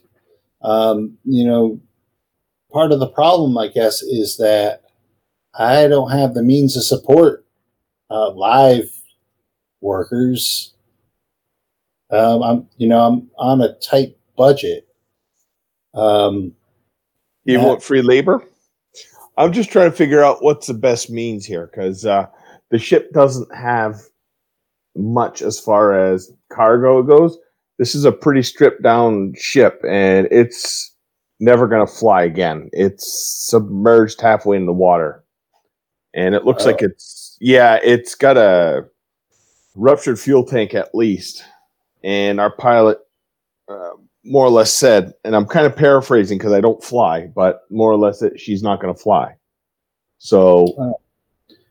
Um, 0.65 1.19
you 1.25 1.47
know, 1.47 1.79
part 2.73 2.91
of 2.91 2.99
the 2.99 3.09
problem, 3.09 3.57
I 3.59 3.69
guess, 3.69 4.03
is 4.03 4.39
that 4.39 4.83
I 5.57 5.87
don't 5.87 6.11
have 6.11 6.35
the 6.35 6.43
means 6.43 6.75
to 6.75 6.83
support 6.83 7.47
uh, 8.11 8.31
live 8.33 8.91
workers. 9.81 10.73
Um, 12.11 12.43
I'm, 12.43 12.69
you 12.77 12.89
know, 12.89 13.01
I'm 13.01 13.31
on 13.37 13.61
a 13.61 13.75
tight 13.75 14.17
budget. 14.37 14.89
Um, 15.93 16.55
You 17.45 17.61
want 17.61 17.83
free 17.83 18.03
labor? 18.03 18.43
I'm 19.37 19.53
just 19.53 19.71
trying 19.71 19.91
to 19.91 19.97
figure 19.97 20.23
out 20.23 20.43
what's 20.43 20.67
the 20.67 20.75
best 20.75 21.11
means 21.11 21.45
here 21.45 21.67
because 21.67 22.07
uh, 22.07 22.27
the 22.71 22.79
ship 22.79 23.13
doesn't 23.13 23.55
have 23.55 24.01
much 24.97 25.43
as 25.43 25.59
far 25.59 25.93
as 25.99 26.33
cargo 26.53 27.03
goes. 27.03 27.37
This 27.79 27.95
is 27.95 28.05
a 28.05 28.13
pretty 28.13 28.43
stripped 28.43 28.83
down 28.83 29.35
ship 29.37 29.81
and 29.89 30.29
it's 30.31 30.95
never 31.41 31.67
going 31.67 31.85
to 31.87 31.93
fly 31.93 32.23
again. 32.23 32.71
It's 32.73 33.07
submerged 33.47 34.21
halfway 34.21 34.57
in 34.57 34.67
the 34.67 34.73
water. 34.73 35.25
And 36.15 36.35
it 36.35 36.45
looks 36.45 36.63
Oh. 36.65 36.67
like 36.67 36.83
it's, 36.83 37.37
yeah, 37.41 37.81
it's 37.83 38.15
got 38.15 38.37
a 38.37 38.87
ruptured 39.75 40.21
fuel 40.21 40.45
tank 40.45 40.73
at 40.75 40.95
least. 40.95 41.45
And 42.05 42.39
our 42.41 42.55
pilot 42.55 42.99
uh, 43.69 43.91
more 44.25 44.45
or 44.47 44.51
less 44.51 44.73
said, 44.73 45.13
and 45.25 45.35
I'm 45.35 45.47
kind 45.47 45.67
of 45.67 45.75
paraphrasing 45.75 46.39
because 46.39 46.53
I 46.53 46.61
don't 46.61 46.83
fly, 46.85 47.27
but 47.35 47.63
more 47.71 47.91
or 47.91 47.97
less 47.97 48.21
that 48.21 48.39
she's 48.39 48.63
not 48.63 48.81
going 48.81 48.95
to 48.95 49.01
fly. 49.01 49.35
So, 50.19 50.97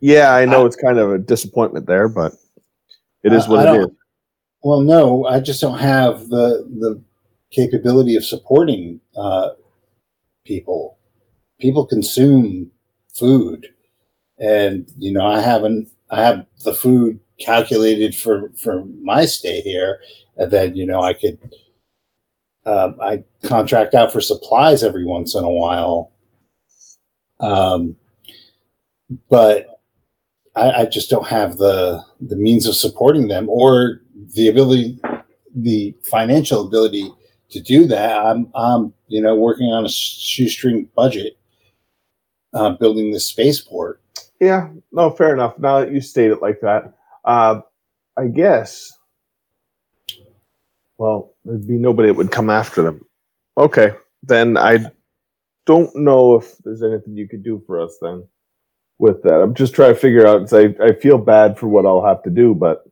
yeah, 0.02 0.34
I 0.36 0.46
know 0.46 0.66
it's 0.66 0.76
kind 0.76 0.98
of 1.00 1.12
a 1.12 1.18
disappointment 1.18 1.86
there, 1.88 2.10
but 2.10 2.34
it 3.24 3.32
is 3.32 3.46
I- 3.46 3.50
what 3.50 3.68
I 3.68 3.76
it 3.76 3.80
is. 3.82 3.88
Well, 4.64 4.82
no, 4.82 5.26
I 5.26 5.40
just 5.40 5.62
don't 5.62 5.80
have 5.80 6.30
the 6.30 6.66
the 6.80 7.02
capability 7.52 8.16
of 8.16 8.26
supporting 8.26 9.02
uh, 9.18 9.50
people. 10.46 10.98
People 11.60 11.86
consume 11.86 12.72
food, 13.14 13.68
and 14.40 14.92
you 14.98 15.14
know, 15.14 15.26
I 15.28 15.42
haven't. 15.42 15.90
I 16.12 16.24
have 16.24 16.46
the 16.64 16.74
food 16.74 17.20
calculated 17.40 18.16
for 18.16 18.52
for 18.58 18.86
my 19.02 19.26
stay 19.26 19.62
here, 19.62 20.00
and 20.38 20.52
then 20.52 20.76
you 20.76 20.86
know, 20.86 21.02
I 21.02 21.14
could. 21.14 21.40
Um, 22.66 22.98
I 23.02 23.24
contract 23.44 23.94
out 23.94 24.14
for 24.14 24.22
supplies 24.22 24.84
every 24.84 25.06
once 25.06 25.36
in 25.36 25.44
a 25.44 25.50
while, 25.50 26.14
um, 27.42 27.98
but 29.30 29.68
I, 30.56 30.72
I 30.84 30.86
just 30.86 31.10
don't 31.10 31.28
have 31.28 31.58
the 31.58 32.04
the 32.22 32.38
means 32.38 32.68
of 32.68 32.76
supporting 32.76 33.30
them 33.30 33.50
or 33.50 34.03
the 34.36 34.48
ability, 34.48 35.00
the 35.56 35.96
financial 36.04 36.68
ability 36.68 37.12
to 37.50 37.62
do 37.62 37.86
that. 37.88 38.18
I'm, 38.18 38.52
I'm 38.56 38.94
you 39.08 39.22
know, 39.22 39.36
working 39.36 39.68
on 39.72 39.86
a 39.86 39.90
shoestring 39.90 40.90
budget, 40.96 41.38
uh, 42.54 42.72
building 42.72 43.12
this 43.12 43.28
spaceport. 43.28 44.02
Yeah, 44.40 44.70
no, 44.92 45.10
fair 45.12 45.34
enough. 45.34 45.58
Now 45.60 45.80
that 45.80 45.92
you 45.92 46.02
state 46.02 46.32
it 46.32 46.42
like 46.42 46.60
that, 46.62 46.94
uh, 47.26 47.62
I 48.18 48.28
guess. 48.28 48.92
Well, 50.98 51.34
there'd 51.46 51.68
be 51.68 51.78
nobody 51.78 52.10
that 52.10 52.16
would 52.16 52.32
come 52.32 52.50
after 52.50 52.82
them. 52.82 53.06
Okay, 53.58 53.92
then 54.22 54.58
I 54.58 54.86
don't 55.66 55.96
know 55.96 56.36
if 56.36 56.58
there's 56.60 56.84
anything 56.84 57.16
you 57.16 57.28
could 57.28 57.44
do 57.44 57.64
for 57.66 57.80
us 57.80 57.98
then 58.02 58.28
with 59.00 59.22
that. 59.24 59.42
I'm 59.42 59.54
just 59.54 59.74
trying 59.74 59.94
to 59.94 60.00
figure 60.00 60.26
out. 60.26 60.52
I 60.54 60.76
I 60.82 60.94
feel 60.94 61.18
bad 61.18 61.58
for 61.58 61.68
what 61.68 61.86
I'll 61.86 62.06
have 62.06 62.24
to 62.24 62.30
do, 62.30 62.54
but 62.54 62.84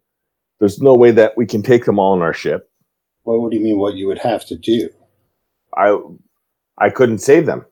there's 0.61 0.79
no 0.79 0.93
way 0.93 1.09
that 1.09 1.33
we 1.35 1.47
can 1.47 1.63
take 1.63 1.85
them 1.85 1.97
all 1.97 2.13
on 2.13 2.21
our 2.21 2.35
ship. 2.35 2.69
What 3.23 3.41
would 3.41 3.51
you 3.51 3.59
mean? 3.59 3.79
What 3.79 3.95
you 3.95 4.05
would 4.07 4.19
have 4.19 4.45
to 4.45 4.55
do? 4.55 4.89
I 5.75 5.97
I 6.77 6.91
couldn't 6.91 7.17
save 7.17 7.47
them. 7.47 7.65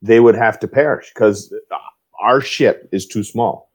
They 0.00 0.18
would 0.18 0.34
have 0.34 0.58
to 0.60 0.68
perish 0.68 1.12
because 1.14 1.54
our 2.20 2.40
ship 2.40 2.88
is 2.90 3.06
too 3.06 3.22
small. 3.22 3.70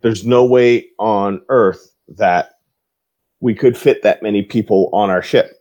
There's 0.00 0.24
no 0.24 0.44
way 0.44 0.86
on 1.00 1.42
Earth 1.48 1.92
that 2.16 2.50
we 3.40 3.52
could 3.52 3.76
fit 3.76 4.02
that 4.04 4.22
many 4.22 4.42
people 4.42 4.88
on 4.92 5.10
our 5.10 5.22
ship. 5.22 5.58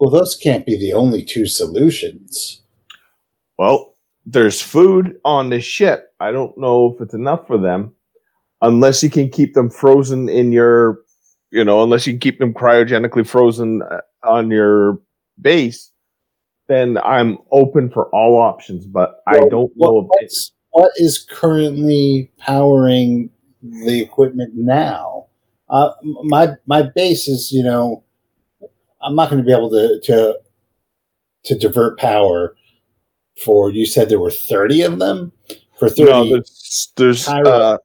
Well, 0.00 0.10
those 0.10 0.36
can't 0.36 0.66
be 0.66 0.78
the 0.78 0.92
only 0.92 1.24
two 1.24 1.46
solutions. 1.46 2.62
Well, 3.56 3.94
there's 4.26 4.60
food 4.60 5.18
on 5.24 5.48
this 5.48 5.64
ship. 5.64 6.12
I 6.20 6.30
don't 6.30 6.56
know 6.58 6.94
if 6.94 7.00
it's 7.00 7.14
enough 7.14 7.46
for 7.46 7.56
them 7.56 7.94
unless 8.62 9.02
you 9.02 9.10
can 9.10 9.28
keep 9.28 9.54
them 9.54 9.70
frozen 9.70 10.28
in 10.28 10.52
your, 10.52 10.98
you 11.50 11.64
know, 11.64 11.82
unless 11.82 12.06
you 12.06 12.12
can 12.12 12.20
keep 12.20 12.38
them 12.38 12.52
cryogenically 12.54 13.26
frozen 13.26 13.82
uh, 13.82 14.00
on 14.22 14.50
your 14.50 15.00
base. 15.40 15.90
Then 16.68 16.98
I'm 16.98 17.38
open 17.50 17.90
for 17.90 18.08
all 18.14 18.38
options, 18.38 18.86
but 18.86 19.22
I 19.26 19.40
don't 19.48 19.72
what- 19.74 19.92
know. 19.92 19.98
If 19.98 20.06
what's, 20.08 20.52
what 20.70 20.92
is 20.96 21.26
currently 21.30 22.30
powering 22.38 23.30
the 23.62 24.00
equipment 24.00 24.52
now? 24.54 25.26
Uh, 25.68 25.90
my 26.24 26.54
my 26.66 26.82
base 26.82 27.28
is, 27.28 27.52
you 27.52 27.62
know, 27.62 28.04
I'm 29.02 29.14
not 29.14 29.30
going 29.30 29.42
to 29.42 29.46
be 29.46 29.52
able 29.52 29.70
to 29.70 30.00
to 30.04 30.38
to 31.44 31.58
divert 31.58 31.98
power 31.98 32.56
for. 33.42 33.70
You 33.70 33.86
said 33.86 34.08
there 34.08 34.20
were 34.20 34.30
30 34.30 34.82
of 34.82 34.98
them 34.98 35.32
for 35.78 35.88
30. 35.88 36.04
no, 36.10 36.28
there's, 36.28 36.92
there's 36.96 37.28
uh, 37.28 37.78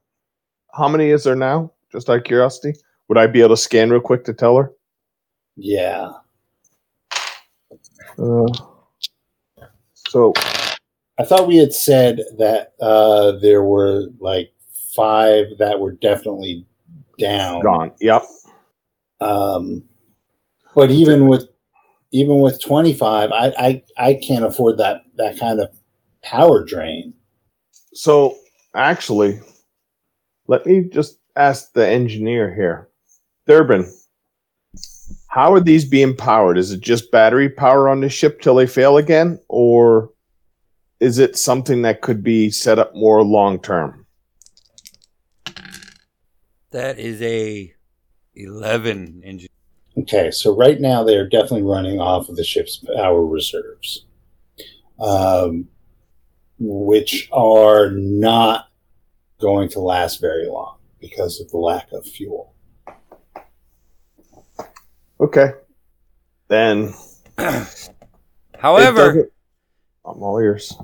how 0.76 0.88
many 0.88 1.10
is 1.10 1.24
there 1.24 1.36
now? 1.36 1.72
Just 1.90 2.10
out 2.10 2.18
of 2.18 2.24
curiosity, 2.24 2.74
would 3.08 3.18
I 3.18 3.26
be 3.26 3.40
able 3.40 3.50
to 3.50 3.56
scan 3.56 3.90
real 3.90 4.00
quick 4.00 4.24
to 4.24 4.34
tell 4.34 4.56
her? 4.56 4.72
yeah. 5.56 6.10
Uh, 8.18 8.46
so 9.94 10.32
I 11.18 11.24
thought 11.24 11.48
we 11.48 11.56
had 11.56 11.72
said 11.72 12.20
that 12.38 12.74
uh, 12.80 13.32
there 13.38 13.62
were 13.62 14.08
like 14.20 14.52
five 14.94 15.46
that 15.58 15.80
were 15.80 15.92
definitely 15.92 16.66
down. 17.18 17.62
gone. 17.62 17.92
Yep. 18.00 18.24
Um, 19.20 19.82
but 20.74 20.90
even 20.90 21.28
with 21.28 21.48
even 22.12 22.40
with 22.40 22.62
25, 22.62 23.32
I, 23.32 23.52
I 23.58 23.82
I 23.98 24.14
can't 24.14 24.44
afford 24.44 24.78
that 24.78 25.02
that 25.16 25.38
kind 25.38 25.60
of 25.60 25.68
power 26.22 26.64
drain. 26.64 27.14
So 27.94 28.36
actually, 28.74 29.40
let 30.48 30.66
me 30.66 30.82
just 30.82 31.18
ask 31.36 31.72
the 31.72 31.86
engineer 31.86 32.54
here, 32.54 32.88
Durbin. 33.46 33.92
How 35.28 35.52
are 35.52 35.60
these 35.60 35.84
being 35.84 36.16
powered? 36.16 36.56
Is 36.56 36.72
it 36.72 36.80
just 36.80 37.10
battery 37.10 37.48
power 37.48 37.88
on 37.88 38.00
the 38.00 38.08
ship 38.08 38.40
till 38.40 38.54
they 38.54 38.66
fail 38.66 38.96
again, 38.96 39.38
or 39.48 40.10
is 41.00 41.18
it 41.18 41.36
something 41.36 41.82
that 41.82 42.00
could 42.00 42.22
be 42.22 42.50
set 42.50 42.78
up 42.78 42.94
more 42.94 43.22
long 43.22 43.60
term? 43.60 44.06
That 46.70 46.98
is 46.98 47.20
a 47.22 47.72
11 48.34 49.22
engine. 49.24 49.48
Okay, 49.98 50.30
so 50.30 50.54
right 50.54 50.80
now 50.80 51.02
they 51.02 51.16
are 51.16 51.28
definitely 51.28 51.62
running 51.62 52.00
off 52.00 52.28
of 52.28 52.36
the 52.36 52.44
ship's 52.44 52.84
power 52.96 53.24
reserves, 53.24 54.04
um, 55.00 55.68
which 56.58 57.28
are 57.32 57.90
not 57.90 58.65
going 59.40 59.68
to 59.70 59.80
last 59.80 60.20
very 60.20 60.46
long 60.46 60.78
because 61.00 61.40
of 61.40 61.50
the 61.50 61.58
lack 61.58 61.92
of 61.92 62.06
fuel. 62.06 62.54
Okay, 65.20 65.52
then. 66.48 66.92
However, 68.58 69.06
doesn't- 69.06 69.32
I'm 70.04 70.22
all 70.22 70.38
ears. 70.38 70.76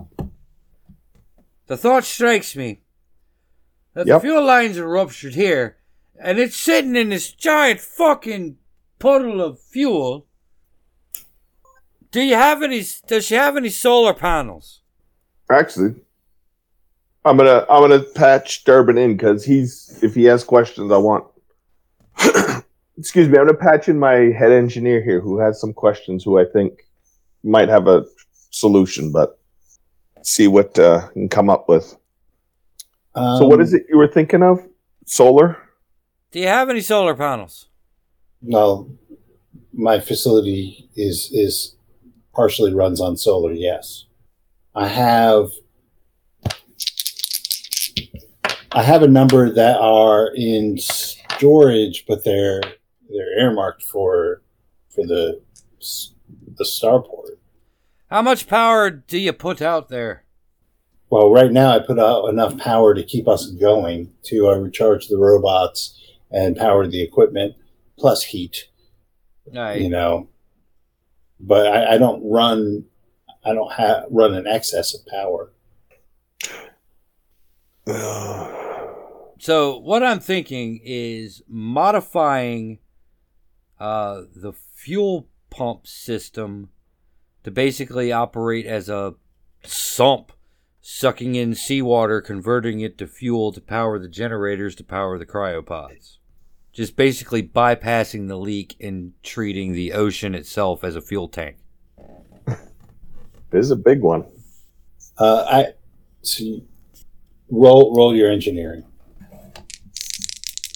the 1.66 1.76
thought 1.76 2.04
strikes 2.04 2.56
me 2.56 2.80
that 3.94 4.06
Yep. 4.06 4.16
the 4.16 4.20
fuel 4.26 4.44
lines 4.44 4.78
are 4.78 4.88
ruptured 4.88 5.34
here, 5.34 5.76
and 6.18 6.38
it's 6.38 6.56
sitting 6.56 6.96
in 6.96 7.10
this 7.10 7.30
giant 7.32 7.80
fucking 7.80 8.56
puddle 8.98 9.40
of 9.40 9.60
fuel. 9.60 10.26
Do 12.10 12.20
you 12.22 12.34
have 12.34 12.62
any? 12.62 12.82
Does 13.06 13.26
she 13.26 13.34
have 13.34 13.56
any 13.56 13.68
solar 13.70 14.12
panels? 14.14 14.80
Actually, 15.50 15.96
I'm 17.24 17.36
gonna 17.36 17.64
I'm 17.70 17.82
gonna 17.82 18.00
patch 18.02 18.64
Durbin 18.64 18.98
in 18.98 19.16
because 19.16 19.44
he's 19.44 19.98
if 20.02 20.14
he 20.14 20.24
has 20.24 20.44
questions, 20.44 20.90
I 20.90 20.96
want. 20.96 21.24
Excuse 22.98 23.28
me, 23.28 23.38
I'm 23.38 23.46
gonna 23.46 23.58
patch 23.58 23.88
in 23.88 23.98
my 23.98 24.14
head 24.14 24.52
engineer 24.52 25.02
here 25.02 25.20
who 25.20 25.38
has 25.38 25.60
some 25.60 25.72
questions. 25.72 26.24
Who 26.24 26.38
I 26.38 26.44
think 26.44 26.86
might 27.44 27.68
have 27.68 27.86
a 27.86 28.04
solution, 28.50 29.12
but 29.12 29.38
see 30.22 30.48
what 30.48 30.78
uh, 30.78 31.08
can 31.10 31.28
come 31.28 31.48
up 31.48 31.68
with. 31.68 31.96
Um, 33.14 33.38
so, 33.38 33.46
what 33.46 33.60
is 33.60 33.72
it 33.72 33.86
you 33.88 33.96
were 33.96 34.08
thinking 34.08 34.42
of? 34.42 34.66
Solar? 35.06 35.58
Do 36.30 36.40
you 36.40 36.48
have 36.48 36.70
any 36.70 36.80
solar 36.80 37.14
panels? 37.14 37.68
Well, 38.40 38.90
my 39.72 40.00
facility 40.00 40.88
is 40.96 41.30
is 41.32 41.76
partially 42.34 42.74
runs 42.74 43.00
on 43.00 43.16
solar. 43.16 43.52
Yes, 43.52 44.06
I 44.74 44.88
have. 44.88 45.50
I 48.74 48.82
have 48.82 49.02
a 49.02 49.08
number 49.08 49.52
that 49.52 49.78
are 49.78 50.28
in 50.34 50.78
storage, 50.78 52.04
but 52.06 52.24
they're 52.24 52.62
they're 53.10 53.38
earmarked 53.40 53.82
for 53.82 54.42
for 54.88 55.06
the 55.06 55.40
the 56.56 56.64
starport. 56.64 57.36
How 58.10 58.22
much 58.22 58.46
power 58.46 58.90
do 58.90 59.18
you 59.18 59.32
put 59.32 59.62
out 59.62 59.88
there? 59.88 60.24
Well, 61.10 61.30
right 61.30 61.52
now 61.52 61.70
I 61.70 61.78
put 61.80 61.98
out 61.98 62.28
enough 62.28 62.56
power 62.58 62.94
to 62.94 63.02
keep 63.02 63.28
us 63.28 63.50
going 63.50 64.12
to 64.24 64.48
uh, 64.48 64.54
recharge 64.56 65.08
the 65.08 65.18
robots 65.18 65.98
and 66.30 66.56
power 66.56 66.86
the 66.86 67.02
equipment, 67.02 67.54
plus 67.98 68.24
heat. 68.24 68.68
Aye. 69.56 69.74
you 69.74 69.88
know 69.90 70.28
but 71.40 71.66
I, 71.66 71.94
I 71.94 71.98
don't 71.98 72.22
run 72.24 72.84
i 73.44 73.52
don't 73.52 73.72
have 73.72 74.04
run 74.08 74.34
an 74.34 74.46
excess 74.46 74.94
of 74.94 75.04
power 75.06 75.50
So 79.42 79.76
what 79.76 80.04
I'm 80.04 80.20
thinking 80.20 80.78
is 80.84 81.42
modifying 81.48 82.78
uh, 83.80 84.20
the 84.36 84.52
fuel 84.52 85.26
pump 85.50 85.84
system 85.84 86.68
to 87.42 87.50
basically 87.50 88.12
operate 88.12 88.66
as 88.66 88.88
a 88.88 89.16
sump, 89.64 90.30
sucking 90.80 91.34
in 91.34 91.56
seawater, 91.56 92.20
converting 92.20 92.78
it 92.78 92.96
to 92.98 93.08
fuel 93.08 93.50
to 93.50 93.60
power 93.60 93.98
the 93.98 94.06
generators 94.06 94.76
to 94.76 94.84
power 94.84 95.18
the 95.18 95.26
cryopods. 95.26 96.18
Just 96.72 96.94
basically 96.94 97.42
bypassing 97.42 98.28
the 98.28 98.38
leak 98.38 98.76
and 98.80 99.12
treating 99.24 99.72
the 99.72 99.92
ocean 99.92 100.36
itself 100.36 100.84
as 100.84 100.94
a 100.94 101.02
fuel 101.02 101.26
tank. 101.26 101.56
This 102.46 103.64
is 103.64 103.72
a 103.72 103.76
big 103.76 104.02
one. 104.02 104.24
uh, 105.18 105.44
i 105.48 105.66
so 106.22 106.44
roll 107.50 107.92
roll 107.96 108.14
your 108.14 108.30
engineering 108.30 108.84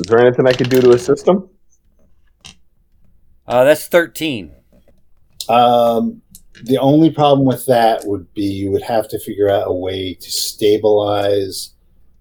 Is 0.01 0.07
there 0.09 0.19
anything 0.19 0.47
I 0.47 0.53
could 0.53 0.69
do 0.71 0.81
to 0.81 0.91
assist 0.93 1.27
him? 1.27 1.49
Uh, 3.47 3.65
that's 3.65 3.87
13. 3.89 4.53
um, 5.49 6.23
the 6.65 6.79
only 6.79 7.11
problem 7.11 7.47
with 7.47 7.67
that 7.67 8.05
would 8.07 8.33
be 8.33 8.45
you 8.45 8.71
would 8.71 8.83
have 8.83 9.09
to 9.09 9.19
figure 9.21 9.51
out 9.51 9.69
a 9.69 9.73
way 9.73 10.15
to 10.15 10.31
stabilize 10.31 11.75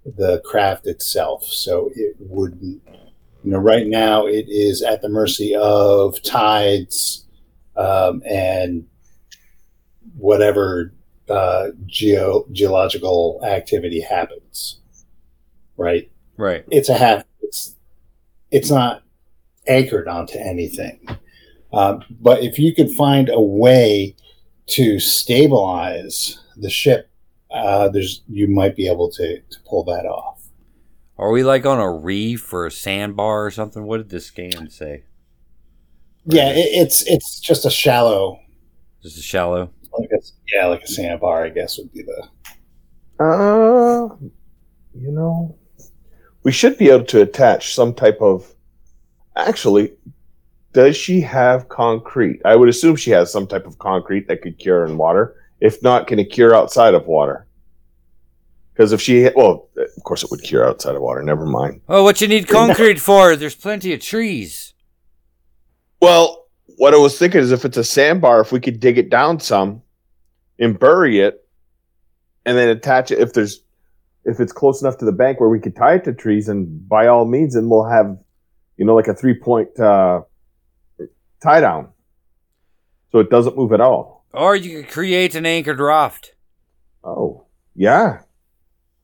the 0.06 0.42
craft 0.44 0.86
itself 0.88 1.46
so 1.46 1.90
it 1.96 2.16
wouldn't 2.20 2.62
you 2.62 3.52
know 3.52 3.58
right 3.58 3.88
now 3.88 4.28
it 4.28 4.46
is 4.50 4.82
at 4.84 5.02
the 5.02 5.08
mercy 5.10 5.56
of 5.56 6.22
tides 6.22 7.26
um, 7.78 8.22
and 8.30 8.86
whatever 10.18 10.94
uh, 11.30 11.68
geo 11.88 12.46
geological 12.52 13.40
activity 13.46 14.02
happens 14.02 14.80
right 15.78 16.12
Right. 16.38 16.66
it's 16.70 16.90
a 16.90 16.98
half 16.98 17.24
it's 17.48 17.76
it's 18.52 18.70
not 18.70 19.04
anchored 19.68 20.08
onto 20.08 20.38
anything 20.38 21.00
um, 21.74 22.04
but 22.22 22.44
if 22.44 22.58
you 22.60 22.74
could 22.74 22.92
find 22.92 23.30
a 23.30 23.42
way 23.42 24.16
to 24.68 25.00
stabilize 25.00 26.40
the 26.58 26.70
ship 26.70 27.10
uh, 27.52 27.88
there's 27.90 28.22
you 28.28 28.48
might 28.48 28.76
be 28.76 28.88
able 28.88 29.10
to, 29.12 29.40
to 29.50 29.58
pull 29.68 29.84
that 29.84 30.06
off 30.06 30.42
Are 31.18 31.32
we 31.32 31.44
like 31.44 31.66
on 31.66 31.80
a 31.80 31.92
reef 31.92 32.52
or 32.54 32.66
a 32.66 32.72
sandbar 32.72 33.46
or 33.46 33.52
something? 33.52 33.84
What 33.86 33.98
did 33.98 34.10
this 34.10 34.26
scan 34.28 34.70
say? 34.70 35.04
yeah 36.26 36.50
it, 36.50 36.70
it's 36.82 37.04
it's 37.08 37.40
just 37.40 37.66
a 37.66 37.70
shallow 37.70 38.40
Just 39.04 39.18
a 39.18 39.22
shallow. 39.22 39.70
like 39.98 40.10
a, 40.12 40.20
yeah 40.54 40.66
like 40.66 40.82
a 40.84 40.88
sandbar 40.88 41.46
i 41.46 41.50
guess 41.50 41.78
would 41.78 41.92
be 41.94 42.02
the 42.04 42.28
Uh, 43.24 44.10
you 44.94 45.12
know, 45.12 45.56
we 46.46 46.52
should 46.52 46.78
be 46.78 46.90
able 46.90 47.04
to 47.06 47.22
attach 47.22 47.76
some 47.76 47.94
type 47.94 48.22
of. 48.22 48.50
Actually, 49.36 49.92
does 50.72 50.96
she 50.96 51.20
have 51.20 51.68
concrete? 51.68 52.40
I 52.46 52.56
would 52.56 52.70
assume 52.70 52.96
she 52.96 53.12
has 53.12 53.32
some 53.32 53.48
type 53.48 53.66
of 53.66 53.80
concrete 53.80 54.30
that 54.30 54.42
could 54.42 54.58
cure 54.58 54.86
in 54.86 54.98
water. 54.98 55.36
If 55.60 55.82
not, 55.84 56.08
can 56.08 56.20
it 56.20 56.26
cure 56.26 56.56
outside 56.56 56.94
of 56.94 57.08
water? 57.08 57.48
Because 58.72 58.94
if 58.94 59.02
she, 59.02 59.30
well, 59.36 59.70
of 59.76 60.04
course 60.04 60.24
it 60.24 60.30
would 60.30 60.44
cure 60.44 60.68
outside 60.68 60.96
of 60.96 61.02
water. 61.02 61.24
Never 61.24 61.46
mind. 61.46 61.82
Oh, 61.90 62.04
what 62.04 62.22
you 62.22 62.28
need 62.28 62.48
concrete 62.48 63.00
for? 63.00 63.36
There's 63.36 63.56
plenty 63.56 63.94
of 63.94 64.02
trees. 64.02 64.74
Well, 66.02 66.46
what 66.78 66.94
I 66.94 66.98
was 66.98 67.18
thinking 67.18 67.42
is 67.42 67.52
if 67.52 67.66
it's 67.66 67.78
a 67.78 67.84
sandbar, 67.84 68.42
if 68.42 68.52
we 68.52 68.60
could 68.60 68.80
dig 68.80 68.98
it 68.98 69.10
down 69.10 69.40
some 69.40 69.82
and 70.60 70.78
bury 70.78 71.22
it, 71.22 71.48
and 72.46 72.56
then 72.56 72.70
attach 72.70 73.10
it. 73.12 73.20
If 73.20 73.34
there's, 73.34 73.62
if 74.26 74.40
it's 74.40 74.52
close 74.52 74.82
enough 74.82 74.98
to 74.98 75.06
the 75.06 75.12
bank 75.12 75.40
where 75.40 75.50
we 75.50 75.60
could 75.60 75.76
tie 75.76 75.96
it 75.96 76.04
to 76.06 76.14
trees, 76.14 76.50
and 76.50 76.88
by 76.90 77.08
all 77.08 77.26
means, 77.26 77.54
then 77.54 77.70
we'll 77.70 77.88
have, 77.88 78.18
you 78.78 78.86
know, 78.86 78.96
like 78.96 79.08
a 79.08 79.14
three 79.14 79.36
point 79.36 79.80
uh, 79.80 80.22
tie 81.42 81.62
down, 81.62 81.90
so 83.12 83.20
it 83.20 83.30
doesn't 83.30 83.56
move 83.56 83.72
at 83.72 83.82
all. 83.82 84.26
Or 84.34 84.56
you 84.56 84.82
could 84.82 84.92
create 84.92 85.36
an 85.36 85.46
anchored 85.46 85.80
raft. 85.80 86.34
Oh, 87.04 87.46
yeah, 87.76 88.22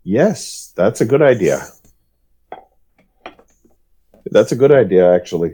yes, 0.03 0.73
that's 0.75 1.01
a 1.01 1.05
good 1.05 1.21
idea. 1.21 1.61
That's 4.25 4.51
a 4.51 4.55
good 4.55 4.71
idea, 4.71 5.13
actually, 5.13 5.53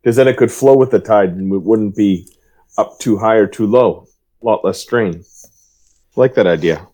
because 0.00 0.16
then 0.16 0.28
it 0.28 0.36
could 0.36 0.52
flow 0.52 0.76
with 0.76 0.90
the 0.90 1.00
tide, 1.00 1.30
and 1.30 1.52
it 1.52 1.62
wouldn't 1.62 1.96
be 1.96 2.28
up 2.76 2.98
too 3.00 3.18
high 3.18 3.36
or 3.36 3.46
too 3.46 3.66
low. 3.66 4.06
A 4.40 4.46
lot 4.46 4.64
less 4.64 4.78
strain. 4.78 5.24
like 6.14 6.34
that 6.34 6.46
idea. 6.46 6.86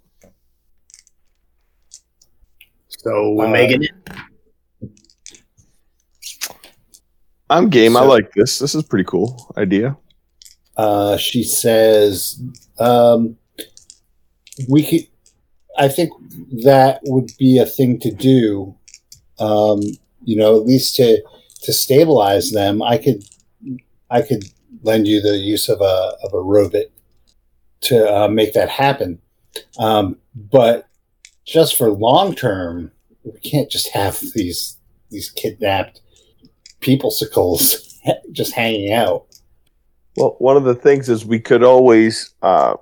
So 3.05 3.33
we're 3.33 3.47
Uh, 3.47 3.51
making 3.51 3.83
it. 3.83 3.91
I'm 7.51 7.69
game. 7.69 7.99
I 7.99 8.01
like 8.01 8.33
this. 8.33 8.59
This 8.59 8.75
is 8.75 8.83
pretty 8.83 9.05
cool 9.05 9.53
idea. 9.59 9.97
Uh, 10.79 11.19
she 11.19 11.43
says, 11.43 12.43
um, 12.79 13.37
"We 14.69 14.85
could. 14.85 15.07
I 15.77 15.89
think 15.89 16.13
that 16.65 17.01
would 17.05 17.31
be 17.39 17.59
a 17.59 17.67
thing 17.67 18.01
to 18.01 18.11
do. 18.11 18.75
Um, 19.39 19.83
you 20.25 20.37
know, 20.37 20.59
at 20.59 20.67
least 20.67 20.97
to 20.97 21.23
to 21.65 21.73
stabilize 21.75 22.53
them. 22.53 22.83
I 22.83 22.97
could, 22.97 23.23
I 24.11 24.23
could 24.23 24.45
lend 24.83 25.07
you 25.07 25.21
the 25.21 25.37
use 25.37 25.69
of 25.69 25.83
a 25.83 26.17
of 26.23 26.33
a 26.33 26.41
robot 26.41 26.87
to 27.83 28.11
uh, 28.11 28.29
make 28.29 28.55
that 28.55 28.71
happen. 28.71 29.21
Um, 29.79 30.17
but 30.35 30.89
just 31.45 31.77
for 31.77 31.91
long 31.91 32.35
term, 32.35 32.91
we 33.25 33.39
can't 33.41 33.70
just 33.70 33.89
have 33.93 34.20
these 34.35 34.79
these 35.11 35.31
kidnapped 35.31 36.01
peoplesicles 36.81 37.95
just 38.33 38.53
hanging 38.55 38.93
out." 38.93 39.27
Well, 40.16 40.37
one 40.39 40.57
of 40.57 40.64
the 40.64 40.75
things 40.75 41.09
is 41.09 41.25
we 41.25 41.41
could 41.41 41.64
always 41.64 42.35
uh, 42.43 42.75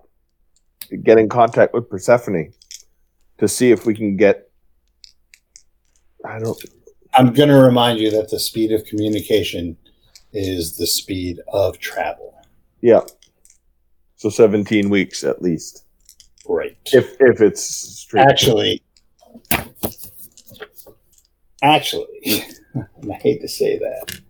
get 1.03 1.19
in 1.19 1.29
contact 1.29 1.73
with 1.73 1.89
Persephone 1.89 2.53
to 3.39 3.49
see 3.49 3.71
if 3.71 3.87
we 3.87 3.95
can 3.95 4.17
get. 4.17 4.51
I 6.25 6.39
don't. 6.39 6.59
I'm 7.15 7.33
going 7.33 7.49
to 7.49 7.57
remind 7.57 7.99
you 7.99 8.11
that 8.13 8.31
the 8.31 8.39
speed 8.39 8.73
of 8.73 8.85
communication 8.85 9.77
is 10.33 10.77
the 10.77 10.87
speed 10.87 11.41
of 11.53 11.79
travel. 11.79 12.35
Yeah. 12.81 13.01
So 14.17 14.31
17 14.31 14.89
weeks 14.89 15.25
at 15.25 15.43
least, 15.43 15.85
Right. 16.47 16.77
if 16.87 17.17
if 17.21 17.41
it's 17.41 17.63
straight. 17.65 18.23
actually, 18.27 18.83
actually, 21.63 22.45
I 22.77 23.15
hate 23.15 23.41
to 23.41 23.49
say 23.49 23.79
that, 23.79 24.21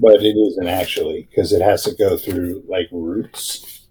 but 0.00 0.22
it 0.22 0.36
isn't 0.36 0.66
actually 0.66 1.28
because 1.30 1.52
it 1.52 1.62
has 1.62 1.84
to 1.84 1.94
go 1.94 2.16
through 2.16 2.64
like 2.68 2.88
roots. 2.92 3.86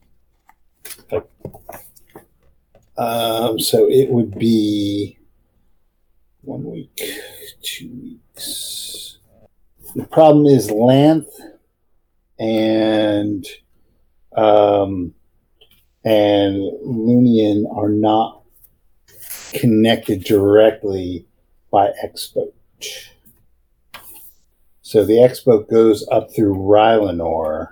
Um, 2.95 3.59
so 3.59 3.87
it 3.89 4.09
would 4.09 4.37
be 4.37 5.17
one 6.41 6.63
week, 6.63 6.99
two 7.61 7.89
weeks. 7.89 9.17
The 9.95 10.05
problem 10.07 10.45
is 10.45 10.69
Lanth 10.69 11.29
and 12.39 13.45
um, 14.35 15.13
and 16.03 16.55
Lunion 16.81 17.67
are 17.71 17.89
not 17.89 18.43
connected 19.53 20.23
directly 20.23 21.25
by 21.71 21.91
X-boat. 22.01 22.53
So 24.81 25.03
the 25.05 25.21
X-boat 25.23 25.69
goes 25.69 26.07
up 26.11 26.33
through 26.35 26.55
Rylanor. 26.55 27.67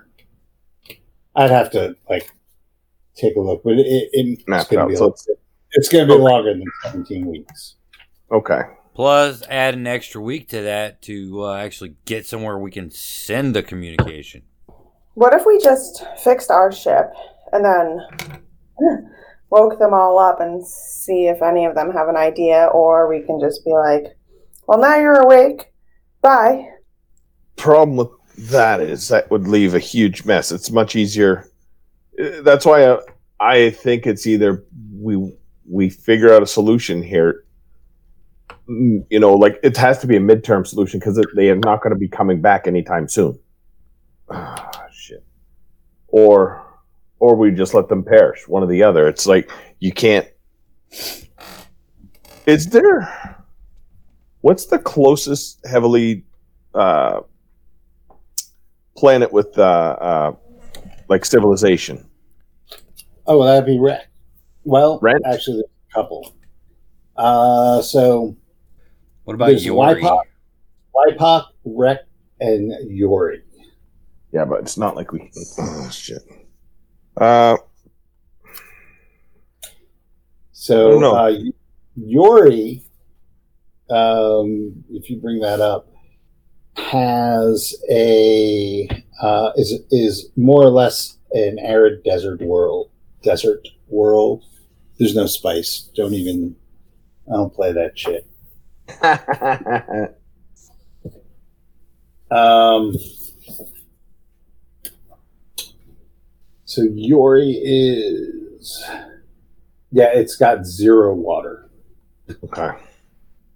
I'd 1.36 1.50
have 1.50 1.70
to 1.72 1.94
like 2.08 2.30
take 3.16 3.36
a 3.36 3.40
look, 3.40 3.62
but 3.64 3.74
it, 3.74 3.86
it, 3.86 4.08
it's 4.46 4.68
going 4.68 4.86
to 4.86 4.86
be 4.88 4.96
So 4.96 5.06
it's- 5.08 5.28
it's 5.74 5.88
going 5.88 6.06
to 6.06 6.14
be 6.14 6.20
longer 6.20 6.52
than 6.52 6.64
17 6.84 7.26
weeks. 7.26 7.76
okay. 8.30 8.60
Plus, 8.94 9.42
add 9.48 9.72
an 9.72 9.86
extra 9.86 10.20
week 10.20 10.50
to 10.50 10.60
that 10.60 11.00
to 11.02 11.44
uh, 11.44 11.54
actually 11.56 11.94
get 12.04 12.26
somewhere 12.26 12.58
we 12.58 12.70
can 12.70 12.90
send 12.90 13.56
the 13.56 13.62
communication. 13.62 14.42
What 15.14 15.32
if 15.32 15.46
we 15.46 15.58
just 15.58 16.04
fixed 16.22 16.50
our 16.50 16.70
ship 16.70 17.10
and 17.52 17.64
then 17.64 19.08
woke 19.48 19.78
them 19.78 19.94
all 19.94 20.18
up 20.18 20.40
and 20.40 20.66
see 20.66 21.26
if 21.26 21.40
any 21.40 21.64
of 21.64 21.74
them 21.74 21.90
have 21.92 22.08
an 22.08 22.16
idea, 22.18 22.66
or 22.66 23.08
we 23.08 23.22
can 23.22 23.40
just 23.40 23.64
be 23.64 23.70
like, 23.72 24.14
"Well, 24.72 24.80
now 24.80 24.96
you're 24.96 25.20
awake. 25.20 25.70
Bye." 26.22 26.66
Problem 27.56 27.98
with 27.98 28.08
that 28.50 28.80
is 28.80 29.06
that 29.08 29.30
would 29.30 29.46
leave 29.46 29.74
a 29.74 29.78
huge 29.78 30.24
mess. 30.24 30.50
It's 30.50 30.70
much 30.70 30.96
easier. 30.96 31.46
That's 32.40 32.64
why 32.64 32.90
I, 32.90 32.98
I 33.38 33.70
think 33.70 34.06
it's 34.06 34.26
either 34.26 34.64
we 34.98 35.36
we 35.68 35.90
figure 35.90 36.32
out 36.32 36.42
a 36.42 36.46
solution 36.46 37.02
here. 37.02 37.44
You 38.66 39.20
know, 39.20 39.34
like 39.34 39.60
it 39.62 39.76
has 39.76 39.98
to 39.98 40.06
be 40.06 40.16
a 40.16 40.20
midterm 40.20 40.66
solution 40.66 41.00
because 41.00 41.22
they 41.36 41.50
are 41.50 41.56
not 41.56 41.82
going 41.82 41.92
to 41.92 41.98
be 41.98 42.08
coming 42.08 42.40
back 42.40 42.66
anytime 42.66 43.08
soon. 43.08 43.38
Ah, 44.30 44.86
shit. 44.90 45.22
Or, 46.08 46.64
or 47.18 47.36
we 47.36 47.50
just 47.50 47.74
let 47.74 47.90
them 47.90 48.02
perish. 48.02 48.48
One 48.48 48.62
or 48.62 48.68
the 48.68 48.82
other. 48.82 49.06
It's 49.06 49.26
like 49.26 49.50
you 49.80 49.92
can't. 49.92 50.26
Is 52.46 52.68
there? 52.68 53.41
What's 54.42 54.66
the 54.66 54.78
closest 54.78 55.64
heavily 55.66 56.24
uh, 56.74 57.20
planet 58.96 59.32
with 59.32 59.56
uh, 59.58 59.62
uh, 59.62 60.34
like 61.08 61.24
civilization? 61.24 62.08
Oh, 63.26 63.38
well, 63.38 63.46
that'd 63.48 63.66
be 63.66 63.78
Rek. 63.78 64.08
Well, 64.64 64.98
Rent? 65.00 65.22
actually, 65.26 65.56
there's 65.58 65.70
a 65.90 65.94
couple. 65.94 66.34
Uh, 67.16 67.82
so 67.82 68.36
What 69.24 69.34
about 69.34 69.46
There's 69.46 69.64
Yori? 69.64 70.02
Wipeout. 70.02 70.22
Wipak, 70.94 71.44
Rek, 71.64 71.98
and 72.40 72.72
Yori. 72.90 73.42
Yeah, 74.32 74.44
but 74.44 74.60
it's 74.60 74.76
not 74.76 74.96
like 74.96 75.12
we. 75.12 75.30
Oh 75.58 75.88
shit. 75.90 76.22
Uh, 77.16 77.56
So 80.52 80.98
no. 80.98 81.14
uh, 81.14 81.32
Yori, 81.96 82.82
um, 83.92 84.84
if 84.90 85.10
you 85.10 85.16
bring 85.16 85.40
that 85.40 85.60
up, 85.60 85.88
has 86.76 87.74
a 87.90 88.88
uh, 89.20 89.52
is 89.56 89.80
is 89.90 90.30
more 90.36 90.62
or 90.62 90.70
less 90.70 91.18
an 91.32 91.58
arid 91.60 92.02
desert 92.04 92.40
world. 92.40 92.90
Desert 93.22 93.68
world. 93.88 94.44
There's 94.98 95.14
no 95.14 95.26
spice. 95.26 95.90
Don't 95.94 96.14
even. 96.14 96.56
I 97.28 97.36
don't 97.36 97.54
play 97.54 97.72
that 97.72 97.98
shit. 97.98 98.26
Um, 102.32 102.96
so 106.64 106.82
Yori 106.94 107.60
is, 107.62 108.82
yeah, 109.90 110.08
it's 110.14 110.36
got 110.36 110.64
zero 110.64 111.14
water, 111.14 111.68
okay. 112.44 112.70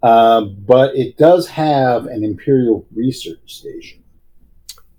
Um, 0.06 0.56
but 0.60 0.94
it 0.94 1.16
does 1.16 1.48
have 1.48 2.06
an 2.06 2.22
Imperial 2.22 2.86
research 2.94 3.56
station. 3.56 4.04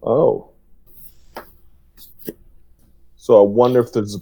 Oh. 0.03 0.51
So 3.15 3.39
I 3.39 3.47
wonder 3.47 3.79
if 3.79 3.93
there's. 3.93 4.17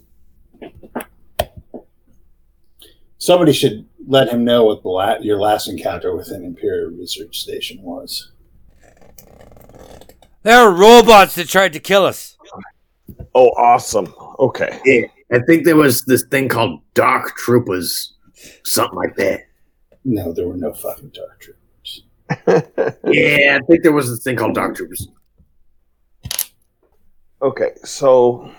Somebody 3.17 3.53
should 3.53 3.87
let 4.07 4.29
him 4.29 4.45
know 4.45 4.65
what 4.65 4.83
the 4.83 4.89
la- 4.89 5.17
your 5.17 5.39
last 5.39 5.67
encounter 5.67 6.15
with 6.15 6.29
an 6.29 6.45
Imperial 6.45 6.91
research 6.91 7.39
station 7.39 7.81
was. 7.81 8.31
There 10.43 10.55
are 10.55 10.71
robots 10.71 11.33
that 11.35 11.49
tried 11.49 11.73
to 11.73 11.79
kill 11.79 12.05
us. 12.05 12.37
Oh, 13.33 13.49
awesome. 13.57 14.13
Okay. 14.37 14.79
Yeah, 14.85 15.07
I 15.31 15.39
think 15.39 15.65
there 15.65 15.75
was 15.75 16.05
this 16.05 16.23
thing 16.25 16.47
called 16.47 16.81
Dark 16.93 17.35
Troopers, 17.35 18.13
something 18.63 18.95
like 18.95 19.15
that. 19.15 19.44
No, 20.05 20.31
there 20.31 20.47
were 20.47 20.55
no 20.55 20.71
fucking 20.73 21.09
dark 21.09 21.39
troopers. 21.41 22.03
Yeah, 23.05 23.59
I 23.61 23.65
think 23.65 23.83
there 23.83 23.91
was 23.91 24.09
this 24.09 24.23
thing 24.23 24.35
called 24.35 24.55
Dark 24.55 24.75
Troopers. 24.75 25.07
Okay, 27.41 27.71
so 27.83 28.51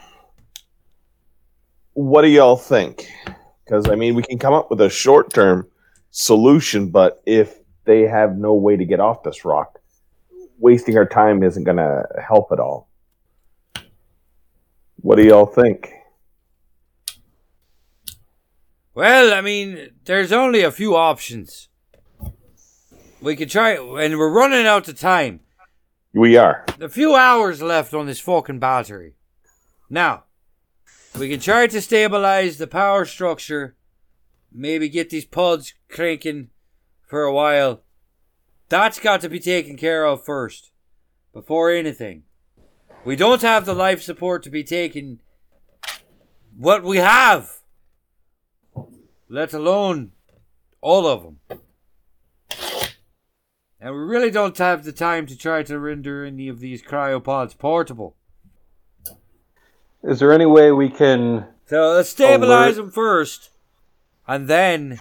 what 1.95 2.23
do 2.23 2.29
y'all 2.29 2.57
think? 2.57 3.11
Because 3.65 3.89
I 3.89 3.95
mean, 3.95 4.15
we 4.15 4.23
can 4.23 4.39
come 4.39 4.55
up 4.55 4.71
with 4.71 4.81
a 4.81 4.91
short-term 4.91 5.67
solution, 6.11 6.91
but 6.91 7.23
if 7.27 7.59
they 7.85 8.03
have 8.03 8.37
no 8.37 8.55
way 8.55 8.77
to 8.77 8.85
get 8.85 9.01
off 9.01 9.23
this 9.23 9.45
rock, 9.45 9.79
wasting 10.59 10.97
our 10.97 11.07
time 11.07 11.43
isn't 11.43 11.65
going 11.65 11.77
to 11.77 12.05
help 12.27 12.53
at 12.53 12.61
all. 12.61 12.89
What 14.97 15.17
do 15.17 15.25
y'all 15.25 15.47
think? 15.47 15.96
Well, 18.97 19.35
I 19.35 19.43
mean, 19.43 19.91
there's 20.07 20.33
only 20.33 20.63
a 20.63 20.71
few 20.71 20.97
options. 20.97 21.69
We 23.21 23.37
could 23.37 23.51
try, 23.51 23.73
and 23.73 24.17
we're 24.17 24.33
running 24.33 24.67
out 24.67 24.89
of 24.89 24.99
time. 24.99 25.41
We 26.15 26.39
are. 26.39 26.65
A 26.81 26.89
few 26.89 27.15
hours 27.15 27.61
left 27.61 27.93
on 27.93 28.07
this 28.07 28.21
fucking 28.21 28.59
battery. 28.59 29.13
Now, 29.91 30.25
we 31.19 31.29
can 31.29 31.41
try 31.41 31.67
to 31.67 31.83
stabilize 31.83 32.57
the 32.57 32.67
power 32.67 33.05
structure. 33.05 33.77
Maybe 34.51 34.89
get 34.89 35.11
these 35.11 35.27
pods 35.27 35.75
cranking 35.91 36.49
for 37.07 37.25
a 37.25 37.35
while. 37.35 37.83
That's 38.71 38.99
got 38.99 39.21
to 39.21 39.29
be 39.29 39.41
taken 39.41 39.77
care 39.77 40.07
of 40.07 40.25
first, 40.25 40.71
before 41.35 41.71
anything. 41.71 42.23
We 43.05 43.15
don't 43.15 43.43
have 43.43 43.67
the 43.67 43.75
life 43.75 44.01
support 44.01 44.43
to 44.45 44.51
be 44.51 44.65
taken. 44.65 45.21
What 46.57 46.83
we 46.83 46.97
have, 46.97 47.56
let 49.29 49.53
alone 49.53 50.13
all 50.81 51.07
of 51.07 51.23
them. 51.23 51.59
And 53.81 53.95
we 53.95 54.01
really 54.01 54.31
don't 54.31 54.57
have 54.59 54.85
the 54.85 54.93
time 54.93 55.27
to 55.27 55.37
try 55.37 55.63
to 55.65 55.79
render 55.79 56.25
any 56.25 56.49
of 56.49 56.61
these 56.61 56.83
cryopods 56.83 57.57
portable. 57.59 58.17
Is 60.03 60.21
there 60.21 60.33
any 60.33 60.47
way 60.47 60.73
we 60.73 60.89
can? 60.89 61.47
So 61.67 61.91
let's 61.91 62.09
stabilize 62.09 62.77
Alert. 62.77 62.87
them 62.87 62.91
first, 62.93 63.51
and 64.27 64.49
then 64.49 64.99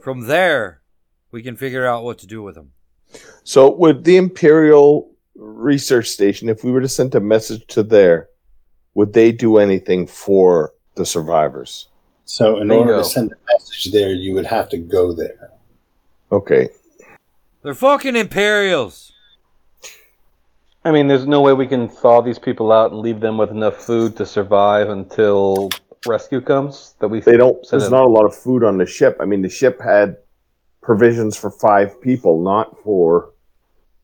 from 0.00 0.26
there 0.26 0.82
we 1.30 1.42
can 1.42 1.56
figure 1.56 1.86
out 1.86 2.04
what 2.04 2.18
to 2.18 2.26
do 2.26 2.42
with 2.42 2.54
them. 2.54 2.72
So, 3.44 3.74
would 3.74 4.04
the 4.04 4.18
Imperial 4.18 5.10
Research 5.34 6.08
Station, 6.08 6.50
if 6.50 6.62
we 6.62 6.70
were 6.70 6.82
to 6.82 6.88
send 6.88 7.14
a 7.14 7.20
message 7.20 7.66
to 7.68 7.82
there, 7.82 8.28
would 8.94 9.14
they 9.14 9.32
do 9.32 9.56
anything 9.56 10.06
for 10.06 10.74
the 10.94 11.06
survivors? 11.06 11.88
So, 12.30 12.60
in 12.60 12.70
order 12.70 12.98
to 12.98 13.04
send 13.04 13.32
a 13.32 13.36
message 13.54 13.90
there, 13.90 14.12
you 14.12 14.34
would 14.34 14.44
have 14.44 14.68
to 14.68 14.76
go 14.76 15.14
there. 15.14 15.50
Okay. 16.30 16.68
They're 17.62 17.72
fucking 17.72 18.16
Imperials. 18.16 19.12
I 20.84 20.92
mean, 20.92 21.08
there's 21.08 21.26
no 21.26 21.40
way 21.40 21.54
we 21.54 21.66
can 21.66 21.88
thaw 21.88 22.20
these 22.20 22.38
people 22.38 22.70
out 22.70 22.92
and 22.92 23.00
leave 23.00 23.20
them 23.20 23.38
with 23.38 23.50
enough 23.50 23.76
food 23.76 24.14
to 24.18 24.26
survive 24.26 24.90
until 24.90 25.70
rescue 26.06 26.42
comes. 26.42 26.96
That 27.00 27.08
we 27.08 27.20
They 27.20 27.38
don't, 27.38 27.66
there's 27.70 27.84
them- 27.84 27.92
not 27.92 28.04
a 28.04 28.08
lot 28.08 28.26
of 28.26 28.36
food 28.36 28.62
on 28.62 28.76
the 28.76 28.84
ship. 28.84 29.16
I 29.20 29.24
mean, 29.24 29.40
the 29.40 29.48
ship 29.48 29.80
had 29.80 30.18
provisions 30.82 31.34
for 31.34 31.50
five 31.50 31.98
people, 32.02 32.42
not 32.42 32.76
for 32.84 33.32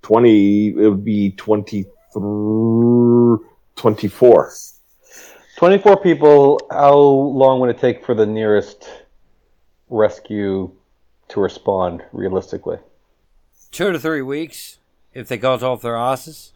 20, 0.00 0.68
it 0.68 0.88
would 0.88 1.04
be 1.04 1.32
23, 1.32 1.86
24. 3.76 4.52
24 5.56 5.98
people. 5.98 6.60
How 6.70 6.96
long 6.96 7.60
would 7.60 7.70
it 7.70 7.78
take 7.78 8.04
for 8.04 8.14
the 8.14 8.26
nearest 8.26 8.90
rescue 9.88 10.70
to 11.28 11.40
respond 11.40 12.02
realistically? 12.12 12.78
Two 13.70 13.92
to 13.92 13.98
three 13.98 14.22
weeks 14.22 14.78
if 15.12 15.28
they 15.28 15.36
got 15.36 15.62
off 15.62 15.82
their 15.82 15.96
asses. 15.96 16.52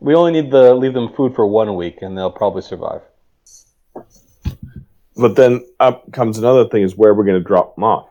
We 0.00 0.14
only 0.14 0.32
need 0.32 0.50
to 0.50 0.74
leave 0.74 0.94
them 0.94 1.12
food 1.12 1.34
for 1.34 1.46
one 1.46 1.74
week, 1.76 2.02
and 2.02 2.18
they'll 2.18 2.30
probably 2.30 2.62
survive. 2.62 3.02
But 5.16 5.36
then 5.36 5.64
up 5.78 6.10
comes 6.12 6.38
another 6.38 6.68
thing 6.68 6.82
is 6.82 6.96
where 6.96 7.14
we're 7.14 7.24
going 7.24 7.40
to 7.40 7.46
drop 7.46 7.76
them 7.76 7.84
off. 7.84 8.08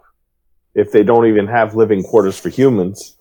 If 0.73 0.91
they 0.93 1.03
don't 1.03 1.25
even 1.25 1.47
have 1.47 1.75
living 1.75 2.01
quarters 2.03 2.39
for 2.39 2.47
humans, 2.47 3.15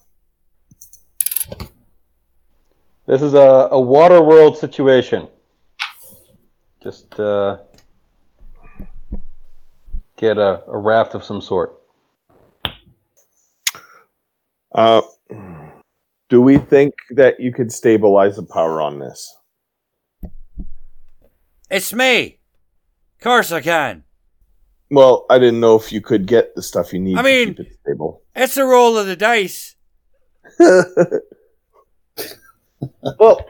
This 3.10 3.22
is 3.22 3.34
a, 3.34 3.66
a 3.72 3.80
water 3.80 4.22
world 4.22 4.56
situation. 4.56 5.26
Just 6.82 7.18
uh, 7.20 7.58
get 10.16 10.38
a, 10.38 10.62
a 10.66 10.78
raft 10.78 11.14
of 11.14 11.22
some 11.24 11.40
sort. 11.40 11.74
uh, 14.74 15.02
do 16.28 16.40
we 16.40 16.58
think 16.58 16.94
that 17.10 17.38
you 17.40 17.52
could 17.52 17.70
stabilize 17.72 18.36
the 18.36 18.42
power 18.44 18.80
on 18.80 18.98
this? 18.98 19.36
It's 21.70 21.92
me. 21.92 22.38
Of 23.18 23.24
course 23.24 23.52
I 23.52 23.60
can. 23.60 24.04
Well, 24.90 25.26
I 25.30 25.38
didn't 25.38 25.60
know 25.60 25.76
if 25.76 25.92
you 25.92 26.00
could 26.00 26.26
get 26.26 26.54
the 26.56 26.62
stuff 26.62 26.92
you 26.92 26.98
need 27.00 27.16
I 27.18 27.22
to 27.22 27.28
mean- 27.28 27.48
keep 27.54 27.60
it 27.66 27.76
stable. 27.82 28.22
It's 28.34 28.56
a 28.56 28.64
roll 28.64 28.96
of 28.96 29.06
the 29.06 29.16
dice. 29.16 29.74
well, 33.18 33.44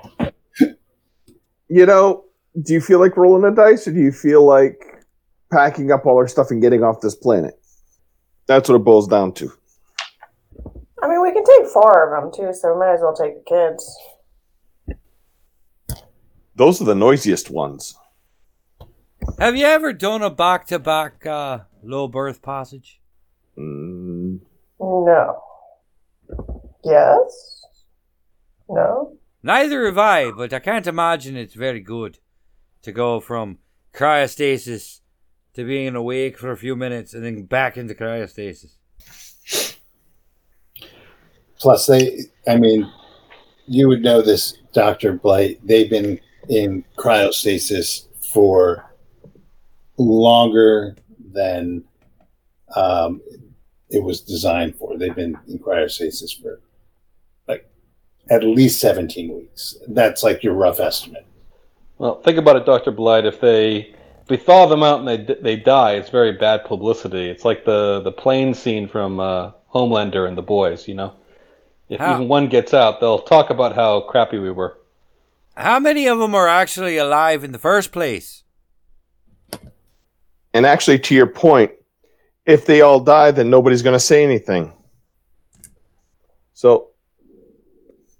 you 1.68 1.86
know, 1.86 2.24
do 2.60 2.72
you 2.72 2.80
feel 2.80 2.98
like 2.98 3.16
rolling 3.16 3.50
a 3.50 3.54
dice 3.54 3.86
or 3.86 3.92
do 3.92 4.00
you 4.00 4.12
feel 4.12 4.44
like 4.44 5.04
packing 5.52 5.90
up 5.92 6.06
all 6.06 6.16
our 6.16 6.28
stuff 6.28 6.50
and 6.50 6.60
getting 6.62 6.82
off 6.82 7.00
this 7.00 7.14
planet? 7.14 7.54
That's 8.46 8.68
what 8.68 8.76
it 8.76 8.84
boils 8.84 9.06
down 9.08 9.32
to. 9.34 9.52
I 11.02 11.08
mean, 11.08 11.22
we 11.22 11.32
can 11.32 11.44
take 11.44 11.66
four 11.72 12.14
of 12.14 12.22
them 12.22 12.32
too, 12.32 12.52
so 12.52 12.74
we 12.74 12.80
might 12.80 12.94
as 12.94 13.00
well 13.00 13.14
take 13.14 13.34
the 13.44 13.44
kids. 13.48 14.98
Those 16.56 16.82
are 16.82 16.84
the 16.84 16.94
noisiest 16.94 17.50
ones. 17.50 17.96
Have 19.38 19.56
you 19.56 19.64
ever 19.66 19.92
done 19.92 20.22
a 20.22 20.30
back 20.30 20.66
to 20.66 20.78
back 20.78 21.24
uh 21.24 21.60
low 21.82 22.08
berth 22.08 22.42
passage? 22.42 23.00
Mm, 23.56 24.40
No. 24.78 25.42
Yes. 26.84 27.62
No. 28.68 29.16
Neither 29.42 29.86
have 29.86 29.98
I, 29.98 30.30
but 30.32 30.52
I 30.52 30.58
can't 30.58 30.86
imagine 30.86 31.36
it's 31.36 31.54
very 31.54 31.80
good 31.80 32.18
to 32.82 32.92
go 32.92 33.20
from 33.20 33.58
cryostasis 33.92 35.00
to 35.54 35.64
being 35.64 35.94
awake 35.94 36.38
for 36.38 36.50
a 36.50 36.56
few 36.56 36.76
minutes 36.76 37.14
and 37.14 37.24
then 37.24 37.44
back 37.44 37.76
into 37.76 37.94
cryostasis. 37.94 38.74
Plus, 41.58 41.86
they, 41.86 42.20
I 42.48 42.56
mean, 42.56 42.90
you 43.66 43.88
would 43.88 44.02
know 44.02 44.22
this, 44.22 44.56
Dr. 44.72 45.12
Blight. 45.12 45.60
They've 45.66 45.90
been 45.90 46.18
in 46.48 46.84
cryostasis 46.96 48.06
for 48.32 48.90
longer 49.98 50.96
than 51.32 51.84
um, 52.74 53.20
it 53.90 54.02
was 54.02 54.20
designed 54.20 54.76
for. 54.76 54.96
They've 54.96 55.14
been 55.14 55.38
in 55.48 55.58
cryostasis 55.58 56.40
for 56.40 56.60
like 57.46 57.68
at 58.30 58.44
least 58.44 58.80
17 58.80 59.34
weeks. 59.34 59.76
That's 59.88 60.22
like 60.22 60.42
your 60.42 60.54
rough 60.54 60.80
estimate. 60.80 61.26
Well, 62.00 62.18
think 62.22 62.38
about 62.38 62.56
it, 62.56 62.64
Doctor 62.64 62.90
Blight. 62.90 63.26
If 63.26 63.42
they 63.42 63.94
if 64.22 64.30
we 64.30 64.38
thaw 64.38 64.64
them 64.64 64.82
out 64.82 65.00
and 65.00 65.06
they 65.06 65.34
they 65.34 65.56
die, 65.56 65.96
it's 65.96 66.08
very 66.08 66.32
bad 66.32 66.64
publicity. 66.64 67.28
It's 67.28 67.44
like 67.44 67.66
the 67.66 68.00
the 68.00 68.10
plane 68.10 68.54
scene 68.54 68.88
from 68.88 69.20
uh, 69.20 69.50
Homelander 69.74 70.26
and 70.26 70.34
the 70.34 70.42
boys. 70.42 70.88
You 70.88 70.94
know, 70.94 71.12
if 71.90 72.00
How- 72.00 72.14
even 72.14 72.26
one 72.26 72.48
gets 72.48 72.72
out, 72.72 73.00
they'll 73.00 73.18
talk 73.18 73.50
about 73.50 73.74
how 73.74 74.00
crappy 74.00 74.38
we 74.38 74.50
were. 74.50 74.78
How 75.58 75.78
many 75.78 76.06
of 76.06 76.18
them 76.18 76.34
are 76.34 76.48
actually 76.48 76.96
alive 76.96 77.44
in 77.44 77.52
the 77.52 77.58
first 77.58 77.92
place? 77.92 78.44
And 80.54 80.64
actually, 80.64 81.00
to 81.00 81.14
your 81.14 81.26
point, 81.26 81.72
if 82.46 82.64
they 82.64 82.80
all 82.80 83.00
die, 83.00 83.30
then 83.30 83.50
nobody's 83.50 83.82
going 83.82 83.92
to 83.92 84.00
say 84.00 84.24
anything. 84.24 84.72
So, 86.54 86.92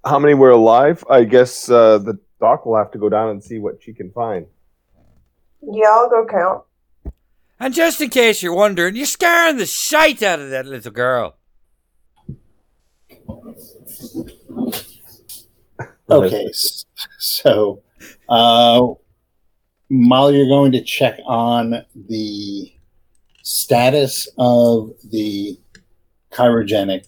how 0.04 0.18
many 0.18 0.34
were 0.34 0.50
alive? 0.50 1.02
I 1.08 1.24
guess 1.24 1.70
uh, 1.70 1.96
the 1.96 2.18
doc 2.40 2.66
will 2.66 2.76
have 2.76 2.90
to 2.92 2.98
go 2.98 3.08
down 3.08 3.30
and 3.30 3.42
see 3.42 3.58
what 3.58 3.82
she 3.82 3.92
can 3.92 4.10
find. 4.10 4.46
Yeah, 5.62 5.88
I'll 5.90 6.08
go 6.08 6.26
count. 6.26 6.64
And 7.58 7.74
just 7.74 8.00
in 8.00 8.08
case 8.08 8.42
you're 8.42 8.54
wondering, 8.54 8.96
you're 8.96 9.04
scaring 9.06 9.58
the 9.58 9.66
shite 9.66 10.22
out 10.22 10.40
of 10.40 10.50
that 10.50 10.66
little 10.66 10.92
girl. 10.92 11.36
Okay, 16.10 16.48
so 17.18 17.82
uh, 18.28 18.84
Molly, 19.88 20.38
you're 20.38 20.48
going 20.48 20.72
to 20.72 20.82
check 20.82 21.20
on 21.24 21.84
the 21.94 22.72
status 23.44 24.28
of 24.36 24.90
the 25.08 25.56
cryogenic 26.32 27.04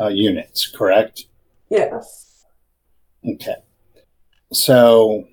uh, 0.00 0.08
units, 0.08 0.66
correct? 0.66 1.26
Yes. 1.68 2.44
Okay. 3.24 3.54
So 4.52 5.24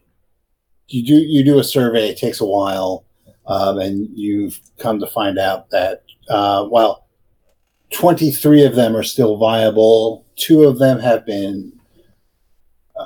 you 0.88 1.05
do 1.05 1.15
you 1.15 1.43
do 1.43 1.59
a 1.59 1.63
survey. 1.63 2.09
It 2.09 2.18
takes 2.18 2.39
a 2.39 2.45
while, 2.45 3.05
um, 3.47 3.80
and 3.80 4.09
you've 4.13 4.59
come 4.78 4.99
to 4.99 5.07
find 5.07 5.38
out 5.38 5.70
that 5.72 6.03
uh, 6.30 6.68
well, 6.70 7.07
twenty 7.91 8.32
three 8.32 8.63
of 8.63 8.76
them 8.76 8.95
are 8.95 9.03
still 9.03 9.38
viable. 9.38 10.26
Two 10.36 10.63
of 10.63 10.78
them 10.80 10.99
have 10.99 11.26
been 11.26 11.78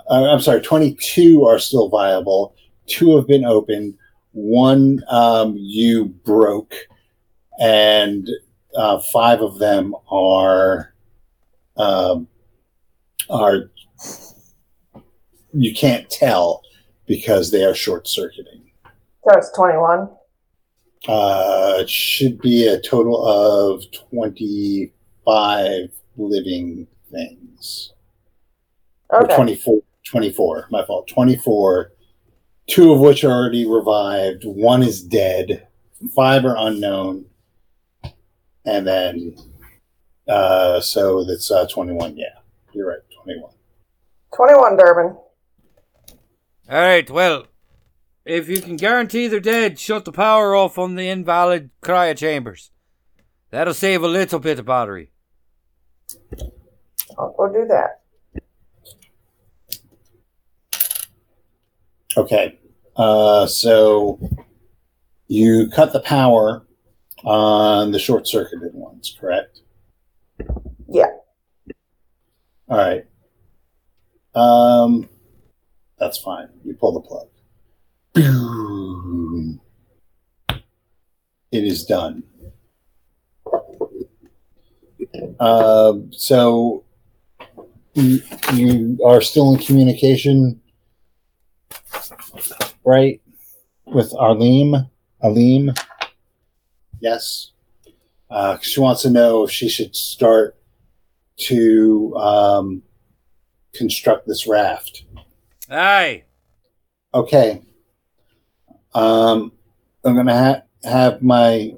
uh, 0.10 0.32
I'm 0.32 0.40
sorry, 0.40 0.62
22 0.62 1.46
are 1.46 1.60
still 1.60 1.90
viable. 1.90 2.56
Two 2.88 3.16
have 3.16 3.28
been 3.28 3.46
opened. 3.46 3.96
One 4.32 5.04
um, 5.10 5.56
you 5.58 6.06
broke, 6.06 6.74
and 7.60 8.28
uh, 8.76 9.02
five 9.12 9.42
of 9.42 9.60
them 9.60 9.94
are 10.10 10.94
um, 11.76 12.28
are 13.30 13.70
you 15.54 15.74
can't 15.74 16.10
tell 16.10 16.62
because 17.06 17.52
they 17.52 17.64
are 17.64 17.74
short 17.74 18.08
circuiting. 18.08 18.72
So 19.24 19.38
it's 19.38 19.52
21. 19.52 20.10
Uh, 21.08 21.74
it 21.80 21.90
should 21.90 22.40
be 22.42 22.68
a 22.68 22.80
total 22.82 23.26
of 23.26 23.84
25 24.10 25.90
living 26.18 26.88
things. 27.12 27.94
Okay. 29.14 29.34
Or 29.34 29.36
24, 29.36 29.82
24, 30.06 30.68
my 30.72 30.86
fault. 30.86 31.08
24, 31.08 31.92
two 32.68 32.94
of 32.94 33.00
which 33.00 33.24
are 33.24 33.32
already 33.32 33.68
revived. 33.68 34.44
One 34.46 34.84
is 34.84 35.04
dead. 35.04 35.68
Five 36.16 36.46
are 36.46 36.56
unknown. 36.58 37.26
And 38.66 38.86
then, 38.86 39.36
uh, 40.28 40.80
so 40.80 41.24
that's 41.26 41.50
uh, 41.50 41.68
21. 41.68 42.16
Yeah, 42.16 42.26
you're 42.74 42.88
right. 42.88 43.00
21. 43.24 43.52
21, 44.36 44.78
Durbin. 44.78 45.18
All 46.72 46.80
right, 46.80 47.10
well, 47.10 47.48
if 48.24 48.48
you 48.48 48.62
can 48.62 48.78
guarantee 48.78 49.28
they're 49.28 49.42
dead, 49.42 49.78
shut 49.78 50.06
the 50.06 50.12
power 50.14 50.56
off 50.56 50.78
on 50.78 50.96
the 50.96 51.10
invalid 51.10 51.70
cryo 51.84 52.16
chambers. 52.16 52.72
That'll 53.50 53.74
save 53.74 54.04
a 54.04 54.08
little 54.08 54.40
bit 54.40 54.58
of 54.58 54.68
battery. 54.68 55.12
I'll 57.20 57.36
go 57.38 57.52
do 57.52 57.68
that. 57.68 58.00
Okay. 62.16 62.58
Uh, 62.96 63.48
so 63.48 64.18
you 65.28 65.70
cut 65.76 65.92
the 65.92 66.00
power 66.00 66.66
on 67.26 67.92
the 67.92 68.00
short 68.00 68.30
circuited 68.30 68.74
ones, 68.74 69.18
correct? 69.20 69.60
Yeah. 70.88 71.12
All 72.70 72.78
right. 72.78 73.06
Um, 74.34 75.10
that's 76.02 76.18
fine. 76.18 76.50
You 76.66 76.74
pull 76.74 76.94
the 76.94 77.00
plug. 77.00 77.28
Boom. 78.14 79.62
It 81.52 81.64
is 81.64 81.86
done. 81.86 82.24
Uh, 85.40 85.94
so 86.10 86.84
you, 87.94 88.20
you 88.54 88.98
are 89.06 89.22
still 89.22 89.54
in 89.54 89.62
communication, 89.62 90.60
right? 92.84 93.22
With 93.86 94.12
Arlene? 94.16 94.90
Alim? 95.22 95.72
Yes. 97.00 97.52
Uh, 98.28 98.58
she 98.60 98.80
wants 98.80 99.04
to 99.04 99.12
know 99.12 99.44
if 99.44 99.52
she 99.52 99.70
should 99.70 99.96
start 99.96 100.58
to 101.38 102.16
um, 102.18 102.82
construct 103.76 104.28
this 104.28 104.48
raft. 104.48 105.04
Aye. 105.72 106.24
Okay. 107.14 107.62
Um, 108.94 109.54
I'm 110.04 110.16
gonna 110.16 110.38
ha- 110.38 110.90
have 110.90 111.22
my 111.22 111.76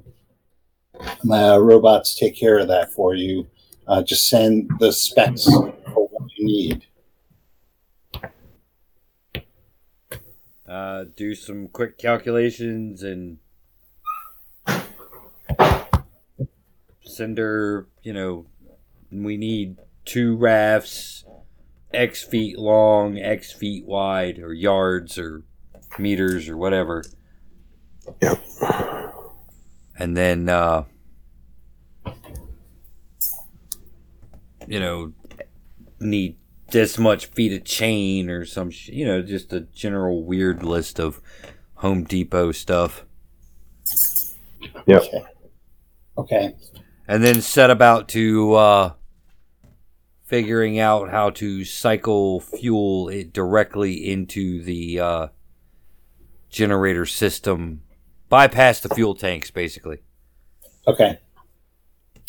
my 1.23 1.55
robots 1.57 2.15
take 2.15 2.35
care 2.35 2.57
of 2.57 2.67
that 2.69 2.91
for 2.91 3.13
you. 3.13 3.47
Uh, 3.87 4.01
just 4.01 4.27
send 4.27 4.71
the 4.79 4.91
specs 4.91 5.45
for 5.45 5.67
what 6.07 6.31
you 6.37 6.45
need. 6.45 6.85
Uh, 10.67 11.05
do 11.15 11.35
some 11.35 11.67
quick 11.67 11.97
calculations 11.99 13.03
and 13.03 13.37
send 17.03 17.37
her, 17.37 17.87
you 18.01 18.13
know, 18.13 18.47
we 19.11 19.37
need 19.37 19.77
two 20.05 20.35
rafts, 20.35 21.22
X 21.93 22.23
feet 22.23 22.57
long, 22.57 23.17
X 23.17 23.51
feet 23.51 23.85
wide, 23.85 24.39
or 24.39 24.53
yards, 24.53 25.17
or 25.17 25.43
meters, 25.99 26.49
or 26.49 26.57
whatever. 26.57 27.03
Yep. 28.21 28.43
And 29.97 30.17
then, 30.17 30.49
uh, 30.49 30.85
you 34.67 34.79
know, 34.79 35.13
need 35.99 36.37
this 36.71 36.97
much 36.97 37.27
feet 37.27 37.53
of 37.53 37.63
chain 37.63 38.29
or 38.29 38.45
some, 38.45 38.71
sh- 38.71 38.89
you 38.89 39.05
know, 39.05 39.21
just 39.21 39.53
a 39.53 39.61
general 39.61 40.23
weird 40.23 40.63
list 40.63 40.99
of 40.99 41.21
Home 41.75 42.03
Depot 42.03 42.51
stuff. 42.51 43.05
Yep. 44.87 45.03
Okay. 45.03 45.23
Okay. 46.17 46.53
and 47.07 47.23
then 47.23 47.41
set 47.41 47.69
about 47.71 48.07
to 48.09 48.53
uh, 48.53 48.93
figuring 50.33 50.79
out 50.79 51.11
how 51.11 51.29
to 51.29 51.63
cycle 51.63 52.39
fuel 52.39 53.07
it 53.07 53.31
directly 53.31 54.09
into 54.09 54.63
the 54.63 54.99
uh, 54.99 55.27
generator 56.49 57.05
system, 57.05 57.83
bypass 58.29 58.79
the 58.79 58.89
fuel 58.95 59.13
tanks, 59.13 59.51
basically. 59.51 59.99
Okay. 60.87 61.19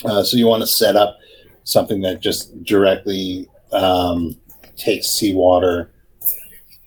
Uh, 0.05 0.23
so 0.23 0.37
you 0.37 0.47
want 0.47 0.61
to 0.61 0.67
set 0.67 0.97
up 0.97 1.17
something 1.63 2.03
that 2.03 2.21
just 2.21 2.63
directly 2.65 3.49
um, 3.73 4.37
takes 4.77 5.07
seawater. 5.07 5.91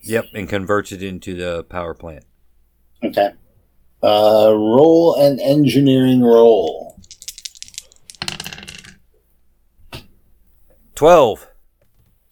Yep, 0.04 0.26
and 0.36 0.48
converts 0.48 0.92
it 0.92 1.02
into 1.02 1.34
the 1.34 1.64
power 1.64 1.96
plant. 1.96 2.26
Okay. 3.04 3.32
Uh, 4.04 4.54
roll 4.54 5.16
an 5.16 5.40
engineering 5.40 6.22
roll. 6.22 6.97
Twelve. 10.98 11.48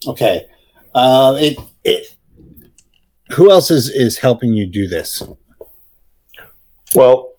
Okay. 0.07 0.47
Uh, 0.95 1.37
it 1.39 1.55
it. 1.83 2.17
Who 3.35 3.51
else 3.51 3.69
is 3.69 3.89
is 3.89 4.17
helping 4.17 4.53
you 4.53 4.65
do 4.65 4.87
this? 4.87 5.21
Well, 6.95 7.33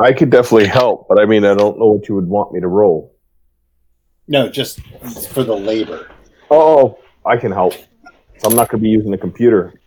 I 0.00 0.12
could 0.12 0.30
definitely 0.30 0.66
help, 0.66 1.06
but 1.08 1.20
I 1.20 1.26
mean, 1.26 1.44
I 1.44 1.54
don't 1.54 1.78
know 1.78 1.92
what 1.92 2.08
you 2.08 2.16
would 2.16 2.26
want 2.26 2.52
me 2.52 2.60
to 2.60 2.66
roll. 2.66 3.14
No, 4.26 4.48
just 4.48 4.80
for 5.28 5.44
the 5.44 5.54
labor. 5.54 6.10
Oh, 6.50 6.98
I 7.24 7.36
can 7.36 7.52
help. 7.52 7.74
I'm 8.44 8.56
not 8.56 8.68
going 8.68 8.80
to 8.80 8.84
be 8.84 8.88
using 8.88 9.12
the 9.12 9.18
computer 9.18 9.80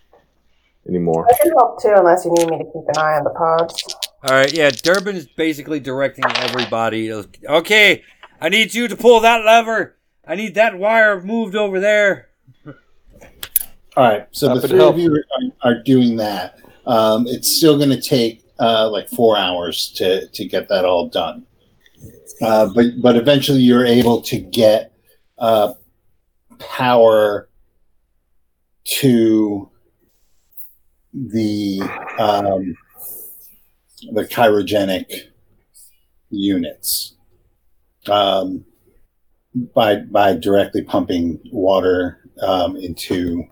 anymore. 0.88 1.28
I 1.30 1.38
can 1.44 1.52
help 1.52 1.82
too, 1.82 1.94
unless 1.94 2.24
you 2.24 2.32
need 2.32 2.48
me 2.48 2.60
to 2.60 2.64
keep 2.64 2.88
an 2.88 2.98
eye 2.98 3.18
on 3.18 3.26
the 3.26 3.32
pods. 3.32 3.84
All 4.24 4.34
right, 4.34 4.54
yeah. 4.54 4.70
Durbin 4.70 5.18
is 5.18 5.28
basically 5.28 5.82
directing 5.82 6.24
everybody. 6.38 7.12
Okay, 7.12 8.04
I 8.40 8.48
need 8.48 8.74
you 8.74 8.88
to 8.88 8.96
pull 8.96 9.20
that 9.20 9.44
lever. 9.44 9.95
I 10.28 10.36
need 10.36 10.56
that 10.56 10.78
wire 10.78 11.22
moved 11.22 11.56
over 11.56 11.80
there. 11.80 12.30
All 12.66 12.74
right. 14.04 14.28
So 14.32 14.50
Happy 14.50 14.62
the 14.62 14.68
three 14.68 14.78
help. 14.80 14.96
of 14.96 15.00
you 15.00 15.24
are, 15.64 15.72
are 15.72 15.84
doing 15.84 16.18
that. 16.18 16.60
Um, 16.86 17.26
it's 17.28 17.56
still 17.56 17.78
going 17.78 17.90
to 17.90 18.02
take 18.02 18.44
uh, 18.60 18.90
like 18.90 19.10
four 19.10 19.38
hours 19.38 19.92
to 19.94 20.28
to 20.28 20.46
get 20.46 20.68
that 20.70 20.86
all 20.86 21.08
done. 21.08 21.46
Uh, 22.42 22.70
but 22.74 23.02
but 23.02 23.16
eventually 23.16 23.60
you're 23.60 23.86
able 23.86 24.22
to 24.22 24.38
get 24.38 24.94
uh, 25.38 25.74
power 26.60 27.50
to 28.84 29.70
the 31.14 31.82
um, 32.20 32.76
the 34.12 34.26
cryogenic 34.28 35.30
units 36.30 37.16
um, 38.08 38.66
by 39.74 39.98
by 39.98 40.34
directly 40.36 40.82
pumping 40.84 41.40
water 41.52 42.20
um, 42.42 42.76
into 42.76 43.44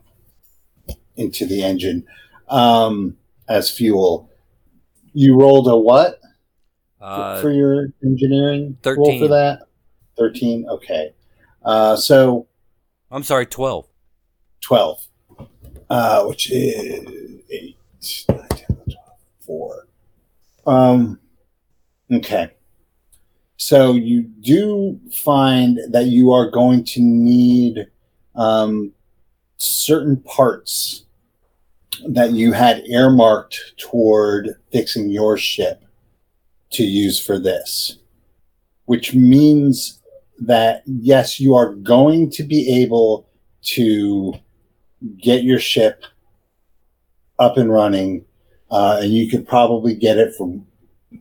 into 1.15 1.45
the 1.45 1.63
engine 1.63 2.05
um, 2.49 3.15
as 3.47 3.69
fuel. 3.69 4.29
You 5.13 5.39
rolled 5.39 5.67
a 5.67 5.77
what 5.77 6.19
for- 6.99 7.05
Uh, 7.05 7.41
for 7.41 7.51
your 7.51 7.87
engineering 8.03 8.77
roll 8.85 9.19
for 9.19 9.27
that? 9.29 9.59
Thirteen. 10.17 10.65
Okay. 10.69 11.13
Uh, 11.63 11.95
so 11.95 12.47
I'm 13.11 13.23
sorry, 13.23 13.45
twelve. 13.45 13.87
12, 14.61 15.07
uh, 15.89 16.23
which 16.23 16.49
is 16.49 17.41
8, 17.51 17.75
9, 18.29 18.47
10, 18.49 18.67
12, 18.67 18.87
4. 19.41 19.87
Um, 20.65 21.19
okay. 22.09 22.51
So 23.65 23.93
you 23.93 24.23
do 24.23 24.99
find 25.09 25.79
that 25.89 26.07
you 26.07 26.33
are 26.33 26.51
going 26.51 26.83
to 26.83 27.01
need 27.01 27.87
um, 28.35 28.91
certain 29.55 30.17
parts 30.17 31.05
that 32.09 32.31
you 32.31 32.51
had 32.51 32.83
earmarked 32.87 33.57
toward 33.77 34.49
fixing 34.73 35.09
your 35.09 35.37
ship 35.37 35.81
to 36.71 36.83
use 36.83 37.25
for 37.25 37.39
this, 37.39 37.99
which 38.83 39.13
means 39.13 40.01
that 40.41 40.83
yes, 40.85 41.39
you 41.39 41.55
are 41.55 41.73
going 41.73 42.31
to 42.31 42.43
be 42.43 42.83
able 42.83 43.29
to 43.75 44.33
get 45.21 45.45
your 45.45 45.59
ship 45.59 46.03
up 47.39 47.55
and 47.55 47.71
running, 47.71 48.25
uh, 48.69 48.99
and 49.01 49.13
you 49.13 49.29
could 49.29 49.47
probably 49.47 49.95
get 49.95 50.17
it 50.17 50.35
from 50.35 50.67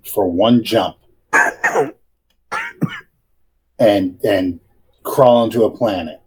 for 0.05 0.28
one 0.28 0.64
jump 0.64 0.97
and 3.78 4.19
and 4.24 4.61
crawl 5.03 5.44
into 5.44 5.65
a 5.65 5.70
planet. 5.77 6.20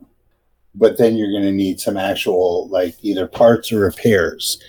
But 0.74 0.98
then 0.98 1.16
you're 1.16 1.32
going 1.32 1.44
to 1.44 1.52
need 1.52 1.80
some 1.80 1.96
actual 1.98 2.68
like 2.70 2.96
either 3.02 3.28
parts 3.28 3.72
or 3.72 3.80
repairs. 3.80 4.62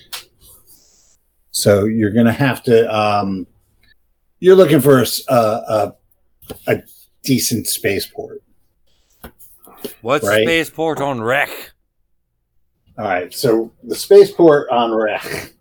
So 1.50 1.84
you're 1.84 2.12
going 2.12 2.26
to 2.26 2.32
have 2.32 2.62
to. 2.64 2.94
Um, 2.94 3.46
you're 4.38 4.54
looking 4.56 4.80
for 4.80 5.04
a 5.28 5.92
a 6.66 6.82
decent 7.22 7.66
spaceport. 7.66 8.42
What's 10.02 10.26
Right. 10.26 10.44
spaceport 10.44 11.00
on 11.00 11.20
wreck? 11.20 11.50
All 12.98 13.04
right, 13.04 13.32
so 13.34 13.70
the 13.84 13.94
spaceport 13.94 14.70
on 14.70 14.90
Wreck 14.94 15.52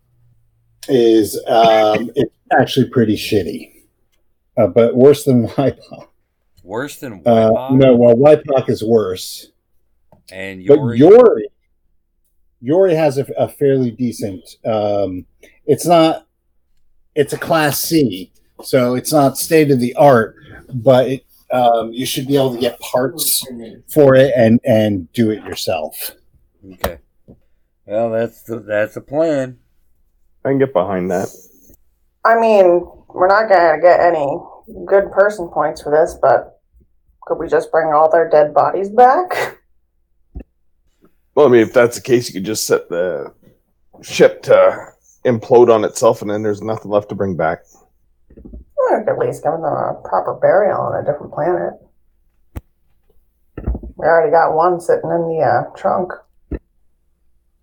is 0.88 1.36
um, 1.48 2.10
it's 2.16 2.34
actually 2.58 2.88
pretty 2.90 3.18
shitty, 3.18 3.74
uh, 4.58 4.68
but 4.68 4.96
worse 4.96 5.26
than 5.26 5.46
Wypock. 5.50 6.08
Worse 6.66 6.98
than 6.98 7.22
Uh, 7.26 7.52
Wypock 7.52 7.72
no, 7.78 7.96
well, 7.96 8.16
Wypock 8.16 8.70
is 8.70 8.84
worse, 8.84 9.52
and 10.32 10.66
but 10.66 10.78
Yori. 10.78 10.98
Yori, 10.98 11.48
Yori 12.60 12.96
has 12.96 13.20
a, 13.20 13.26
a 13.38 13.48
fairly 13.48 13.92
decent. 13.92 14.44
Um, 14.66 15.28
it's 15.68 15.86
not. 15.86 16.26
It's 17.14 17.34
a 17.34 17.38
Class 17.38 17.80
C, 17.82 18.34
so 18.64 18.96
it's 18.96 19.14
not 19.14 19.38
state 19.38 19.70
of 19.70 19.80
the 19.80 19.94
art, 19.94 20.36
but 20.74 21.08
it, 21.08 21.26
um, 21.52 21.94
you 21.94 22.06
should 22.06 22.28
be 22.28 22.36
able 22.36 22.56
to 22.56 22.60
get 22.60 22.80
parts 22.80 23.46
for 23.94 24.16
it 24.16 24.34
and 24.36 24.60
and 24.66 25.12
do 25.14 25.30
it 25.30 25.44
yourself. 25.44 26.14
Okay. 26.74 26.98
Well, 27.86 28.10
that's 28.10 28.42
the 28.42 28.60
that's 28.60 28.96
the 28.96 29.02
plan. 29.02 29.60
I 30.44 30.50
can 30.50 30.58
get 30.58 30.74
behind 30.74 31.12
that. 31.12 31.30
I 32.26 32.40
mean, 32.40 32.88
we're 33.08 33.28
not 33.28 33.50
gonna 33.50 33.80
get 33.80 34.00
any 34.00 34.40
good 34.88 35.12
person 35.12 35.48
points 35.50 35.84
for 35.84 35.92
this, 35.92 36.18
but 36.20 36.55
could 37.26 37.35
we 37.39 37.47
just 37.47 37.72
bring 37.72 37.93
all 37.93 38.10
their 38.10 38.30
dead 38.30 38.53
bodies 38.53 38.89
back? 38.89 39.60
Well, 41.34 41.47
I 41.47 41.49
mean, 41.49 41.61
if 41.61 41.73
that's 41.73 41.97
the 41.97 42.02
case, 42.02 42.27
you 42.30 42.34
could 42.34 42.45
just 42.45 42.65
set 42.65 42.88
the 42.89 43.34
ship 44.02 44.41
to 44.43 44.88
implode 45.26 45.73
on 45.73 45.84
itself, 45.84 46.22
and 46.22 46.31
then 46.31 46.43
there's 46.43 46.61
nothing 46.61 46.89
left 46.91 47.10
to 47.10 47.15
bring 47.15 47.35
back. 47.35 47.60
We 48.30 48.43
could 48.89 49.10
at 49.10 49.18
least 49.18 49.43
give 49.43 49.52
them 49.53 49.64
a 49.64 49.99
proper 50.06 50.35
burial 50.35 50.80
on 50.80 51.03
a 51.03 51.06
different 51.06 51.34
planet. 51.34 51.73
We 53.97 54.06
already 54.06 54.31
got 54.31 54.56
one 54.56 54.80
sitting 54.80 55.10
in 55.10 55.27
the 55.27 55.41
uh, 55.41 55.76
trunk. 55.76 56.11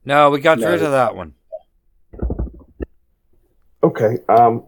No, 0.04 0.30
we 0.30 0.40
got 0.40 0.58
No. 0.58 0.68
rid 0.70 0.82
of 0.82 0.90
that 0.90 1.14
one. 1.14 1.34
Okay. 3.82 4.18
Um. 4.28 4.66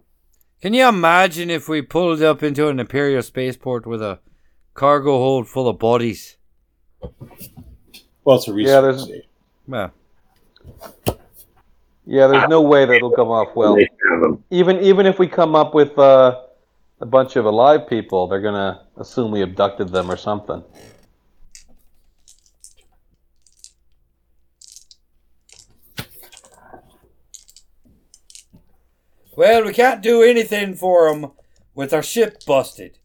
Can 0.63 0.73
you 0.73 0.89
imagine 0.89 1.51
if 1.51 1.69
we 1.69 1.83
pulled 1.83 2.23
up 2.23 2.43
into 2.43 2.69
an 2.69 2.81
Imperial 2.81 3.23
spaceport 3.23 3.87
with 3.87 4.01
a 4.01 4.21
cargo 4.75 5.13
hold 5.19 5.49
full 5.49 5.69
of 5.69 5.79
bodies? 5.79 6.37
Well, 8.25 8.37
it's 8.37 8.49
a 8.49 8.53
research 8.53 8.71
Yeah, 8.73 8.81
there's- 8.81 9.05
station. 9.05 9.23
Well, 9.67 9.93
Yeah, 12.07 12.27
there's 12.27 12.49
no 12.51 12.61
way 12.61 12.85
that'll 12.85 13.13
come 13.13 13.29
off 13.29 13.57
well. 13.57 13.77
They 13.77 13.89
have 14.11 14.23
'em. 14.25 14.45
Even 14.51 14.79
even 14.81 15.07
if 15.07 15.19
we 15.19 15.27
come 15.27 15.55
up 15.55 15.73
with 15.75 15.99
uh, 15.99 16.39
a 17.01 17.07
bunch 17.07 17.37
of 17.37 17.47
alive 17.47 17.89
people, 17.89 18.27
they're 18.27 18.43
gonna 18.43 18.83
assume 18.99 19.31
we 19.31 19.41
abducted 19.41 19.89
them 19.89 20.11
or 20.11 20.17
something. 20.19 20.63
well, 29.37 29.65
we 29.65 29.73
can't 29.73 30.03
do 30.03 30.23
anything 30.23 30.75
for 30.75 31.09
them 31.13 31.33
with 31.75 31.93
our 31.93 32.03
ship 32.03 32.45
busted. 32.47 32.99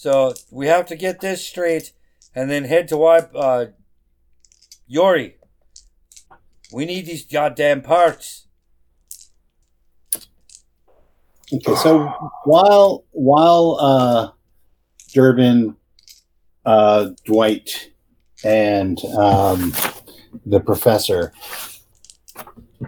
So 0.00 0.32
we 0.50 0.66
have 0.68 0.86
to 0.86 0.96
get 0.96 1.20
this 1.20 1.46
straight 1.46 1.92
and 2.34 2.50
then 2.50 2.64
head 2.64 2.88
to 2.88 2.96
Wy- 2.96 3.28
uh, 3.34 3.66
Yori. 4.86 5.36
We 6.72 6.86
need 6.86 7.04
these 7.04 7.26
goddamn 7.26 7.82
parts. 7.82 8.46
Okay, 11.52 11.74
so 11.74 12.10
while 12.44 13.04
while 13.10 13.76
uh, 13.78 14.30
Durbin, 15.12 15.76
uh, 16.64 17.10
Dwight, 17.26 17.90
and 18.42 18.98
um, 19.18 19.74
the 20.46 20.60
professor 20.60 21.30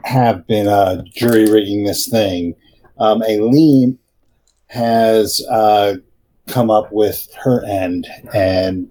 have 0.04 0.46
been 0.46 0.66
uh, 0.66 1.02
jury 1.14 1.44
rigging 1.44 1.84
this 1.84 2.08
thing, 2.08 2.54
um, 2.98 3.22
Aileen 3.22 3.98
has 4.68 5.44
uh, 5.50 5.96
come 6.48 6.70
up 6.70 6.92
with 6.92 7.28
her 7.42 7.64
end 7.64 8.06
and 8.34 8.90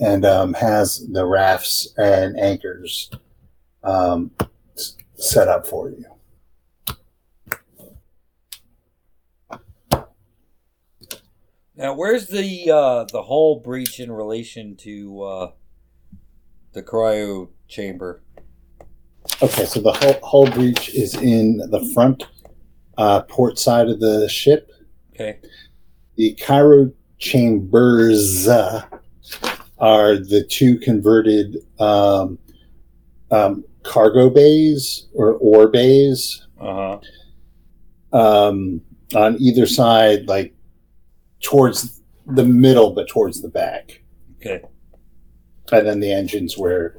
and 0.00 0.24
um, 0.24 0.52
has 0.54 1.06
the 1.12 1.24
rafts 1.24 1.94
and 1.96 2.38
anchors 2.38 3.10
um, 3.84 4.32
set 5.14 5.46
up 5.48 5.66
for 5.66 5.90
you. 5.90 6.04
Now, 11.76 11.94
where's 11.94 12.26
the 12.26 12.70
uh, 12.70 13.04
the 13.04 13.22
hull 13.22 13.60
breach 13.60 13.98
in 13.98 14.10
relation 14.12 14.76
to 14.76 15.22
uh, 15.22 15.50
the 16.72 16.82
cryo 16.82 17.48
chamber? 17.66 18.22
Okay, 19.40 19.64
so 19.64 19.80
the 19.80 19.92
hull, 19.92 20.18
hull 20.22 20.46
breach 20.46 20.90
is 20.90 21.14
in 21.14 21.58
the 21.70 21.80
front 21.94 22.24
uh, 22.98 23.22
port 23.22 23.58
side 23.58 23.88
of 23.88 24.00
the 24.00 24.28
ship. 24.28 24.70
Okay. 25.14 25.38
The 26.16 26.34
cryo 26.40 26.92
chambers 27.18 28.46
uh, 28.48 28.82
are 29.78 30.16
the 30.16 30.44
two 30.44 30.78
converted 30.78 31.56
um, 31.80 32.38
um, 33.30 33.64
cargo 33.82 34.28
bays 34.30 35.06
or 35.14 35.34
ore 35.34 35.68
bays 35.68 36.46
Uh 36.60 36.98
huh. 38.12 38.48
um, 38.48 38.80
on 39.14 39.36
either 39.40 39.66
side, 39.66 40.26
like 40.28 40.54
towards 41.42 42.00
the 42.26 42.44
middle, 42.44 42.92
but 42.92 43.08
towards 43.08 43.40
the 43.42 43.48
back. 43.48 44.02
Okay. 44.40 44.60
And 45.72 45.86
then 45.86 46.00
the 46.00 46.12
engines 46.12 46.58
where 46.58 46.96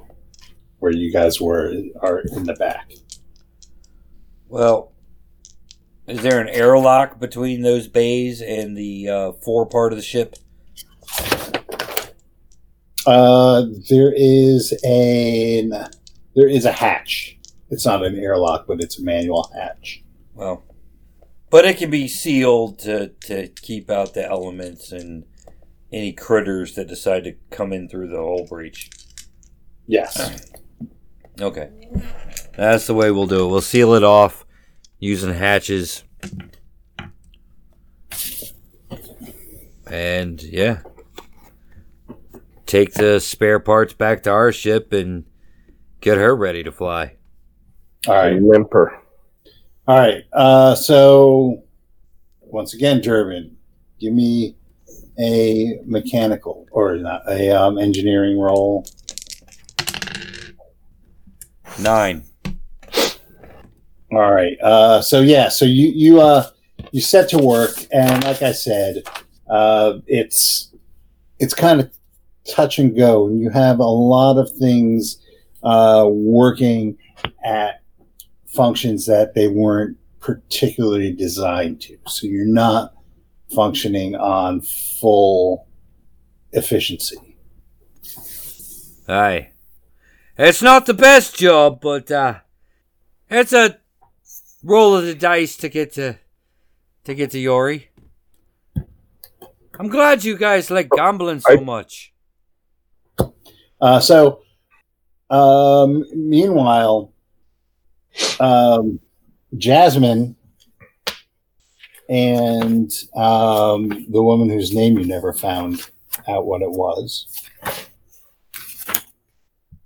where 0.80 0.92
you 0.92 1.12
guys 1.14 1.40
were 1.40 1.74
are 2.02 2.20
in 2.20 2.44
the 2.46 2.54
back. 2.56 2.92
Well, 4.48 4.93
is 6.08 6.22
there 6.22 6.42
an 6.42 6.50
airlock 6.50 7.20
between 7.20 7.62
those 7.62 7.88
bays 7.88 8.42
and 8.42 8.78
the 8.78 9.10
uh, 9.10 9.32
fore 9.34 9.66
part 9.66 9.94
of 9.94 9.98
the 9.98 10.04
ship? 10.04 10.36
Uh, 13.06 13.66
there 13.90 14.14
is 14.16 14.72
an 14.84 15.70
there 16.36 16.48
is 16.48 16.66
a 16.66 16.72
hatch. 16.72 17.38
It's 17.70 17.86
not 17.86 18.06
an 18.06 18.18
airlock, 18.18 18.66
but 18.68 18.82
it's 18.82 19.00
a 19.00 19.04
manual 19.04 19.52
hatch. 19.56 20.04
Well, 20.34 20.64
but 21.50 21.66
it 21.66 21.78
can 21.78 21.90
be 21.90 22.08
sealed 22.08 22.80
to, 22.80 23.10
to 23.26 23.48
keep 23.48 23.90
out 23.90 24.14
the 24.14 24.26
elements 24.26 24.92
and 24.92 25.26
any 25.92 26.12
critters 26.12 26.76
that 26.76 26.88
decide 26.88 27.24
to 27.26 27.36
come 27.52 27.72
in 27.72 27.88
through 27.88 28.10
the 28.10 28.18
hull 28.18 28.46
breach. 28.50 28.90
Yes. 29.86 30.52
Okay. 31.40 31.70
That's 32.58 32.88
the 32.88 32.94
way 32.94 33.12
we'll 33.12 33.28
do 33.28 33.46
it. 33.46 33.50
We'll 33.50 33.62
seal 33.62 33.94
it 33.94 34.04
off 34.04 34.43
using 35.04 35.34
hatches. 35.34 36.04
And 39.86 40.42
yeah. 40.42 40.80
Take 42.66 42.94
the 42.94 43.20
spare 43.20 43.60
parts 43.60 43.94
back 43.94 44.24
to 44.24 44.32
our 44.32 44.52
ship 44.52 44.94
and 44.94 45.26
get 46.00 46.18
her 46.18 46.36
ready 46.36 46.64
to 46.64 46.72
fly. 46.72 47.18
All 48.08 48.16
right. 48.16 48.42
Limper. 48.42 49.00
All 49.88 50.00
right. 50.00 50.24
Uh, 50.32 50.74
so 50.74 51.64
once 52.40 52.74
again, 52.74 53.02
Durbin, 53.02 53.58
give 54.00 54.14
me 54.14 54.56
a 55.20 55.80
mechanical 55.86 56.66
or 56.72 56.96
not 56.96 57.22
a 57.30 57.52
um, 57.52 57.78
engineering 57.78 58.40
roll. 58.40 58.86
Nine. 61.80 62.24
All 64.16 64.34
right. 64.34 64.58
Uh, 64.62 65.02
so 65.02 65.22
yeah. 65.22 65.50
So 65.50 65.66
you 65.66 65.88
you 65.88 66.22
uh 66.22 66.50
you 66.92 67.02
set 67.02 67.30
to 67.30 67.38
work, 67.38 67.72
and 67.92 68.24
like 68.24 68.42
I 68.42 68.52
said, 68.52 69.04
uh, 69.50 70.00
it's 70.08 70.72
it's 71.40 71.54
kind 71.54 71.80
of 71.80 71.92
touch 72.50 72.80
and 72.80 72.96
go, 72.96 73.28
and 73.28 73.40
you 73.40 73.50
have 73.50 73.80
a 73.80 73.84
lot 73.84 74.38
of 74.38 74.52
things 74.52 75.18
uh, 75.64 76.06
working 76.10 76.98
at 77.44 77.82
functions 78.46 79.06
that 79.08 79.34
they 79.34 79.48
weren't 79.48 79.98
particularly 80.20 81.12
designed 81.12 81.82
to. 81.82 81.98
So 82.08 82.28
you're 82.28 82.46
not 82.46 82.94
functioning 83.54 84.16
on 84.16 84.62
full 84.62 85.68
efficiency. 86.52 87.18
Aye. 89.08 89.50
It's 90.38 90.62
not 90.62 90.86
the 90.86 90.94
best 90.94 91.38
job, 91.38 91.80
but 91.82 92.10
uh, 92.10 92.40
it's 93.30 93.54
a 93.54 93.78
roll 94.64 94.96
of 94.96 95.06
the 95.06 95.14
dice 95.14 95.58
to 95.58 95.70
get 95.70 95.94
to 95.94 96.18
to 97.06 97.14
get 97.14 97.32
to 97.32 97.40
Yori. 97.40 97.90
I'm 99.80 99.90
glad 99.90 100.24
you 100.24 100.38
guys 100.38 100.72
like 100.72 100.90
gambling 100.90 101.40
so 101.40 101.60
much. 101.60 102.14
Uh, 103.82 104.00
so, 104.00 104.42
um, 105.30 106.06
meanwhile, 106.16 107.12
um, 108.40 109.00
Jasmine 109.58 110.36
and 112.08 112.92
um, 113.16 114.06
the 114.10 114.22
woman 114.22 114.50
whose 114.50 114.74
name 114.74 114.98
you 114.98 115.06
never 115.06 115.34
found 115.34 115.82
out 116.28 116.46
what 116.46 116.62
it 116.62 116.72
was, 116.72 117.28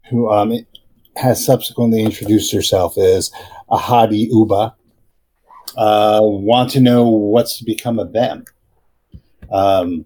who 0.09 0.29
um, 0.29 0.53
has 1.15 1.43
subsequently 1.43 2.03
introduced 2.03 2.51
herself 2.51 2.97
as 2.97 3.31
Ahadi 3.69 4.27
Uba, 4.29 4.75
uh, 5.75 6.19
want 6.21 6.71
to 6.71 6.79
know 6.79 7.07
what's 7.07 7.61
become 7.61 7.99
of 7.99 8.13
them. 8.13 8.45
Um, 9.51 10.05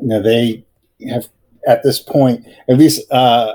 you 0.00 0.08
know, 0.08 0.22
they 0.22 0.64
have 1.08 1.28
at 1.66 1.82
this 1.82 2.00
point, 2.00 2.46
at 2.68 2.78
least 2.78 3.10
uh, 3.12 3.54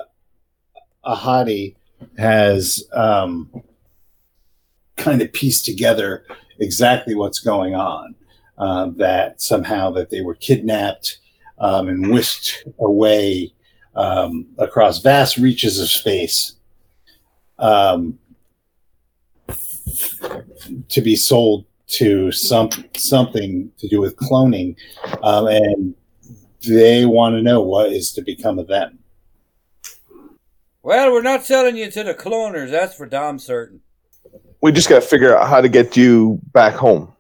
Ahadi 1.06 1.76
has 2.18 2.84
um, 2.94 3.50
kind 4.98 5.22
of 5.22 5.34
pieced 5.34 5.66
together 5.66 6.26
exactly 6.60 7.16
what's 7.16 7.40
going 7.40 7.76
on. 7.76 8.16
Uh, 8.58 8.86
that 8.96 9.42
somehow 9.42 9.92
that 9.92 10.10
they 10.10 10.22
were 10.22 10.36
kidnapped 10.36 11.18
um, 11.60 11.90
and 11.90 12.10
whisked 12.10 12.66
away 12.80 13.54
um, 13.96 14.48
across 14.58 15.02
vast 15.02 15.36
reaches 15.36 15.78
of 15.78 15.90
space 15.90 16.54
um, 17.60 18.18
to 20.90 21.02
be 21.02 21.16
sold 21.16 21.66
to 21.88 22.32
some 22.32 22.70
something 22.96 23.72
to 23.78 23.88
do 23.88 24.02
with 24.02 24.16
cloning, 24.16 24.76
um, 25.24 25.48
and 25.48 25.96
they 26.68 27.06
want 27.06 27.36
to 27.36 27.42
know 27.42 27.62
what 27.62 27.92
is 27.92 28.12
to 28.14 28.22
become 28.22 28.58
of 28.60 28.68
them. 28.68 29.00
Well, 30.82 31.12
we're 31.12 31.22
not 31.22 31.46
selling 31.46 31.78
you 31.78 31.90
to 31.92 32.04
the 32.04 32.14
cloners, 32.14 32.72
that's 32.72 32.96
for 32.96 33.06
damn 33.06 33.40
certain. 33.40 33.82
We 34.62 34.72
just 34.72 34.90
got 34.90 35.02
to 35.02 35.08
figure 35.08 35.36
out 35.38 35.48
how 35.48 35.62
to 35.62 35.70
get 35.70 35.96
you 35.98 36.40
back 36.54 36.74
home. 36.74 37.14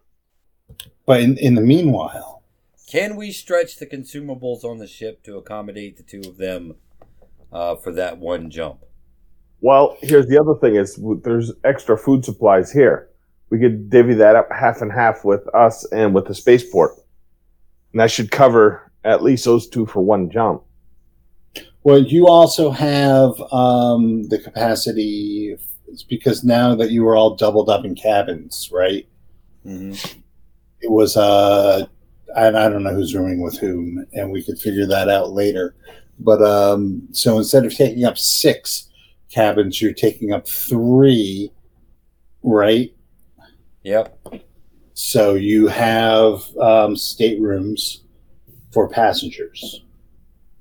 But 1.05 1.21
in, 1.21 1.37
in 1.37 1.55
the 1.55 1.61
meanwhile, 1.61 2.43
Can 2.87 3.15
we 3.15 3.31
stretch 3.31 3.77
the 3.77 3.85
consumables 3.85 4.63
on 4.63 4.77
the 4.77 4.87
ship 4.87 5.23
to 5.23 5.37
accommodate 5.37 5.97
the 5.97 6.03
two 6.03 6.21
of 6.27 6.37
them 6.37 6.75
uh, 7.51 7.75
for 7.75 7.91
that 7.91 8.17
one 8.17 8.49
jump? 8.49 8.85
Well, 9.65 9.97
here's 9.99 10.27
the 10.27 10.37
other 10.37 10.53
thing: 10.53 10.75
is 10.75 10.99
there's 11.23 11.51
extra 11.63 11.97
food 11.97 12.23
supplies 12.23 12.71
here. 12.71 13.09
We 13.49 13.57
could 13.57 13.89
divvy 13.89 14.13
that 14.13 14.35
up 14.35 14.47
half 14.51 14.79
and 14.79 14.91
half 14.91 15.25
with 15.25 15.41
us 15.55 15.83
and 15.91 16.13
with 16.13 16.27
the 16.27 16.35
spaceport, 16.35 16.91
and 17.91 17.99
that 17.99 18.11
should 18.11 18.29
cover 18.29 18.91
at 19.03 19.23
least 19.23 19.45
those 19.45 19.67
two 19.67 19.87
for 19.87 20.01
one 20.01 20.29
jump. 20.29 20.61
well, 21.81 21.97
you 21.97 22.27
also 22.27 22.69
have 22.69 23.31
um, 23.51 24.29
the 24.29 24.37
capacity. 24.37 25.57
It's 25.87 26.03
because 26.03 26.43
now 26.43 26.75
that 26.75 26.91
you 26.91 27.03
were 27.03 27.15
all 27.15 27.35
doubled 27.35 27.67
up 27.67 27.85
in 27.85 27.95
cabins, 27.95 28.69
right? 28.71 29.07
Mm-hmm. 29.65 30.19
It 30.81 30.91
was 30.91 31.17
uh, 31.17 31.87
and 32.35 32.55
I 32.55 32.69
don't 32.69 32.83
know 32.83 32.93
who's 32.93 33.15
rooming 33.15 33.41
with 33.41 33.57
whom, 33.57 34.05
and 34.13 34.29
we 34.29 34.43
could 34.43 34.59
figure 34.59 34.85
that 34.85 35.09
out 35.09 35.31
later. 35.31 35.73
But 36.19 36.43
um, 36.43 37.07
so 37.13 37.39
instead 37.39 37.65
of 37.65 37.73
taking 37.73 38.05
up 38.05 38.19
six 38.19 38.91
cabins, 39.35 39.81
you're 39.81 39.93
taking 39.93 40.31
up 40.31 40.47
three, 40.47 41.51
right? 42.41 42.95
Yep. 43.83 44.17
So 44.93 45.33
you 45.33 45.67
have 45.67 46.35
um, 46.57 46.95
staterooms 46.95 48.03
for 48.71 48.87
passengers. 48.87 49.83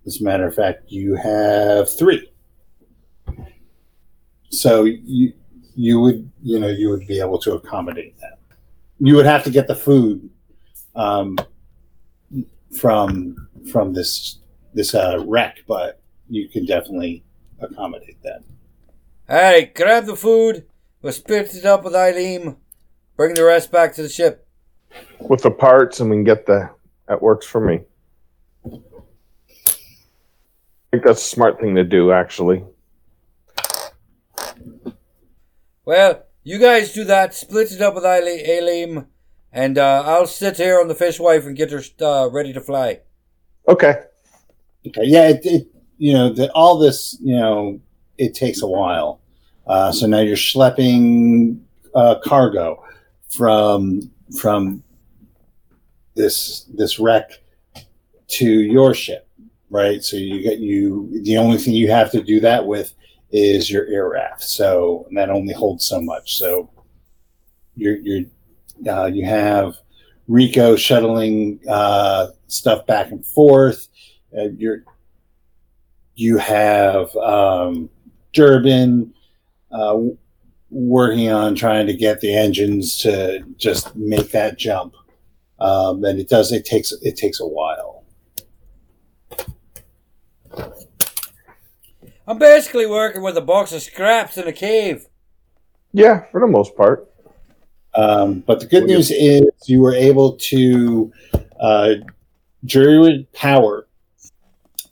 As 0.06 0.20
a 0.20 0.24
matter 0.24 0.46
of 0.46 0.56
fact, 0.56 0.90
you 0.90 1.14
have 1.14 1.88
three. 1.96 2.28
So 4.51 4.84
you 4.84 5.32
you 5.76 6.01
would 6.01 6.30
you 6.42 6.59
know 6.59 6.68
you 6.68 6.90
would 6.90 7.06
be 7.06 7.20
able 7.20 7.38
to 7.38 7.55
accommodate 7.55 8.18
that. 8.20 8.38
You 8.98 9.14
would 9.14 9.26
have 9.26 9.44
to 9.44 9.51
get 9.51 9.68
the 9.68 9.74
food 9.74 10.28
um, 10.94 11.38
from 12.78 13.48
from 13.70 13.94
this 13.94 14.38
this 14.74 14.94
uh, 14.94 15.24
wreck, 15.26 15.59
but 15.66 16.01
you 16.28 16.48
can 16.48 16.66
definitely 16.66 17.24
accommodate 17.60 18.20
that. 18.22 18.42
Alright, 19.28 19.74
grab 19.74 20.05
the 20.05 20.16
food. 20.16 20.66
We'll 21.01 21.12
split 21.12 21.55
it 21.55 21.64
up 21.64 21.84
with 21.84 21.94
Eileen. 21.94 22.56
Bring 23.16 23.34
the 23.34 23.44
rest 23.44 23.72
back 23.72 23.94
to 23.94 24.02
the 24.02 24.09
ship. 24.09 24.46
with 25.20 25.42
the 25.42 25.51
parts, 25.51 26.01
and 26.01 26.10
we 26.10 26.16
can 26.16 26.24
get 26.24 26.46
the. 26.46 26.70
That 27.09 27.22
works 27.22 27.46
for 27.46 27.60
me. 27.60 27.80
I 28.66 28.80
think 30.90 31.05
that's 31.05 31.24
a 31.24 31.28
smart 31.28 31.60
thing 31.60 31.74
to 31.74 31.84
do, 31.84 32.12
actually. 32.12 32.64
Well, 35.84 36.24
you 36.42 36.59
guys 36.59 36.92
do 36.92 37.05
that. 37.05 37.34
Split 37.34 37.72
it 37.72 37.80
up 37.80 37.94
with 37.94 38.05
Eileen, 38.05 38.46
Aileen, 38.48 39.06
and 39.52 39.78
uh, 39.78 40.02
I'll 40.06 40.26
sit 40.26 40.56
here 40.56 40.80
on 40.80 40.88
the 40.88 40.94
fishwife 40.94 41.44
and 41.46 41.56
get 41.56 41.70
her 41.70 41.82
uh, 42.01 42.28
ready 42.30 42.52
to 42.52 42.60
fly. 42.60 43.01
Okay. 43.68 44.02
Okay, 44.86 45.05
yeah, 45.05 45.28
it, 45.28 45.40
it 45.44 45.66
you 45.96 46.12
know 46.12 46.30
that 46.30 46.51
all 46.51 46.78
this 46.78 47.16
you 47.22 47.36
know 47.36 47.80
it 48.19 48.35
takes 48.35 48.62
a 48.62 48.66
while. 48.66 49.20
Uh, 49.66 49.93
so 49.93 50.07
now 50.07 50.20
you're 50.20 50.36
schlepping 50.36 51.61
uh, 51.95 52.16
cargo 52.23 52.82
from 53.31 54.11
from 54.39 54.82
this 56.15 56.65
this 56.74 56.99
wreck 56.99 57.31
to 58.28 58.47
your 58.47 58.95
ship, 58.95 59.28
right? 59.70 60.03
So 60.03 60.16
you 60.16 60.43
get 60.43 60.59
you 60.59 61.23
the 61.23 61.36
only 61.36 61.59
thing 61.59 61.74
you 61.74 61.91
have 61.91 62.11
to 62.12 62.23
do 62.23 62.41
that 62.41 62.66
with 62.66 62.95
is 63.31 63.70
your 63.70 63.86
air 63.86 64.09
raft. 64.09 64.43
So 64.43 65.09
that 65.12 65.31
only 65.31 65.55
holds 65.55 65.86
so 65.86 66.01
much. 66.01 66.39
So 66.39 66.70
you're 67.74 67.97
you're 67.97 68.24
uh, 68.89 69.07
you 69.07 69.24
have 69.24 69.74
Rico 70.28 70.77
shuttling 70.77 71.61
uh, 71.69 72.28
stuff 72.49 72.86
back 72.86 73.11
and 73.11 73.24
forth. 73.24 73.89
Uh, 74.36 74.49
you're 74.57 74.85
you 76.16 76.39
have 76.39 77.15
um, 77.16 77.91
Durbin 78.35 79.15
uh, 79.70 79.98
working 80.70 81.31
on 81.31 81.55
trying 81.55 81.86
to 81.86 81.94
get 81.94 82.20
the 82.20 82.36
engines 82.36 82.98
to 82.98 83.44
just 83.56 83.94
make 83.97 84.31
that 84.32 84.59
jump. 84.59 84.94
Um, 85.61 86.05
and 86.05 86.19
it 86.19 86.28
does. 86.28 86.52
It 86.52 86.65
takes. 86.65 86.93
It 87.02 87.16
takes 87.16 87.40
a 87.40 87.47
while. 87.47 88.05
I'm 92.27 92.39
basically 92.39 92.86
working 92.86 93.23
with 93.23 93.36
a 93.36 93.43
box 93.43 93.73
of 93.73 93.82
scraps 93.82 94.36
in 94.36 94.48
a 94.48 94.52
cave. 94.52 95.06
Yeah, 95.93 96.24
for 96.31 96.40
the 96.40 96.47
most 96.47 96.77
part. 96.77 97.09
Um, 97.94 98.40
but 98.40 98.61
the 98.61 98.66
good 98.66 98.85
news 98.85 99.11
is 99.11 99.44
you 99.66 99.81
were 99.81 99.94
able 99.94 100.36
to 100.36 101.12
uh, 101.61 101.94
jury 102.65 103.28
power 103.32 103.86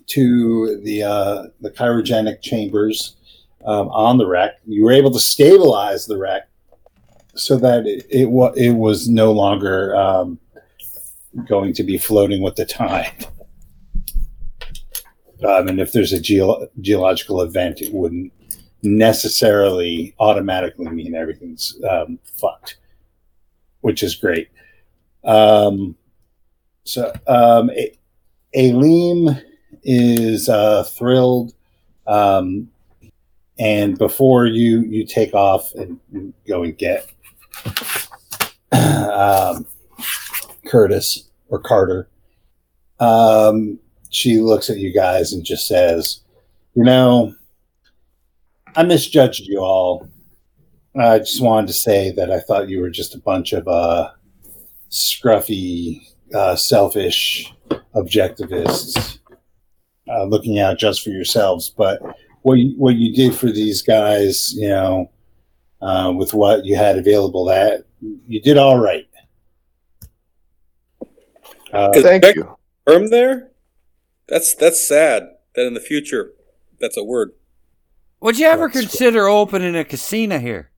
to 0.07 0.81
the 0.85 1.03
uh, 1.03 1.45
the 1.61 1.71
cryogenic 1.71 2.43
chambers 2.43 3.17
um, 3.65 3.89
on 3.89 4.19
the 4.19 4.27
wreck. 4.27 4.53
You 4.67 4.85
were 4.85 4.93
able 4.93 5.11
to 5.13 5.21
stabilize 5.21 6.07
the 6.07 6.19
wreck 6.19 6.49
so 7.35 7.57
that 7.59 7.87
it 7.87 8.07
it, 8.11 8.29
it 8.57 8.73
was 8.73 9.09
no 9.09 9.33
longer 9.33 9.95
um, 9.97 10.39
going 11.47 11.73
to 11.75 11.83
be 11.83 11.99
floating 11.99 12.43
with 12.43 12.57
the 12.57 12.67
tide. 12.67 13.27
Um, 15.45 15.69
and 15.69 15.81
if 15.81 15.93
there's 15.93 16.13
a 16.13 16.21
geo- 16.21 16.69
geological 16.81 17.41
event, 17.41 17.81
it 17.81 17.93
wouldn't 17.93 18.33
necessarily 18.83 20.15
automatically 20.19 20.89
mean 20.89 21.15
everything's 21.15 21.79
um, 21.89 22.19
fucked, 22.25 22.77
which 23.81 24.03
is 24.03 24.15
great. 24.15 24.49
Um, 25.25 25.97
so, 26.85 27.13
um, 27.27 27.71
is 29.85 30.49
uh, 30.49 30.85
thrilled. 30.85 31.55
Um, 32.07 32.72
and 33.59 33.99
before 33.99 34.47
you 34.47 34.81
you 34.83 35.07
take 35.07 35.35
off 35.35 35.73
and 35.75 35.99
go 36.47 36.63
and 36.63 36.77
get 36.77 37.11
um, 38.73 39.67
Curtis 40.67 41.29
or 41.49 41.59
Carter, 41.59 42.09
um, 43.01 43.79
she 44.11 44.39
looks 44.39 44.71
at 44.71 44.79
you 44.79 44.93
guys 44.93 45.33
and 45.33 45.45
just 45.45 45.67
says, 45.67 46.21
"You 46.75 46.85
know, 46.85 47.35
I 48.75 48.83
misjudged 48.85 49.47
you 49.47 49.61
all. 49.61 50.09
I 50.99 51.19
just 51.19 51.43
wanted 51.43 51.69
to 51.69 51.73
say 51.73 52.13
that 52.13 52.31
I 52.31 52.41
thought 52.41 52.69
you 52.69 52.81
were 52.81 52.91
just 52.91 53.15
a 53.15 53.19
bunch 53.19 53.53
of 53.53 53.67
uh, 53.67 54.11
scruffy, 54.91 56.03
uh, 56.35 56.57
selfish 56.57 57.53
objectivists." 57.95 59.19
uh, 60.09 60.25
looking 60.25 60.59
out 60.59 60.79
just 60.79 61.03
for 61.03 61.11
yourselves. 61.11 61.73
But 61.77 62.01
what 62.43 62.55
you, 62.55 62.75
what 62.77 62.95
you 62.97 63.15
did 63.15 63.35
for 63.35 63.51
these 63.51 63.83
guys, 63.83 64.55
you 64.55 64.69
know, 64.69 65.11
uh, 65.81 66.13
with 66.17 66.35
what 66.35 66.65
you 66.65 66.77
had 66.77 66.99
available, 66.99 67.47
that 67.47 67.85
you 68.29 68.41
did 68.41 68.57
all 68.59 68.79
right. 68.79 69.09
Uh, 71.73 71.91
Thank 71.95 72.23
Beck- 72.23 72.37
you. 72.37 72.57
Herm 72.87 73.09
there? 73.11 73.51
That's 74.29 74.55
that's 74.55 74.87
sad. 74.87 75.29
That 75.55 75.67
in 75.67 75.75
the 75.75 75.81
future, 75.81 76.33
that's 76.81 76.97
a 76.97 77.05
word. 77.05 77.33
Would 78.21 78.39
you 78.39 78.47
ever 78.47 78.69
That's- 78.69 78.83
consider 78.89 79.27
opening 79.29 79.75
a 79.77 79.85
casino 79.85 80.39
here? 80.39 80.71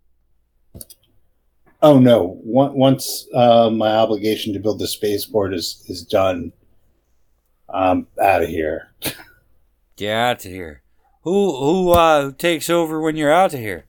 oh 1.82 1.98
no! 1.98 2.40
Once, 2.42 2.72
once 2.74 3.28
uh, 3.34 3.70
my 3.70 3.90
obligation 3.90 4.52
to 4.54 4.58
build 4.60 4.78
the 4.78 4.86
spaceport 4.88 5.52
is 5.54 5.84
is 5.88 6.02
done, 6.02 6.52
I'm 7.68 8.06
out 8.22 8.42
of 8.42 8.48
here. 8.48 8.92
Get 9.96 10.16
out 10.16 10.44
of 10.44 10.50
here. 10.50 10.82
Who 11.24 11.56
who 11.56 11.90
uh 11.90 12.32
takes 12.32 12.68
over 12.68 13.00
when 13.00 13.16
you're 13.16 13.32
out 13.32 13.54
of 13.54 13.60
here? 13.60 13.86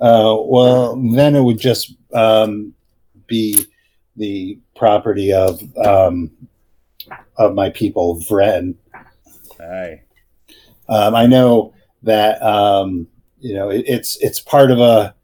Uh, 0.00 0.36
well, 0.40 0.96
then 0.96 1.36
it 1.36 1.42
would 1.42 1.58
just 1.58 1.94
um, 2.14 2.74
be 3.26 3.66
the 4.16 4.58
property 4.74 5.32
of 5.32 5.62
um, 5.76 6.30
of 7.36 7.54
my 7.54 7.68
people, 7.70 8.20
Vren. 8.20 8.74
Aye. 9.60 10.00
Um, 10.88 11.14
I 11.14 11.26
know 11.26 11.74
that 12.02 12.42
um, 12.42 13.06
you 13.38 13.54
know 13.54 13.68
it, 13.68 13.84
it's 13.86 14.16
it's 14.22 14.40
part 14.40 14.70
of 14.70 14.78
a 14.78 15.14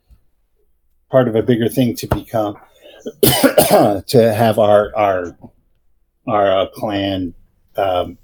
part 1.11 1.29
of 1.29 1.35
a 1.35 1.43
bigger 1.43 1.69
thing 1.69 1.97
to 1.97 2.07
become 2.09 2.57
to 3.23 4.35
have 4.35 4.59
our 4.59 4.95
our 4.95 5.37
our 6.27 6.61
uh, 6.61 6.67
clan 6.75 7.33
um, 7.77 8.19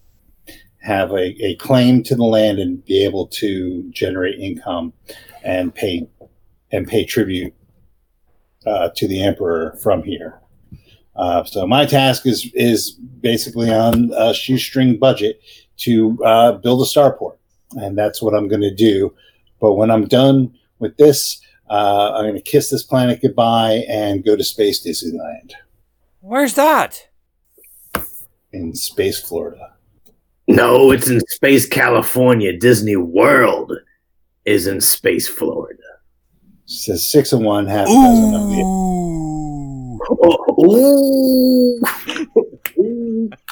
have 0.83 1.11
a, 1.13 1.35
a 1.45 1.55
claim 1.57 2.03
to 2.03 2.15
the 2.15 2.25
land 2.25 2.59
and 2.59 2.85
be 2.85 3.05
able 3.05 3.27
to 3.29 3.89
generate 3.91 4.39
income 4.39 4.93
and 5.45 5.75
pay 5.75 6.09
and 6.71 6.87
pay 6.89 7.05
tribute 7.05 7.55
uh, 8.67 8.89
to 8.97 9.07
the 9.07 9.23
emperor 9.23 9.77
from 9.83 10.03
here. 10.03 10.41
Uh, 11.15 11.45
so 11.45 11.67
my 11.67 11.85
task 11.85 12.27
is 12.27 12.51
is 12.55 12.93
basically 12.93 13.71
on 13.71 14.11
a 14.17 14.33
shoestring 14.33 14.99
budget 14.99 15.41
to 15.77 16.19
uh, 16.25 16.53
build 16.53 16.81
a 16.81 16.85
starport, 16.85 17.37
and 17.73 17.97
that's 17.97 18.23
what 18.23 18.35
I'm 18.35 18.49
going 18.49 18.63
to 18.63 18.75
do. 18.75 19.15
But 19.61 19.75
when 19.75 19.91
I'm 19.91 20.07
done 20.07 20.55
with 20.79 20.97
this, 20.97 21.41
uh, 21.71 22.13
I'm 22.15 22.25
going 22.25 22.35
to 22.35 22.41
kiss 22.41 22.71
this 22.71 22.83
planet 22.83 23.21
goodbye 23.23 23.85
and 23.89 24.25
go 24.25 24.37
to 24.37 24.45
Space 24.45 24.85
Disneyland 24.85 25.53
Where's 26.21 26.55
that? 26.55 27.09
in 28.53 28.75
Space 28.75 29.21
Florida. 29.21 29.72
No, 30.49 30.91
it's 30.91 31.09
in 31.09 31.21
Space 31.29 31.67
California. 31.67 32.57
Disney 32.57 32.97
World 32.97 33.73
is 34.45 34.67
in 34.67 34.81
Space 34.81 35.29
Florida. 35.29 35.79
says 36.67 37.11
six 37.11 37.33
and 37.33 37.45
one, 37.45 37.67
half 37.67 37.87
a 37.87 37.93
dozen 37.93 38.35
of 38.35 38.49
the. 38.49 38.63
Ooh. 38.63 39.99
Oh, 40.25 41.81
ooh. 42.81 43.31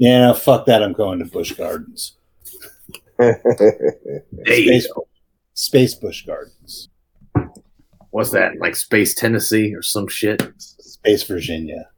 Yeah, 0.00 0.28
no, 0.28 0.34
fuck 0.34 0.64
that. 0.64 0.82
I'm 0.82 0.94
going 0.94 1.18
to 1.18 1.26
Busch 1.26 1.52
Gardens, 1.52 2.16
Space. 4.46 4.88
Space 5.52 5.94
Busch 5.94 6.24
Gardens, 6.24 6.88
What's 8.10 8.30
that? 8.30 8.58
Like 8.58 8.76
Space 8.76 9.14
Tennessee 9.14 9.74
or 9.74 9.82
some 9.82 10.08
shit? 10.08 10.42
Space 10.58 11.22
Virginia. 11.22 11.88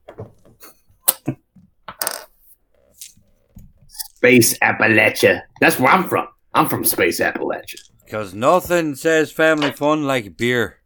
Space 3.89 4.59
Appalachia. 4.59 5.43
That's 5.61 5.79
where 5.81 5.91
I'm 5.91 6.09
from. 6.09 6.29
I'm 6.55 6.69
from 6.69 6.85
Space 6.85 7.19
Appalachia. 7.21 7.81
Cause 8.09 8.35
nothing 8.35 8.95
says 8.95 9.33
family 9.33 9.73
fun 9.73 10.05
like 10.05 10.37
beer. 10.37 10.83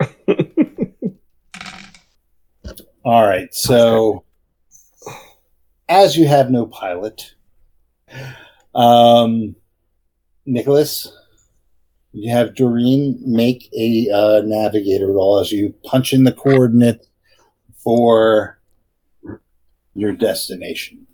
All 3.04 3.26
right. 3.26 3.52
So, 3.54 4.24
as 5.88 6.16
you 6.16 6.26
have 6.26 6.50
no 6.50 6.66
pilot, 6.66 7.34
um, 8.74 9.54
Nicholas, 10.44 11.12
you 12.12 12.32
have 12.32 12.54
Doreen 12.54 13.18
make 13.24 13.68
a 13.76 14.08
uh, 14.12 14.42
navigator 14.44 15.08
roll 15.08 15.38
as 15.38 15.50
you 15.50 15.74
punch 15.84 16.12
in 16.12 16.24
the 16.24 16.32
coordinates 16.32 17.06
for 17.76 18.58
your 19.94 20.12
destination. 20.12 21.06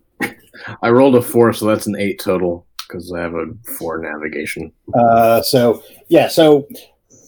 I 0.83 0.91
rolled 0.91 1.15
a 1.15 1.23
four, 1.23 1.53
so 1.53 1.67
that's 1.67 1.87
an 1.87 1.97
eight 1.97 2.21
total 2.21 2.67
because 2.81 3.13
I 3.13 3.21
have 3.21 3.35
a 3.35 3.47
four 3.79 3.99
navigation. 3.99 4.73
Uh, 4.93 5.43
so 5.43 5.83
yeah, 6.09 6.29
so 6.29 6.67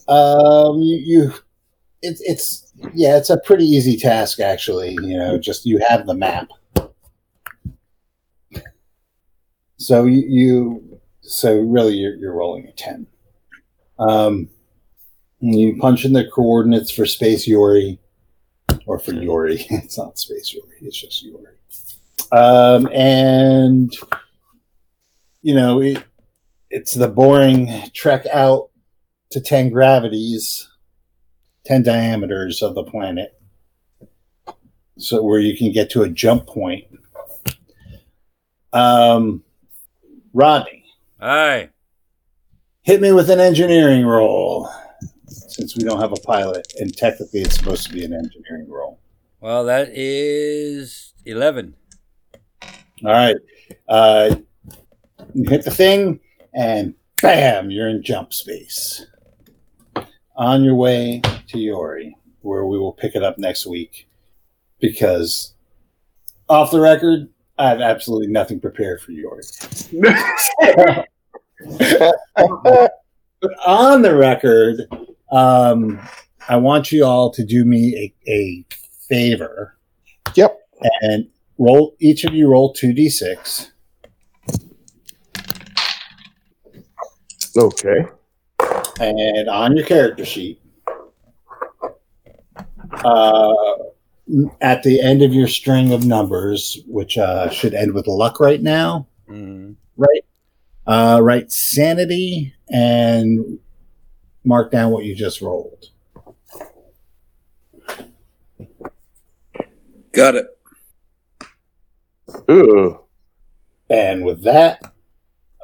um, 0.07 0.79
you, 0.81 0.97
you 0.97 1.33
it's 2.01 2.21
it's 2.21 2.73
yeah, 2.93 3.17
it's 3.17 3.29
a 3.29 3.39
pretty 3.45 3.65
easy 3.65 3.97
task 3.97 4.39
actually. 4.39 4.91
You 4.91 5.17
know, 5.17 5.37
just 5.37 5.65
you 5.65 5.79
have 5.87 6.07
the 6.07 6.13
map. 6.13 6.49
So 9.77 10.05
you, 10.05 10.23
you 10.27 10.99
so 11.21 11.57
really 11.59 11.95
you're, 11.95 12.15
you're 12.15 12.33
rolling 12.33 12.67
a 12.67 12.71
ten. 12.73 13.07
Um, 14.01 14.49
you 15.39 15.77
punch 15.77 16.05
in 16.05 16.13
the 16.13 16.25
coordinates 16.25 16.91
for 16.91 17.05
Space 17.05 17.47
Yori, 17.47 17.99
or 18.85 18.99
for 18.99 19.13
Yori. 19.13 19.65
It's 19.69 19.97
not 19.97 20.17
Space 20.17 20.53
Yori. 20.53 20.75
It's 20.81 20.99
just 20.99 21.23
Yori. 21.23 21.55
Um, 22.31 22.87
and 22.91 23.93
you 25.41 25.55
know 25.55 25.81
it, 25.81 26.03
it's 26.69 26.93
the 26.93 27.07
boring 27.07 27.69
trek 27.93 28.25
out 28.27 28.69
to 29.31 29.41
10 29.41 29.69
gravities 29.69 30.69
10 31.65 31.83
diameters 31.83 32.61
of 32.61 32.75
the 32.75 32.83
planet 32.83 33.39
so 34.97 35.23
where 35.23 35.39
you 35.39 35.57
can 35.57 35.71
get 35.71 35.89
to 35.89 36.03
a 36.03 36.09
jump 36.09 36.45
point 36.45 36.85
um 38.73 39.43
rodney 40.33 40.81
Aye. 41.21 41.69
Hit 42.91 42.99
me 43.01 43.13
with 43.13 43.29
an 43.29 43.39
engineering 43.39 44.05
roll 44.05 44.69
since 45.27 45.77
we 45.77 45.83
don't 45.85 46.01
have 46.01 46.11
a 46.11 46.19
pilot 46.27 46.67
and 46.81 46.93
technically 46.97 47.39
it's 47.39 47.55
supposed 47.55 47.87
to 47.87 47.93
be 47.93 48.03
an 48.03 48.11
engineering 48.13 48.67
roll 48.69 48.99
Well, 49.39 49.63
that 49.63 49.87
is 49.93 51.13
eleven. 51.25 51.75
all 53.05 53.13
right 53.13 53.37
uh 53.87 54.35
you 55.33 55.49
hit 55.49 55.63
the 55.63 55.71
thing 55.71 56.19
and 56.53 56.93
bam 57.21 57.71
you're 57.71 57.87
in 57.87 58.03
jump 58.03 58.33
space 58.33 59.05
on 60.35 60.61
your 60.61 60.75
way 60.75 61.21
to 61.47 61.59
Yori, 61.59 62.13
where 62.41 62.65
we 62.65 62.77
will 62.77 62.91
pick 62.91 63.15
it 63.15 63.23
up 63.23 63.37
next 63.37 63.65
week. 63.65 64.09
Because 64.81 65.53
off 66.49 66.71
the 66.71 66.79
record, 66.81 67.29
I 67.57 67.69
have 67.69 67.79
absolutely 67.79 68.27
nothing 68.27 68.59
prepared 68.59 69.01
for 69.01 69.11
Yori. 69.11 69.43
but 72.63 72.91
on 73.65 74.01
the 74.01 74.15
record, 74.15 74.81
um, 75.31 75.99
I 76.49 76.57
want 76.57 76.91
you 76.91 77.05
all 77.05 77.31
to 77.31 77.43
do 77.45 77.65
me 77.65 78.13
a, 78.27 78.31
a 78.31 78.65
favor. 79.07 79.77
Yep. 80.35 80.57
And 81.01 81.27
roll 81.57 81.95
each 81.99 82.23
of 82.23 82.33
you 82.33 82.47
roll 82.49 82.73
two 82.73 82.93
d 82.93 83.09
six. 83.09 83.71
Okay. 87.57 88.05
and 88.99 89.49
on 89.49 89.75
your 89.75 89.85
character 89.85 90.23
sheet, 90.23 90.61
uh, 93.03 93.53
at 94.61 94.83
the 94.83 95.01
end 95.01 95.21
of 95.21 95.33
your 95.33 95.47
string 95.47 95.91
of 95.91 96.05
numbers, 96.05 96.79
which 96.87 97.17
uh, 97.17 97.49
should 97.49 97.73
end 97.73 97.93
with 97.93 98.07
luck 98.07 98.39
right 98.39 98.61
now, 98.61 99.05
Mhm. 99.29 99.75
right? 99.97 100.23
Uh, 100.87 101.19
write 101.21 101.51
sanity 101.51 102.53
and 102.69 103.59
mark 104.43 104.71
down 104.71 104.91
what 104.91 105.05
you 105.05 105.15
just 105.15 105.41
rolled. 105.41 105.89
Got 110.13 110.35
it. 110.35 110.47
Ooh. 112.49 112.99
And 113.89 114.25
with 114.25 114.43
that, 114.43 114.81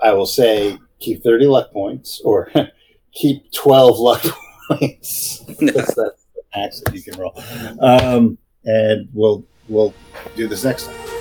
I 0.02 0.14
will 0.14 0.26
say 0.26 0.78
keep 1.00 1.24
30 1.24 1.48
luck 1.48 1.72
points 1.72 2.22
or 2.24 2.52
keep 3.14 3.52
12 3.52 4.00
luck 4.00 4.24
points. 4.68 5.40
That's, 5.60 5.96
that's 5.96 5.96
the 5.96 6.14
max 6.56 6.82
that 6.82 6.94
you 6.94 7.02
can 7.02 7.20
roll. 7.20 7.34
Um, 7.82 8.38
and 8.66 9.08
we'll 9.14 9.46
we'll 9.70 9.94
do 10.36 10.48
this 10.48 10.64
next 10.64 10.88
time. 10.88 11.17